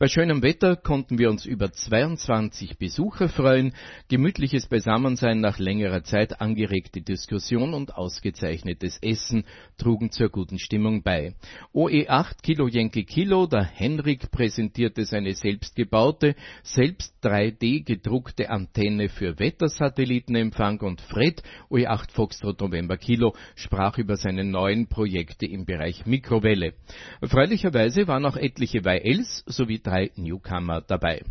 Bei 0.00 0.08
schönem 0.08 0.42
Wetter 0.42 0.74
konnten 0.74 1.20
wir 1.20 1.30
uns 1.30 1.46
über 1.46 1.70
22 1.70 2.78
Besucher 2.78 3.28
freuen, 3.28 3.74
gemütliches 4.08 4.66
Beisammensein 4.66 5.38
nach 5.40 5.60
längerer 5.60 6.02
Zeit, 6.02 6.40
angeregte 6.40 7.00
Diskussion 7.00 7.74
und 7.74 7.94
ausgezeichnetes 7.94 8.98
Essen 9.02 9.44
trugen 9.78 10.10
zur 10.10 10.30
guten 10.30 10.58
Stimmung 10.58 11.04
bei. 11.04 11.36
OE8 11.72 12.42
Kilo 12.42 12.66
Yankee 12.66 13.04
Kilo, 13.04 13.46
der 13.46 13.62
Henrik 13.62 14.32
präsentierte 14.32 15.04
seine 15.04 15.34
selbstgebaute, 15.34 16.34
selbst 16.64 17.14
3D 17.22 17.84
gedruckte 17.84 18.50
Antenne 18.50 18.79
Antenne 18.80 19.10
für 19.10 19.38
Wettersatellitenempfang 19.38 20.80
und 20.80 21.02
Fred 21.02 21.42
OE8 21.70 22.12
Foxtrot 22.12 22.62
November 22.62 22.96
Kilo 22.96 23.34
sprach 23.54 23.98
über 23.98 24.16
seine 24.16 24.42
neuen 24.42 24.86
Projekte 24.86 25.44
im 25.44 25.66
Bereich 25.66 26.06
Mikrowelle. 26.06 26.72
Erfreulicherweise 27.20 28.08
waren 28.08 28.24
auch 28.24 28.38
etliche 28.38 28.78
YLs 28.78 29.44
sowie 29.46 29.80
drei 29.80 30.10
Newcomer 30.16 30.80
dabei. 30.80 31.22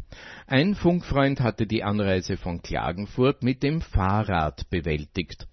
Ein 0.46 0.76
Funkfreund 0.76 1.40
hatte 1.40 1.66
die 1.66 1.84
Anreise 1.84 2.38
von 2.38 2.62
Klagenfurt 2.62 3.42
mit 3.42 3.64
dem 3.64 3.82
Fahrrad 3.82 4.70
bewältigt. 4.70 5.48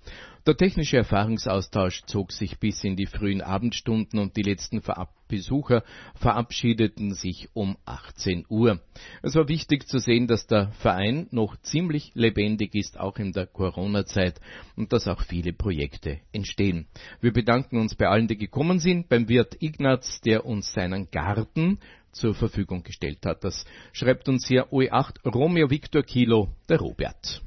Der 0.47 0.57
technische 0.57 0.97
Erfahrungsaustausch 0.99 2.05
zog 2.07 2.30
sich 2.30 2.61
bis 2.61 2.84
in 2.84 2.94
die 2.94 3.07
frühen 3.07 3.40
Abendstunden 3.40 4.20
und 4.20 4.36
die 4.36 4.42
letzten 4.42 4.80
Besucher 5.26 5.82
verabschiedeten 6.14 7.14
sich 7.14 7.49
um 7.53 7.76
18 7.84 8.47
Uhr. 8.49 8.80
Es 9.22 9.34
war 9.34 9.49
wichtig 9.49 9.88
zu 9.88 9.99
sehen, 9.99 10.28
dass 10.28 10.47
der 10.47 10.70
Verein 10.78 11.26
noch 11.32 11.57
ziemlich 11.62 12.12
lebendig 12.14 12.76
ist, 12.76 13.01
auch 13.01 13.16
in 13.16 13.32
der 13.32 13.49
Corona-Zeit 13.49 14.40
und 14.76 14.92
dass 14.92 15.09
auch 15.09 15.22
viele 15.22 15.53
Projekte 15.53 16.20
entstehen. 16.30 16.86
Wir 17.20 17.32
bedanken 17.32 17.80
uns 17.80 17.97
bei 17.97 18.07
allen, 18.07 18.28
die 18.28 18.36
gekommen 18.36 18.78
sind, 18.78 19.09
beim 19.09 19.28
Wirt 19.28 19.61
Ignaz, 19.61 20.20
der 20.20 20.47
uns 20.47 20.72
seinen 20.72 21.11
Garten 21.11 21.80
zur 22.12 22.36
Verfügung 22.36 22.84
gestellt 22.84 23.26
hat. 23.26 23.42
Das 23.42 23.64
schreibt 23.92 24.28
uns 24.28 24.47
hier 24.47 24.68
OE8 24.68 25.28
Romeo 25.28 25.68
Victor 25.70 26.05
Kilo, 26.05 26.51
der 26.68 26.78
Robert. 26.78 27.42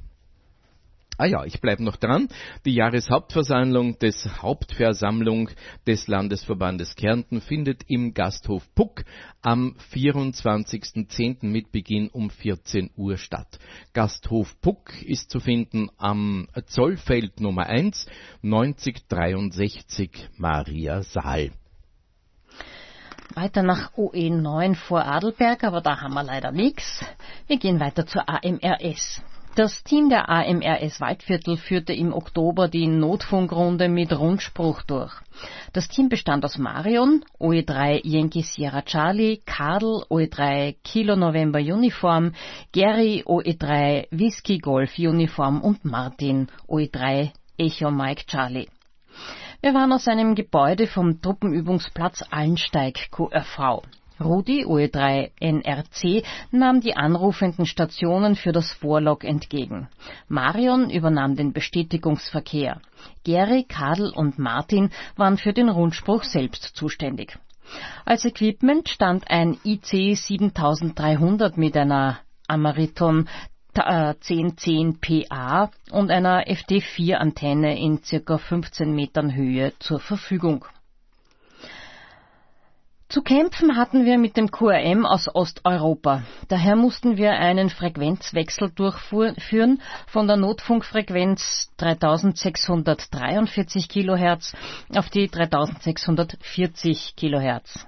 Ah 1.20 1.26
ja, 1.26 1.44
ich 1.44 1.60
bleibe 1.60 1.84
noch 1.84 1.96
dran. 1.96 2.28
Die 2.64 2.72
Jahreshauptversammlung 2.72 3.98
des 3.98 4.40
Hauptversammlung 4.40 5.50
des 5.86 6.06
Landesverbandes 6.06 6.96
Kärnten 6.96 7.42
findet 7.42 7.82
im 7.88 8.14
Gasthof 8.14 8.66
Puck 8.74 9.04
am 9.42 9.76
24.10. 9.92 11.44
mit 11.44 11.72
Beginn 11.72 12.08
um 12.08 12.30
14 12.30 12.92
Uhr 12.96 13.18
statt. 13.18 13.58
Gasthof 13.92 14.58
Puck 14.62 15.02
ist 15.02 15.30
zu 15.30 15.40
finden 15.40 15.90
am 15.98 16.48
Zollfeld 16.64 17.38
Nummer 17.38 17.66
1 17.66 18.06
9063 18.40 20.30
Maria 20.38 21.02
Saal. 21.02 21.50
Weiter 23.34 23.62
nach 23.62 23.92
OE9 23.92 24.74
vor 24.74 25.04
Adelberg, 25.04 25.64
aber 25.64 25.82
da 25.82 26.00
haben 26.00 26.14
wir 26.14 26.24
leider 26.24 26.50
nichts. 26.50 27.04
Wir 27.46 27.58
gehen 27.58 27.78
weiter 27.78 28.06
zur 28.06 28.26
AMRS. 28.26 29.20
Das 29.56 29.82
Team 29.82 30.08
der 30.08 30.28
AMRS 30.28 31.00
Waldviertel 31.00 31.56
führte 31.56 31.92
im 31.92 32.12
Oktober 32.12 32.68
die 32.68 32.86
Notfunkrunde 32.86 33.88
mit 33.88 34.16
Rundspruch 34.16 34.82
durch. 34.82 35.12
Das 35.72 35.88
Team 35.88 36.08
bestand 36.08 36.44
aus 36.44 36.56
Marion, 36.56 37.24
OE3 37.40 38.00
Yankee 38.04 38.42
Sierra 38.42 38.82
Charlie, 38.82 39.40
Kadel, 39.44 40.04
OE3 40.08 40.76
Kilo 40.84 41.16
November 41.16 41.58
Uniform, 41.58 42.32
Gary, 42.72 43.24
OE3 43.26 44.06
Whisky 44.12 44.58
Golf 44.58 44.96
Uniform 44.96 45.60
und 45.62 45.84
Martin, 45.84 46.46
OE3 46.68 47.32
Echo 47.58 47.90
Mike 47.90 48.26
Charlie. 48.26 48.68
Wir 49.60 49.74
waren 49.74 49.92
aus 49.92 50.06
einem 50.06 50.36
Gebäude 50.36 50.86
vom 50.86 51.20
Truppenübungsplatz 51.20 52.22
Allensteig 52.30 53.10
QRV. 53.10 53.82
Rudi 54.22 54.66
OE3 54.66 55.30
NRC 55.40 56.24
nahm 56.50 56.80
die 56.80 56.96
anrufenden 56.96 57.64
Stationen 57.64 58.36
für 58.36 58.52
das 58.52 58.72
Vorlog 58.72 59.24
entgegen. 59.24 59.88
Marion 60.28 60.90
übernahm 60.90 61.36
den 61.36 61.52
Bestätigungsverkehr. 61.52 62.80
Gary, 63.24 63.64
Kadel 63.64 64.10
und 64.10 64.38
Martin 64.38 64.90
waren 65.16 65.38
für 65.38 65.52
den 65.52 65.68
Rundspruch 65.68 66.24
selbst 66.24 66.76
zuständig. 66.76 67.38
Als 68.04 68.24
Equipment 68.24 68.88
stand 68.88 69.30
ein 69.30 69.56
IC 69.64 70.16
7300 70.16 71.56
mit 71.56 71.76
einer 71.76 72.18
Amariton 72.48 73.28
1010 73.74 74.98
äh, 75.00 75.24
PA 75.28 75.70
und 75.92 76.10
einer 76.10 76.46
FD4 76.46 77.14
Antenne 77.14 77.78
in 77.78 78.02
circa 78.02 78.38
15 78.38 78.92
Metern 78.92 79.34
Höhe 79.34 79.72
zur 79.78 80.00
Verfügung. 80.00 80.64
Zu 83.10 83.22
kämpfen 83.22 83.76
hatten 83.76 84.04
wir 84.04 84.18
mit 84.18 84.36
dem 84.36 84.52
QRM 84.52 85.04
aus 85.04 85.28
Osteuropa. 85.34 86.22
Daher 86.46 86.76
mussten 86.76 87.16
wir 87.16 87.32
einen 87.32 87.68
Frequenzwechsel 87.68 88.70
durchführen 88.70 89.82
von 90.06 90.28
der 90.28 90.36
Notfunkfrequenz 90.36 91.72
3643 91.78 93.88
kHz 93.88 94.54
auf 94.94 95.10
die 95.10 95.26
3640 95.26 97.16
kHz. 97.16 97.84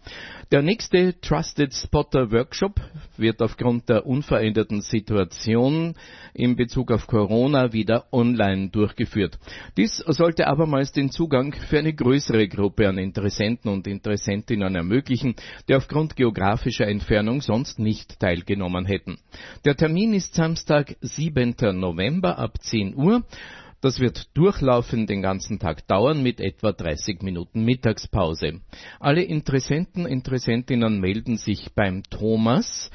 Der 0.52 0.62
nächste 0.62 1.18
Trusted 1.22 1.74
Spotter 1.74 2.30
Workshop 2.34 2.82
wird 3.16 3.42
aufgrund 3.42 3.88
der 3.88 4.06
unveränderten 4.06 4.82
Situation 4.82 5.96
in 6.34 6.58
Bezug 6.58 6.92
auf 6.92 7.08
Corona 7.08 7.72
wieder 7.72 8.08
online 8.12 8.72
durchgeführt. 8.72 9.40
Dies 9.78 10.04
sollte 10.06 10.48
abermals 10.48 10.92
den 10.92 11.12
Zugang 11.12 11.54
für 11.54 11.80
eine 11.80 11.94
größere 11.94 12.50
Gruppe 12.50 12.90
an 12.90 12.98
Interessenten 12.98 13.72
und 13.72 13.88
Interessentinnen 13.88 14.76
ermöglichen, 14.76 15.36
die 15.70 15.76
aufgrund 15.76 16.18
geografischer 16.18 16.88
Entfernung 16.88 17.40
sonst 17.40 17.80
nicht 17.80 18.17
teilgenommen 18.20 18.86
hätten. 18.86 19.18
Der 19.66 19.76
Termin 19.76 20.14
ist 20.14 20.34
Samstag, 20.34 20.96
7. 21.02 21.56
November 21.74 22.38
ab 22.38 22.62
10 22.62 22.96
Uhr. 22.96 23.24
Das 23.80 24.00
wird 24.00 24.36
durchlaufend 24.36 25.08
den 25.10 25.22
ganzen 25.22 25.60
Tag 25.60 25.88
dauern 25.88 26.24
mit 26.24 26.40
etwa 26.40 26.72
30 26.72 27.22
Minuten 27.22 27.64
Mittagspause. 27.64 28.62
Alle 29.00 29.22
Interessenten, 29.22 30.08
Interessentinnen 30.08 31.00
melden 31.00 31.38
sich 31.38 31.74
beim 31.76 32.02
Thomas 32.10 32.90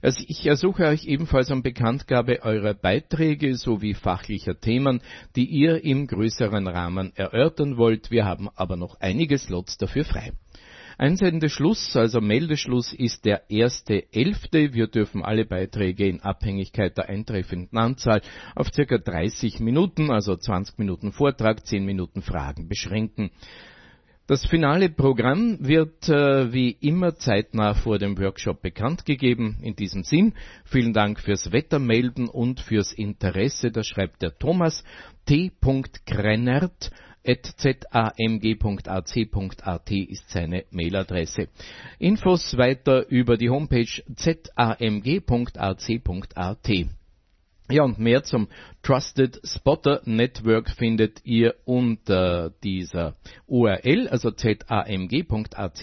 Also 0.00 0.22
ich 0.28 0.46
ersuche 0.46 0.86
euch 0.86 1.06
ebenfalls 1.06 1.50
um 1.50 1.62
Bekanntgabe 1.62 2.42
eurer 2.42 2.74
Beiträge 2.74 3.56
sowie 3.56 3.94
fachlicher 3.94 4.60
Themen, 4.60 5.00
die 5.34 5.46
ihr 5.46 5.84
im 5.84 6.06
größeren 6.06 6.68
Rahmen 6.68 7.12
erörtern 7.16 7.76
wollt. 7.76 8.12
Wir 8.12 8.24
haben 8.24 8.48
aber 8.54 8.76
noch 8.76 9.00
einige 9.00 9.38
Slots 9.38 9.76
dafür 9.76 10.04
frei. 10.04 10.32
Einsendeschluss, 10.98 11.96
also 11.96 12.20
Meldeschluss, 12.20 12.92
ist 12.92 13.24
der 13.24 13.48
1.11. 13.48 14.72
Wir 14.72 14.86
dürfen 14.86 15.24
alle 15.24 15.44
Beiträge 15.44 16.06
in 16.06 16.20
Abhängigkeit 16.20 16.96
der 16.96 17.08
eintreffenden 17.08 17.78
Anzahl 17.78 18.22
auf 18.54 18.70
ca. 18.70 18.98
30 18.98 19.60
Minuten, 19.60 20.10
also 20.10 20.36
20 20.36 20.78
Minuten 20.78 21.12
Vortrag, 21.12 21.66
10 21.66 21.84
Minuten 21.84 22.22
Fragen 22.22 22.68
beschränken. 22.68 23.30
Das 24.28 24.46
finale 24.46 24.88
Programm 24.88 25.58
wird 25.60 26.08
äh, 26.08 26.52
wie 26.52 26.70
immer 26.70 27.16
zeitnah 27.16 27.74
vor 27.74 27.98
dem 27.98 28.16
Workshop 28.16 28.62
bekannt 28.62 29.04
gegeben. 29.04 29.58
In 29.62 29.74
diesem 29.74 30.04
Sinn, 30.04 30.34
vielen 30.64 30.92
Dank 30.92 31.18
fürs 31.18 31.50
Wettermelden 31.50 32.28
und 32.28 32.60
fürs 32.60 32.92
Interesse. 32.92 33.72
Das 33.72 33.88
schreibt 33.88 34.22
der 34.22 34.38
Thomas 34.38 34.84
T. 35.26 35.50
Zamg.ac.at 37.24 38.16
ist 39.90 40.30
seine 40.30 40.64
Mailadresse. 40.70 41.48
Infos 41.98 42.56
weiter 42.56 43.06
über 43.08 43.36
die 43.36 43.50
Homepage 43.50 44.02
zamg.ac.at. 44.16 45.28
Ja, 47.70 47.84
und 47.84 47.98
mehr 47.98 48.22
zum 48.22 48.48
Trusted 48.82 49.40
Spotter 49.44 50.02
Network 50.04 50.68
findet 50.70 51.24
ihr 51.24 51.54
unter 51.64 52.50
dieser 52.62 53.14
URL, 53.46 54.08
also 54.08 54.30
zamg.ac.at, 54.32 55.78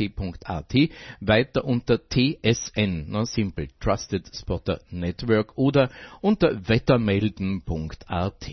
weiter 1.22 1.64
unter 1.66 2.00
TSN, 2.10 3.10
no, 3.10 3.24
simple, 3.24 3.70
Trusted 3.80 4.30
Spotter 4.36 4.82
Network 4.92 5.58
oder 5.58 5.90
unter 6.22 6.68
wettermelden.at. 6.68 8.50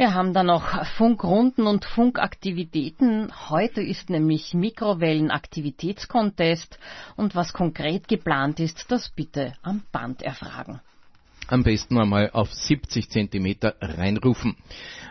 Wir 0.00 0.14
haben 0.14 0.32
da 0.32 0.42
noch 0.42 0.86
Funkrunden 0.96 1.66
und 1.66 1.84
Funkaktivitäten. 1.84 3.30
Heute 3.50 3.82
ist 3.82 4.08
nämlich 4.08 4.54
Mikrowellenaktivitätskontest 4.54 6.78
und 7.16 7.34
was 7.34 7.52
konkret 7.52 8.08
geplant 8.08 8.60
ist, 8.60 8.90
das 8.90 9.10
bitte 9.10 9.52
am 9.60 9.82
Band 9.92 10.22
erfragen 10.22 10.80
am 11.50 11.64
besten 11.64 11.98
einmal 11.98 12.30
auf 12.30 12.52
70 12.52 13.10
Zentimeter 13.10 13.74
reinrufen. 13.80 14.56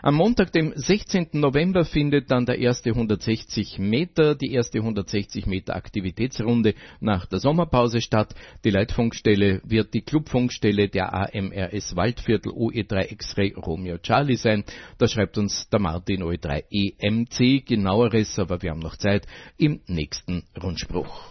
Am 0.02 0.14
Montag, 0.14 0.52
dem 0.52 0.72
16. 0.74 1.28
November, 1.32 1.84
findet 1.84 2.30
dann 2.30 2.46
der 2.46 2.58
erste 2.58 2.90
160 2.90 3.78
Meter, 3.78 4.34
die 4.34 4.52
erste 4.52 4.78
160 4.78 5.46
Meter 5.46 5.76
Aktivitätsrunde 5.76 6.74
nach 7.00 7.26
der 7.26 7.38
Sommerpause 7.38 8.00
statt. 8.00 8.34
Die 8.64 8.70
Leitfunkstelle 8.70 9.60
wird 9.64 9.92
die 9.92 10.00
Clubfunkstelle 10.00 10.88
der 10.88 11.12
AMRS 11.12 11.96
Waldviertel 11.96 12.52
OE3 12.52 13.12
X-Ray 13.12 13.52
Romeo 13.54 13.98
Charlie 13.98 14.36
sein. 14.36 14.64
Da 14.96 15.06
schreibt 15.06 15.36
uns 15.36 15.68
der 15.68 15.80
Martin 15.80 16.22
OE3 16.22 16.64
EMC 16.70 17.66
genaueres, 17.66 18.38
aber 18.38 18.62
wir 18.62 18.70
haben 18.70 18.80
noch 18.80 18.96
Zeit 18.96 19.26
im 19.58 19.80
nächsten 19.86 20.44
Rundspruch. 20.60 21.30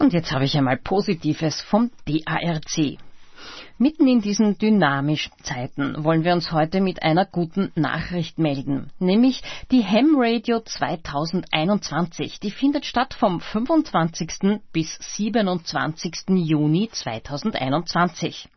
Und 0.00 0.12
jetzt 0.12 0.32
habe 0.32 0.44
ich 0.44 0.56
einmal 0.56 0.78
Positives 0.78 1.60
vom 1.60 1.92
DARC. 2.04 2.98
Mitten 3.78 4.06
in 4.06 4.20
diesen 4.20 4.56
dynamischen 4.58 5.32
Zeiten 5.42 6.04
wollen 6.04 6.24
wir 6.24 6.32
uns 6.32 6.52
heute 6.52 6.80
mit 6.80 7.02
einer 7.02 7.24
guten 7.24 7.72
Nachricht 7.74 8.38
melden, 8.38 8.90
nämlich 8.98 9.42
die 9.70 9.84
Ham 9.84 10.14
Radio 10.16 10.60
2021. 10.60 12.40
Die 12.40 12.50
findet 12.50 12.86
statt 12.86 13.14
vom 13.14 13.40
25. 13.40 14.60
bis 14.72 14.96
27. 15.00 16.14
Juni 16.28 16.88
2021. 16.90 18.48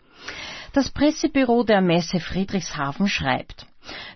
Das 0.74 0.90
Pressebüro 0.90 1.64
der 1.64 1.82
Messe 1.82 2.20
Friedrichshafen 2.20 3.08
schreibt, 3.08 3.66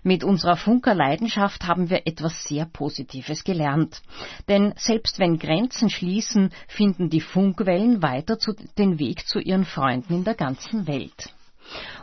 mit 0.02 0.24
unserer 0.24 0.56
Funkerleidenschaft 0.56 1.66
haben 1.66 1.90
wir 1.90 2.06
etwas 2.06 2.44
sehr 2.44 2.66
Positives 2.66 3.44
gelernt. 3.44 4.02
Denn 4.48 4.74
selbst 4.76 5.18
wenn 5.18 5.38
Grenzen 5.38 5.90
schließen, 5.90 6.50
finden 6.68 7.10
die 7.10 7.20
Funkwellen 7.20 8.02
weiter 8.02 8.38
zu, 8.38 8.54
den 8.78 8.98
Weg 8.98 9.26
zu 9.26 9.38
ihren 9.38 9.64
Freunden 9.64 10.14
in 10.14 10.24
der 10.24 10.34
ganzen 10.34 10.86
Welt. 10.86 11.32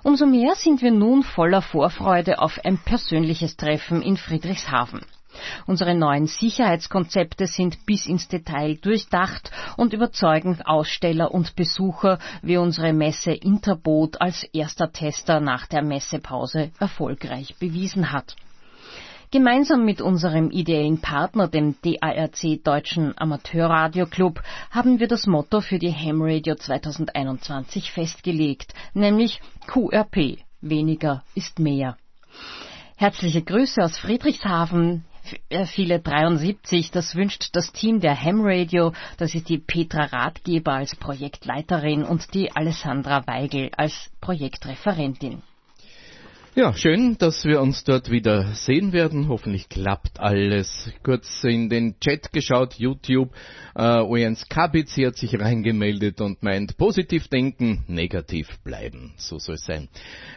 Umso 0.04 0.26
mehr 0.26 0.56
sind 0.56 0.82
wir 0.82 0.92
nun 0.92 1.24
voller 1.24 1.62
Vorfreude 1.62 2.40
auf 2.40 2.60
ein 2.64 2.78
persönliches 2.78 3.58
Treffen 3.58 4.02
in 4.02 4.18
Friedrichshafen. 4.18 5.02
Unsere 5.66 5.96
neuen 5.96 6.28
Sicherheitskonzepte 6.28 7.48
sind 7.48 7.86
bis 7.86 8.06
ins 8.06 8.28
Detail 8.28 8.76
durchdacht 8.76 9.52
und 9.78 9.94
überzeugen 9.94 10.62
Aussteller 10.64 11.32
und 11.34 11.56
Besucher, 11.56 12.20
wie 12.42 12.58
unsere 12.58 12.94
Messe 12.94 13.32
Interboot 13.32 14.22
als 14.22 14.44
erster 14.44 14.92
Tester 14.92 15.40
nach 15.40 15.68
der 15.68 15.84
Messepause 15.84 16.72
erfolgreich 16.80 17.56
bewiesen 17.60 18.12
hat. 18.12 18.36
Gemeinsam 19.32 19.86
mit 19.86 20.02
unserem 20.02 20.50
ideellen 20.50 21.02
Partner, 21.02 21.48
dem 21.48 21.76
DARC 21.84 22.64
Deutschen 22.64 23.14
Amateurradio 23.16 24.08
Club, 24.08 24.42
haben 24.72 25.00
wir 25.00 25.08
das 25.08 25.28
Motto 25.28 25.62
für 25.62 25.78
die 25.78 25.94
Ham 25.94 26.20
Radio 26.24 26.56
2021 26.56 27.92
festgelegt, 27.92 28.74
nämlich 28.96 29.40
QRP, 29.68 30.40
weniger 30.62 31.24
ist 31.36 31.60
mehr. 31.60 31.96
Herzliche 32.96 33.44
Grüße 33.44 33.84
aus 33.84 34.00
Friedrichshafen, 34.00 35.06
viele 35.66 36.00
73. 36.00 36.92
Das 36.92 37.16
wünscht 37.16 37.50
das 37.54 37.72
Team 37.72 38.00
der 38.00 38.20
Ham 38.22 38.42
Radio. 38.42 38.94
Das 39.18 39.36
ist 39.36 39.50
die 39.50 39.58
Petra 39.58 40.06
Ratgeber 40.06 40.74
als 40.74 40.96
Projektleiterin 40.96 42.04
und 42.04 42.34
die 42.34 42.52
Alessandra 42.56 43.26
Weigel 43.28 43.72
als 43.76 44.12
Projektreferentin. 44.22 45.42
Ja, 46.56 46.74
schön, 46.74 47.16
dass 47.20 47.46
wir 47.46 47.62
uns 47.62 47.84
dort 47.84 48.10
wieder 48.10 48.54
sehen 48.54 48.92
werden. 48.92 49.28
Hoffentlich 49.28 49.70
klappt 49.70 50.20
alles. 50.20 50.92
Kurz 51.04 51.44
in 51.44 51.70
den 51.70 52.00
Chat 52.00 52.34
geschaut, 52.34 52.74
YouTube. 52.74 53.30
Äh, 53.76 54.02
Ojens 54.02 54.50
Kabitz 54.50 54.98
hat 54.98 55.16
sich 55.16 55.40
reingemeldet 55.40 56.22
und 56.22 56.42
meint, 56.42 56.76
positiv 56.76 57.28
denken, 57.28 57.86
negativ 57.88 58.48
bleiben. 58.64 59.14
So 59.18 59.38
soll 59.38 59.56
es 59.56 59.66
sein. 59.66 59.90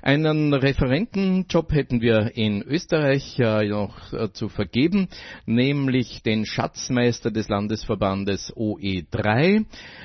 Einen 0.03 0.53
Referentenjob 0.53 1.73
hätten 1.73 2.03
wir 2.03 2.37
in 2.37 2.63
Österreich 2.63 3.39
äh, 3.39 3.67
noch 3.67 4.13
äh, 4.13 4.31
zu 4.33 4.51
vergeben, 4.51 5.09
nämlich 5.47 6.23
den 6.23 6.45
Schatzmeister 6.45 7.31
des 7.31 7.49
Landesverbandes 7.49 8.53
OE3. 8.55 9.65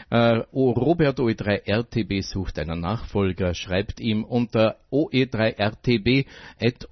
Äh, 0.10 0.18
Robert 0.54 1.20
OE3 1.20 1.68
RTB 1.68 2.24
sucht 2.24 2.60
einen 2.60 2.80
Nachfolger, 2.80 3.54
schreibt 3.54 4.00
ihm 4.00 4.24
unter 4.24 4.78
OE3 4.90 5.60
RTB 5.60 5.97
www.oevsv.at. 6.04 6.84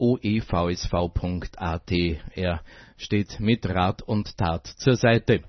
Er 2.35 2.61
steht 2.97 3.39
mit 3.39 3.65
Rat 3.67 4.01
und 4.01 4.37
Tat 4.37 4.67
zur 4.67 4.95
Seite. 4.95 5.43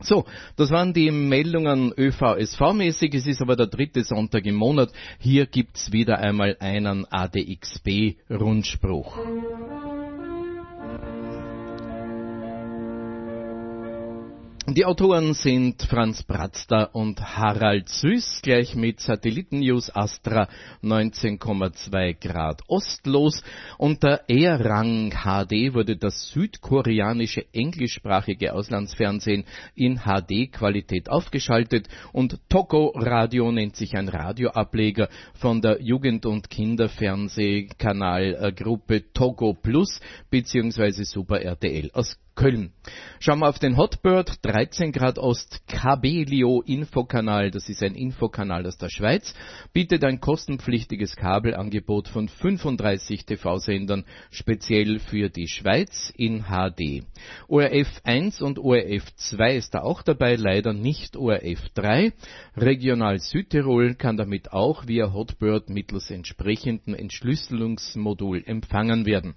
So, 0.00 0.26
das 0.56 0.70
waren 0.70 0.92
die 0.92 1.10
Meldungen 1.10 1.90
ÖVSV-mäßig. 1.92 3.14
Es 3.14 3.26
ist 3.26 3.40
aber 3.40 3.56
der 3.56 3.68
dritte 3.68 4.04
Sonntag 4.04 4.44
im 4.44 4.56
Monat. 4.56 4.92
Hier 5.18 5.46
gibt's 5.46 5.90
wieder 5.90 6.18
einmal 6.18 6.58
einen 6.60 7.06
ADXB-Rundspruch. 7.10 9.16
Die 14.68 14.84
Autoren 14.84 15.34
sind 15.34 15.80
Franz 15.84 16.24
Bratzter 16.24 16.92
und 16.92 17.20
Harald 17.20 17.88
Süß, 17.88 18.40
gleich 18.42 18.74
mit 18.74 18.98
Satellitennews 18.98 19.94
Astra 19.94 20.48
19,2 20.82 22.16
Grad 22.20 22.62
ostlos. 22.66 23.44
Unter 23.78 24.28
E-Rang 24.28 25.12
HD 25.12 25.72
wurde 25.72 25.96
das 25.96 26.30
südkoreanische 26.30 27.46
englischsprachige 27.52 28.54
Auslandsfernsehen 28.54 29.44
in 29.76 30.00
HD-Qualität 30.00 31.10
aufgeschaltet 31.10 31.86
und 32.12 32.40
Togo 32.48 32.92
Radio 32.96 33.52
nennt 33.52 33.76
sich 33.76 33.96
ein 33.96 34.08
Radioableger 34.08 35.08
von 35.34 35.60
der 35.60 35.80
Jugend- 35.80 36.26
und 36.26 36.50
Kinderfernsehkanalgruppe 36.50 39.12
Togo 39.12 39.54
Plus 39.54 40.00
bzw. 40.28 41.04
Super 41.04 41.40
RTL 41.40 41.92
aus 41.92 42.18
Köln. 42.36 42.72
Schauen 43.18 43.40
wir 43.40 43.48
auf 43.48 43.58
den 43.58 43.78
Hotbird, 43.78 44.38
13 44.42 44.92
Grad 44.92 45.18
Ost, 45.18 45.62
Cabelio 45.66 46.60
Infokanal, 46.60 47.50
das 47.50 47.68
ist 47.70 47.82
ein 47.82 47.94
Infokanal 47.94 48.66
aus 48.66 48.76
der 48.76 48.90
Schweiz, 48.90 49.34
bietet 49.72 50.04
ein 50.04 50.20
kostenpflichtiges 50.20 51.16
Kabelangebot 51.16 52.08
von 52.08 52.28
35 52.28 53.24
TV-Sendern 53.24 54.04
speziell 54.30 54.98
für 54.98 55.30
die 55.30 55.48
Schweiz 55.48 56.12
in 56.14 56.44
HD. 56.44 57.04
ORF 57.48 57.88
1 58.04 58.42
und 58.42 58.58
ORF 58.58 59.14
2 59.16 59.56
ist 59.56 59.74
da 59.74 59.80
auch 59.80 60.02
dabei, 60.02 60.36
leider 60.36 60.74
nicht 60.74 61.16
ORF 61.16 61.70
3. 61.74 62.12
Regional 62.56 63.18
Südtirol 63.18 63.94
kann 63.94 64.18
damit 64.18 64.52
auch 64.52 64.86
via 64.86 65.12
Hotbird 65.12 65.70
mittels 65.70 66.10
entsprechendem 66.10 66.94
Entschlüsselungsmodul 66.94 68.42
empfangen 68.44 69.06
werden. 69.06 69.34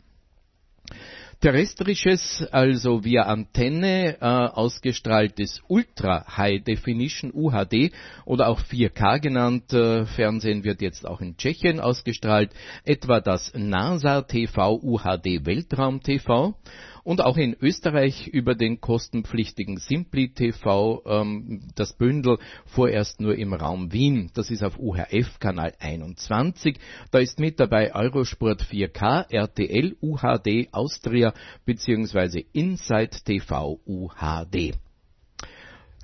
Terrestrisches, 1.41 2.45
also 2.51 3.05
via 3.05 3.23
Antenne 3.23 4.17
äh, 4.19 4.25
ausgestrahltes 4.25 5.61
Ultra 5.69 6.25
High 6.35 6.65
Definition 6.65 7.31
UHD 7.33 7.93
oder 8.25 8.49
auch 8.49 8.59
4K 8.59 9.21
genannt 9.21 9.71
äh, 9.71 10.05
Fernsehen 10.05 10.65
wird 10.65 10.81
jetzt 10.81 11.07
auch 11.07 11.21
in 11.21 11.37
Tschechien 11.37 11.79
ausgestrahlt, 11.79 12.51
etwa 12.83 13.21
das 13.21 13.53
NASA 13.55 14.23
TV 14.23 14.81
UHD 14.83 15.45
Weltraum 15.45 16.01
TV 16.03 16.55
und 17.03 17.21
auch 17.21 17.37
in 17.37 17.55
Österreich 17.59 18.27
über 18.27 18.53
den 18.53 18.81
kostenpflichtigen 18.81 19.77
Simply 19.77 20.29
TV 20.29 21.01
ähm, 21.05 21.61
das 21.75 21.93
Bündel 21.93 22.37
vorerst 22.65 23.19
nur 23.19 23.35
im 23.35 23.53
Raum 23.53 23.91
Wien. 23.91 24.29
Das 24.33 24.51
ist 24.51 24.63
auf 24.63 24.77
UHF 24.77 25.39
Kanal 25.39 25.73
21. 25.79 26.77
Da 27.11 27.19
ist 27.19 27.39
mit 27.39 27.59
dabei 27.59 27.95
Eurosport 27.95 28.61
4K, 28.61 29.25
RTL 29.31 29.95
UHD 30.01 30.71
Austria 30.71 31.28
bzw. 31.65 32.45
Inside 32.53 33.17
TV 33.23 33.79
UHD. 33.85 34.73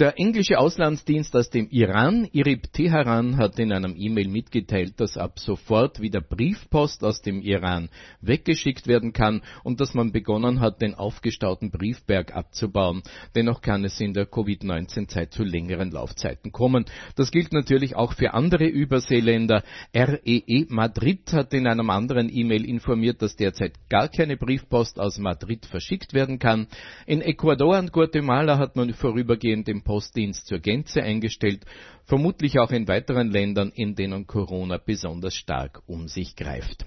Der 0.00 0.18
englische 0.18 0.58
Auslandsdienst 0.58 1.36
aus 1.36 1.50
dem 1.50 1.68
Iran, 1.68 2.26
IRIB 2.32 2.72
Teheran, 2.72 3.36
hat 3.36 3.58
in 3.58 3.70
einem 3.70 3.94
E-Mail 3.98 4.28
mitgeteilt, 4.28 4.94
dass 4.96 5.18
ab 5.18 5.38
sofort 5.38 6.00
wieder 6.00 6.22
Briefpost 6.22 7.04
aus 7.04 7.20
dem 7.20 7.42
Iran 7.42 7.90
weggeschickt 8.22 8.86
werden 8.86 9.12
kann 9.12 9.42
und 9.62 9.78
dass 9.78 9.92
man 9.92 10.10
begonnen 10.10 10.60
hat, 10.60 10.80
den 10.80 10.94
aufgestauten 10.94 11.70
Briefberg 11.70 12.34
abzubauen. 12.34 13.02
Dennoch 13.34 13.60
kann 13.60 13.84
es 13.84 14.00
in 14.00 14.14
der 14.14 14.24
Covid-19-Zeit 14.24 15.34
zu 15.34 15.44
längeren 15.44 15.90
Laufzeiten 15.90 16.50
kommen. 16.50 16.86
Das 17.16 17.30
gilt 17.30 17.52
natürlich 17.52 17.94
auch 17.94 18.14
für 18.14 18.32
andere 18.32 18.68
Überseeländer. 18.68 19.62
REE 19.94 20.18
e 20.24 20.64
Madrid 20.70 21.30
hat 21.34 21.52
in 21.52 21.66
einem 21.66 21.90
anderen 21.90 22.34
E-Mail 22.34 22.64
informiert, 22.64 23.20
dass 23.20 23.36
derzeit 23.36 23.74
gar 23.90 24.08
keine 24.08 24.38
Briefpost 24.38 24.98
aus 24.98 25.18
Madrid 25.18 25.66
verschickt 25.66 26.14
werden 26.14 26.38
kann. 26.38 26.68
In 27.04 27.20
Ecuador 27.20 27.78
und 27.78 27.92
Guatemala 27.92 28.56
hat 28.56 28.76
man 28.76 28.94
vorübergehend 28.94 29.68
den 29.68 29.82
Postdienst 29.90 30.46
zur 30.46 30.60
Gänze 30.60 31.02
eingestellt, 31.02 31.66
vermutlich 32.04 32.60
auch 32.60 32.70
in 32.70 32.86
weiteren 32.86 33.28
Ländern, 33.28 33.72
in 33.74 33.96
denen 33.96 34.24
Corona 34.24 34.78
besonders 34.78 35.34
stark 35.34 35.82
um 35.86 36.06
sich 36.06 36.36
greift. 36.36 36.86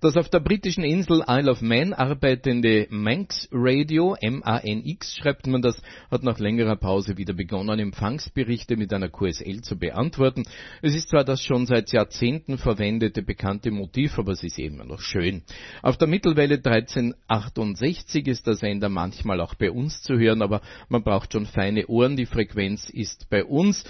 Das 0.00 0.16
auf 0.16 0.28
der 0.28 0.38
britischen 0.38 0.84
Insel 0.84 1.24
Isle 1.26 1.50
of 1.50 1.60
Man 1.60 1.92
arbeitende 1.92 2.86
Manx 2.88 3.48
Radio, 3.50 4.14
M-A-N-X 4.20 5.16
schreibt 5.16 5.48
man 5.48 5.60
das, 5.60 5.82
hat 6.08 6.22
nach 6.22 6.38
längerer 6.38 6.76
Pause 6.76 7.16
wieder 7.16 7.34
begonnen, 7.34 7.80
Empfangsberichte 7.80 8.76
mit 8.76 8.92
einer 8.92 9.08
QSL 9.08 9.60
zu 9.62 9.76
beantworten. 9.76 10.44
Es 10.82 10.94
ist 10.94 11.08
zwar 11.08 11.24
das 11.24 11.42
schon 11.42 11.66
seit 11.66 11.90
Jahrzehnten 11.90 12.58
verwendete 12.58 13.22
bekannte 13.22 13.72
Motiv, 13.72 14.16
aber 14.20 14.30
es 14.32 14.44
ist 14.44 14.60
immer 14.60 14.84
noch 14.84 15.00
schön. 15.00 15.42
Auf 15.82 15.96
der 15.96 16.06
Mittelwelle 16.06 16.62
1368 16.62 18.28
ist 18.28 18.46
der 18.46 18.54
Sender 18.54 18.88
manchmal 18.88 19.40
auch 19.40 19.56
bei 19.56 19.72
uns 19.72 20.00
zu 20.02 20.16
hören, 20.16 20.42
aber 20.42 20.60
man 20.88 21.02
braucht 21.02 21.32
schon 21.32 21.46
feine 21.46 21.88
Ohren. 21.88 22.14
Die 22.14 22.26
Frequenz 22.26 22.88
ist 22.88 23.28
bei 23.30 23.44
uns 23.44 23.82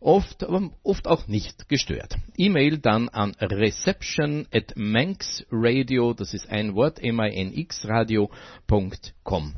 oft, 0.00 0.42
aber 0.44 0.70
oft 0.82 1.06
auch 1.06 1.28
nicht 1.28 1.68
gestört. 1.68 2.16
E-Mail 2.36 2.78
dann 2.78 3.08
an 3.08 3.34
reception 3.40 4.46
at 4.52 4.74
manxradio, 4.76 6.14
das 6.14 6.34
ist 6.34 6.48
ein 6.48 6.74
Wort, 6.74 6.98
m-i-n-x 7.02 7.86
radio.com. 7.86 9.54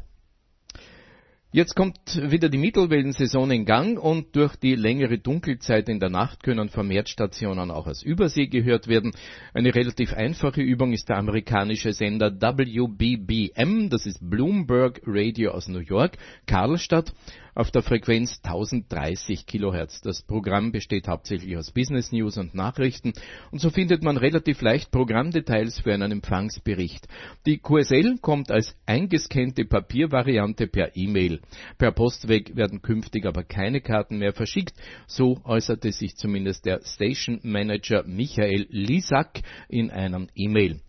Jetzt 1.55 1.77
kommt 1.77 1.99
wieder 2.17 2.49
die 2.49 2.57
Mittelwellensaison 2.57 3.51
in 3.51 3.67
Gang 3.67 4.03
und 4.03 4.35
durch 4.35 4.57
die 4.57 4.75
längere 4.75 5.19
Dunkelzeit 5.19 5.87
in 5.91 6.01
der 6.01 6.09
Nacht 6.09 6.43
können 6.43 6.71
vermehrt 6.71 7.11
Stationen 7.11 7.71
auch 7.71 7.87
aus 7.87 8.03
Übersee 8.03 8.47
gehört 8.47 8.89
werden. 8.89 9.13
Eine 9.53 9.75
relativ 9.75 10.15
einfache 10.15 10.63
Übung 10.63 10.95
ist 10.95 11.11
der 11.11 11.19
amerikanische 11.19 11.93
Sender 11.93 12.31
WBBM, 12.31 13.91
das 13.91 14.07
ist 14.07 14.19
Bloomberg 14.23 15.03
Radio 15.05 15.51
aus 15.51 15.69
New 15.69 15.81
York, 15.81 16.17
Karlstadt 16.47 17.13
auf 17.55 17.71
der 17.71 17.83
Frequenz 17.83 18.41
1030 18.43 19.47
kHz. 19.47 20.01
Das 20.01 20.23
Programm 20.23 20.73
besteht 20.73 21.09
hauptsächlich 21.09 21.57
aus 21.57 21.71
Business 21.71 22.13
News 22.13 22.39
und 22.39 22.55
Nachrichten 22.55 23.13
und 23.51 23.61
so 23.61 23.71
findet 23.71 24.03
man 24.03 24.17
relativ 24.17 24.63
leicht 24.63 24.91
Programmdetails 24.91 25.81
für 25.81 25.93
einen 25.93 26.13
Empfangsbericht. 26.13 27.07
Die 27.47 27.59
QSL 27.59 28.19
kommt 28.21 28.51
als 28.51 28.75
eingescannte 28.87 29.65
Papiervariante 29.65 30.67
per 30.67 30.97
E-Mail. 30.97 31.41
Per 31.79 31.93
Postweg 31.93 32.57
werden 32.57 32.83
künftig 32.83 33.27
aber 33.27 33.45
keine 33.45 33.81
Karten 33.81 34.19
mehr 34.19 34.33
verschickt, 34.33 34.75
so 35.07 35.41
äußerte 35.45 35.93
sich 35.93 36.17
zumindest 36.17 36.65
der 36.65 36.81
Station 36.85 37.41
Manager 37.43 38.05
Michael 38.05 38.67
Lisak 38.71 39.43
in 39.69 39.91
einem 39.91 40.29
E-Mail. 40.35 40.81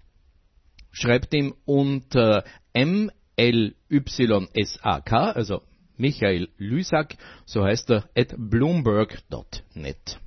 Schreibt 0.91 1.33
ihm 1.33 1.55
unter 1.65 2.43
MLYSAK, 2.75 3.11
also 5.11 5.61
Michael 6.03 6.49
Lysak, 6.57 7.15
so 7.45 7.63
heißt 7.63 7.89
er, 7.89 8.03
at 8.13 8.35
bloomberg.net. 8.37 10.19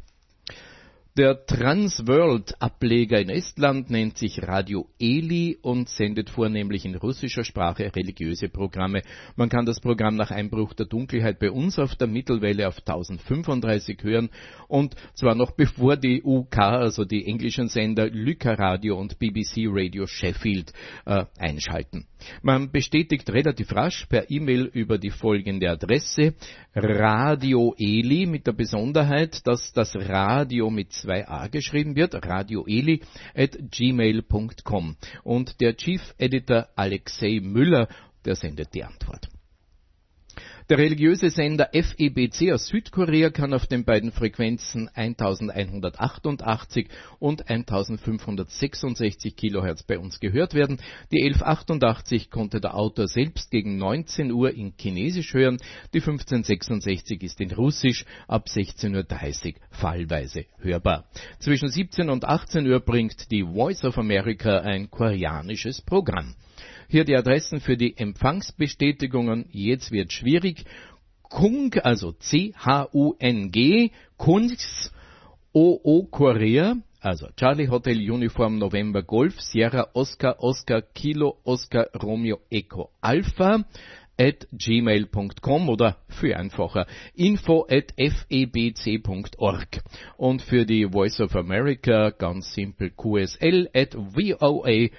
Der 1.17 1.47
Transworld-Ableger 1.47 3.19
in 3.19 3.31
Estland 3.31 3.89
nennt 3.89 4.19
sich 4.19 4.43
Radio 4.43 4.87
Eli 4.99 5.57
und 5.63 5.89
sendet 5.89 6.29
vornehmlich 6.29 6.85
in 6.85 6.95
russischer 6.95 7.43
Sprache 7.43 7.91
religiöse 7.97 8.51
Programme. 8.51 9.01
Man 9.35 9.49
kann 9.49 9.65
das 9.65 9.81
Programm 9.81 10.17
nach 10.17 10.31
Einbruch 10.31 10.75
der 10.75 10.85
Dunkelheit 10.85 11.39
bei 11.39 11.51
uns 11.51 11.79
auf 11.79 11.95
der 11.95 12.07
Mittelwelle 12.07 12.69
auf 12.69 12.81
1035 12.81 14.03
hören 14.03 14.29
und 14.69 14.95
zwar 15.15 15.35
noch 15.35 15.53
bevor 15.53 15.97
die 15.97 16.23
UK, 16.23 16.59
also 16.59 17.07
die 17.07 17.25
englischen 17.25 17.69
Sender 17.69 18.11
Lyca 18.11 18.53
Radio 18.53 19.01
und 19.01 19.19
BBC 19.19 19.69
Radio 19.69 20.07
Sheffield 20.07 20.75
äh, 21.07 21.25
einschalten. 21.39 22.05
Man 22.43 22.71
bestätigt 22.71 23.31
relativ 23.31 23.75
rasch 23.75 24.05
per 24.07 24.31
E-Mail 24.31 24.67
über 24.73 24.99
die 24.99 25.11
folgende 25.11 25.71
Adresse 25.71 26.35
Radio 26.75 27.75
Eli 27.79 28.27
mit 28.27 28.47
der 28.47 28.53
Besonderheit, 28.53 29.47
dass 29.47 29.73
das 29.73 29.95
Radio 29.97 30.69
mit 30.71 30.93
zwei 31.07 31.29
A 31.29 31.47
geschrieben 31.47 31.95
wird, 31.95 32.15
radioeli 32.15 33.01
at 33.35 33.57
gmail.com. 33.71 34.97
Und 35.23 35.61
der 35.61 35.77
Chief 35.77 36.03
Editor 36.19 36.69
Alexei 36.75 37.41
Müller, 37.41 37.89
der 38.25 38.35
sendet 38.35 38.75
die 38.75 38.83
Antwort. 38.83 39.29
Der 40.69 40.79
religiöse 40.79 41.31
Sender 41.31 41.71
FEBC 41.73 42.51
aus 42.53 42.67
Südkorea 42.67 43.31
kann 43.31 43.55
auf 43.55 43.69
den 43.69 43.85
beiden 43.85 44.11
Frequenzen 44.11 44.91
1188 44.93 46.89
und 47.21 47.49
1566 47.49 49.37
kHz 49.37 49.85
bei 49.85 49.97
uns 49.97 50.19
gehört 50.19 50.55
werden. 50.55 50.79
Die 51.13 51.23
1188 51.23 52.33
konnte 52.33 52.61
der 52.61 52.75
Autor 52.75 53.07
selbst 53.07 53.53
gegen 53.53 53.77
19 53.77 54.33
Uhr 54.33 54.51
in 54.55 54.73
Chinesisch 54.77 55.35
hören, 55.35 55.59
die 55.95 56.01
1566 56.01 57.23
ist 57.23 57.41
in 57.41 57.53
Russisch 57.53 58.05
ab 58.27 58.49
16.30 58.49 59.47
Uhr 59.47 59.61
fallweise 59.71 60.47
hörbar. 60.59 61.05
Zwischen 61.39 61.69
17 61.69 62.11
und 62.11 62.25
18 62.25 62.67
Uhr 62.67 62.81
bringt 62.81 63.31
die 63.31 63.45
Voice 63.45 63.85
of 63.85 63.99
America 63.99 64.59
ein 64.59 64.91
koreanisches 64.91 65.81
Programm. 65.81 66.35
Hier 66.89 67.05
die 67.05 67.17
Adressen 67.17 67.61
für 67.61 67.77
die 67.77 67.97
Empfangsbestätigungen. 67.97 69.47
Jetzt 69.51 69.91
wird 69.91 70.13
schwierig. 70.13 70.65
Kung, 71.23 71.75
also 71.75 72.13
C-H-U-N-G, 72.13 73.91
Kungs, 74.17 74.93
O-O 75.53 76.05
Korea, 76.05 76.77
also 77.01 77.29
Charlie 77.37 77.69
Hotel 77.69 77.99
Uniform 77.99 78.59
November 78.59 79.03
Golf, 79.03 79.41
Sierra 79.41 79.89
Oscar 79.95 80.37
Oscar 80.41 80.83
Kilo 80.83 81.39
Oscar 81.45 81.89
Romeo 82.01 82.39
Echo 82.51 82.91
Alpha 83.01 83.65
at 84.19 84.47
gmail.com 84.53 85.69
oder 85.69 85.99
für 86.09 86.37
einfacher 86.37 86.87
info 87.15 87.67
at 87.69 87.93
febc.org 87.97 89.83
und 90.17 90.43
für 90.43 90.65
die 90.65 90.87
Voice 90.87 91.21
of 91.21 91.37
America 91.37 92.11
ganz 92.11 92.55
simpel 92.55 92.91
qsl 92.91 93.69
at 93.75 93.95
voa.gov. 93.95 94.93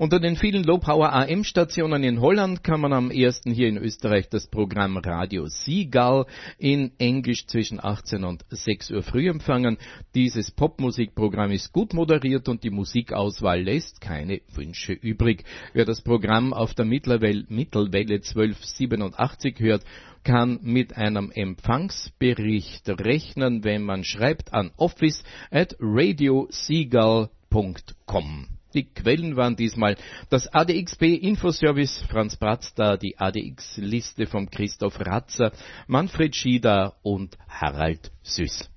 Unter 0.00 0.18
den 0.18 0.36
vielen 0.36 0.64
Low-Power 0.64 1.12
AM-Stationen 1.12 2.02
in 2.04 2.22
Holland 2.22 2.64
kann 2.64 2.80
man 2.80 2.94
am 2.94 3.10
ersten 3.10 3.52
hier 3.52 3.68
in 3.68 3.76
Österreich 3.76 4.30
das 4.30 4.46
Programm 4.46 4.96
Radio 4.96 5.46
Seagull 5.46 6.24
in 6.56 6.92
Englisch 6.96 7.46
zwischen 7.46 7.84
18 7.84 8.24
und 8.24 8.42
6 8.48 8.92
Uhr 8.92 9.02
früh 9.02 9.28
empfangen. 9.28 9.76
Dieses 10.14 10.52
Popmusikprogramm 10.52 11.50
ist 11.50 11.74
gut 11.74 11.92
moderiert 11.92 12.48
und 12.48 12.64
die 12.64 12.70
Musikauswahl 12.70 13.60
lässt 13.60 14.00
keine 14.00 14.40
Wünsche 14.54 14.94
übrig. 14.94 15.44
Wer 15.74 15.84
das 15.84 16.00
Programm 16.00 16.54
auf 16.54 16.72
der 16.72 16.86
Mittelwelle 16.86 17.44
1287 17.50 19.60
hört, 19.60 19.84
kann 20.24 20.60
mit 20.62 20.96
einem 20.96 21.30
Empfangsbericht 21.30 22.88
rechnen, 22.88 23.64
wenn 23.64 23.82
man 23.82 24.04
schreibt 24.04 24.54
an 24.54 24.70
office 24.78 25.22
at 25.50 25.76
radioseagull.com. 25.78 28.59
Die 28.74 28.84
Quellen 28.84 29.36
waren 29.36 29.56
diesmal 29.56 29.96
das 30.28 30.46
ADXB 30.52 31.02
Infoservice 31.02 32.04
Franz 32.08 32.36
Bratzda, 32.36 32.96
die 32.96 33.18
ADX-Liste 33.18 34.26
von 34.26 34.48
Christoph 34.48 35.00
Ratzer, 35.00 35.52
Manfred 35.88 36.36
Schieder 36.36 36.94
und 37.02 37.36
Harald 37.48 38.12
Süß. 38.22 38.70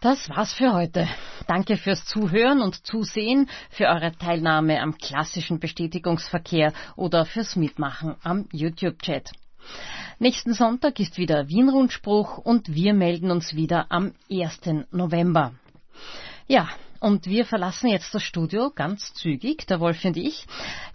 Das 0.00 0.28
war's 0.30 0.52
für 0.52 0.72
heute. 0.72 1.08
Danke 1.46 1.76
fürs 1.76 2.04
Zuhören 2.04 2.60
und 2.60 2.86
Zusehen, 2.86 3.48
für 3.70 3.86
eure 3.86 4.12
Teilnahme 4.16 4.80
am 4.80 4.96
klassischen 4.96 5.58
Bestätigungsverkehr 5.58 6.72
oder 6.96 7.24
fürs 7.24 7.56
Mitmachen 7.56 8.14
am 8.22 8.46
YouTube-Chat. 8.52 9.32
Nächsten 10.18 10.54
Sonntag 10.54 11.00
ist 11.00 11.18
wieder 11.18 11.48
Wien-Rundspruch 11.48 12.38
und 12.38 12.74
wir 12.74 12.94
melden 12.94 13.30
uns 13.30 13.54
wieder 13.54 13.86
am 13.90 14.12
1. 14.30 14.60
November. 14.92 15.52
Ja, 16.46 16.68
und 17.00 17.26
wir 17.26 17.44
verlassen 17.44 17.88
jetzt 17.88 18.14
das 18.14 18.22
Studio 18.22 18.70
ganz 18.74 19.12
zügig, 19.14 19.66
der 19.66 19.80
Wolf 19.80 20.04
und 20.04 20.16
ich, 20.16 20.46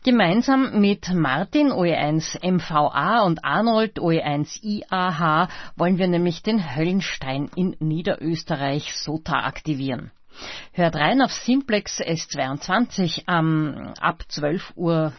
gemeinsam 0.03 0.79
mit 0.79 1.13
Martin 1.13 1.71
OE1 1.71 2.45
MVA 2.45 3.21
und 3.21 3.43
Arnold 3.43 3.99
OE1 3.99 4.63
IAH 4.63 5.49
wollen 5.75 5.97
wir 5.97 6.07
nämlich 6.07 6.43
den 6.43 6.75
Höllenstein 6.75 7.49
in 7.55 7.75
Niederösterreich 7.79 8.95
SOTA 8.95 9.45
aktivieren. 9.45 10.11
Hört 10.73 10.95
rein 10.95 11.21
auf 11.21 11.31
Simplex 11.31 11.99
S22 11.99 13.23
ähm, 13.27 13.93
ab 13.99 14.23
12.30 14.29 14.61
Uhr 14.75 15.13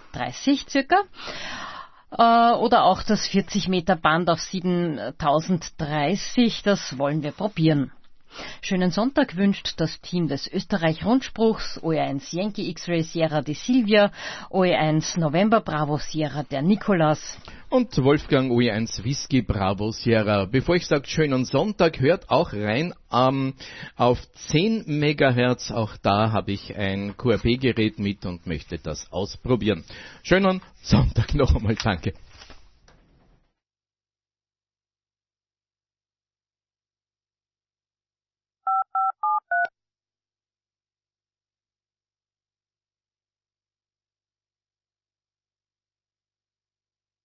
circa 0.69 0.97
äh, 2.11 2.53
oder 2.57 2.85
auch 2.85 3.03
das 3.03 3.27
40 3.27 3.69
Meter 3.69 3.97
Band 3.97 4.31
auf 4.31 4.41
7030, 4.41 6.63
das 6.63 6.97
wollen 6.99 7.23
wir 7.23 7.33
probieren. 7.33 7.93
Schönen 8.61 8.91
Sonntag 8.91 9.37
wünscht 9.37 9.75
das 9.77 10.01
Team 10.01 10.29
des 10.29 10.47
Österreich-Rundspruchs 10.53 11.81
OE1 11.83 12.35
Yankee 12.35 12.69
X-Ray 12.71 13.03
Sierra 13.03 13.43
de 13.43 13.55
Silvia, 13.55 14.11
OE1 14.51 15.19
November 15.19 15.61
Bravo 15.61 15.99
Sierra 15.99 16.43
der 16.43 16.63
Nikolas. 16.63 17.39
Und 17.69 17.97
Wolfgang 18.03 18.51
OE1 18.51 19.03
Whisky 19.05 19.43
Bravo 19.43 19.91
Sierra. 19.93 20.45
Bevor 20.45 20.77
ich 20.77 20.87
sage 20.87 21.07
schönen 21.07 21.45
Sonntag, 21.45 22.01
hört 22.01 22.29
auch 22.31 22.53
rein 22.53 22.95
ähm, 23.13 23.55
auf 23.97 24.19
10 24.51 24.85
Megahertz. 24.87 25.71
Auch 25.71 25.97
da 25.97 26.33
habe 26.33 26.53
ich 26.53 26.77
ein 26.77 27.17
QRP-Gerät 27.17 27.99
mit 27.99 28.27
und 28.27 28.47
möchte 28.47 28.79
das 28.79 29.11
ausprobieren. 29.11 29.85
Schönen 30.23 30.61
Sonntag 30.83 31.35
noch 31.35 31.55
einmal. 31.55 31.75
Danke. 31.75 32.13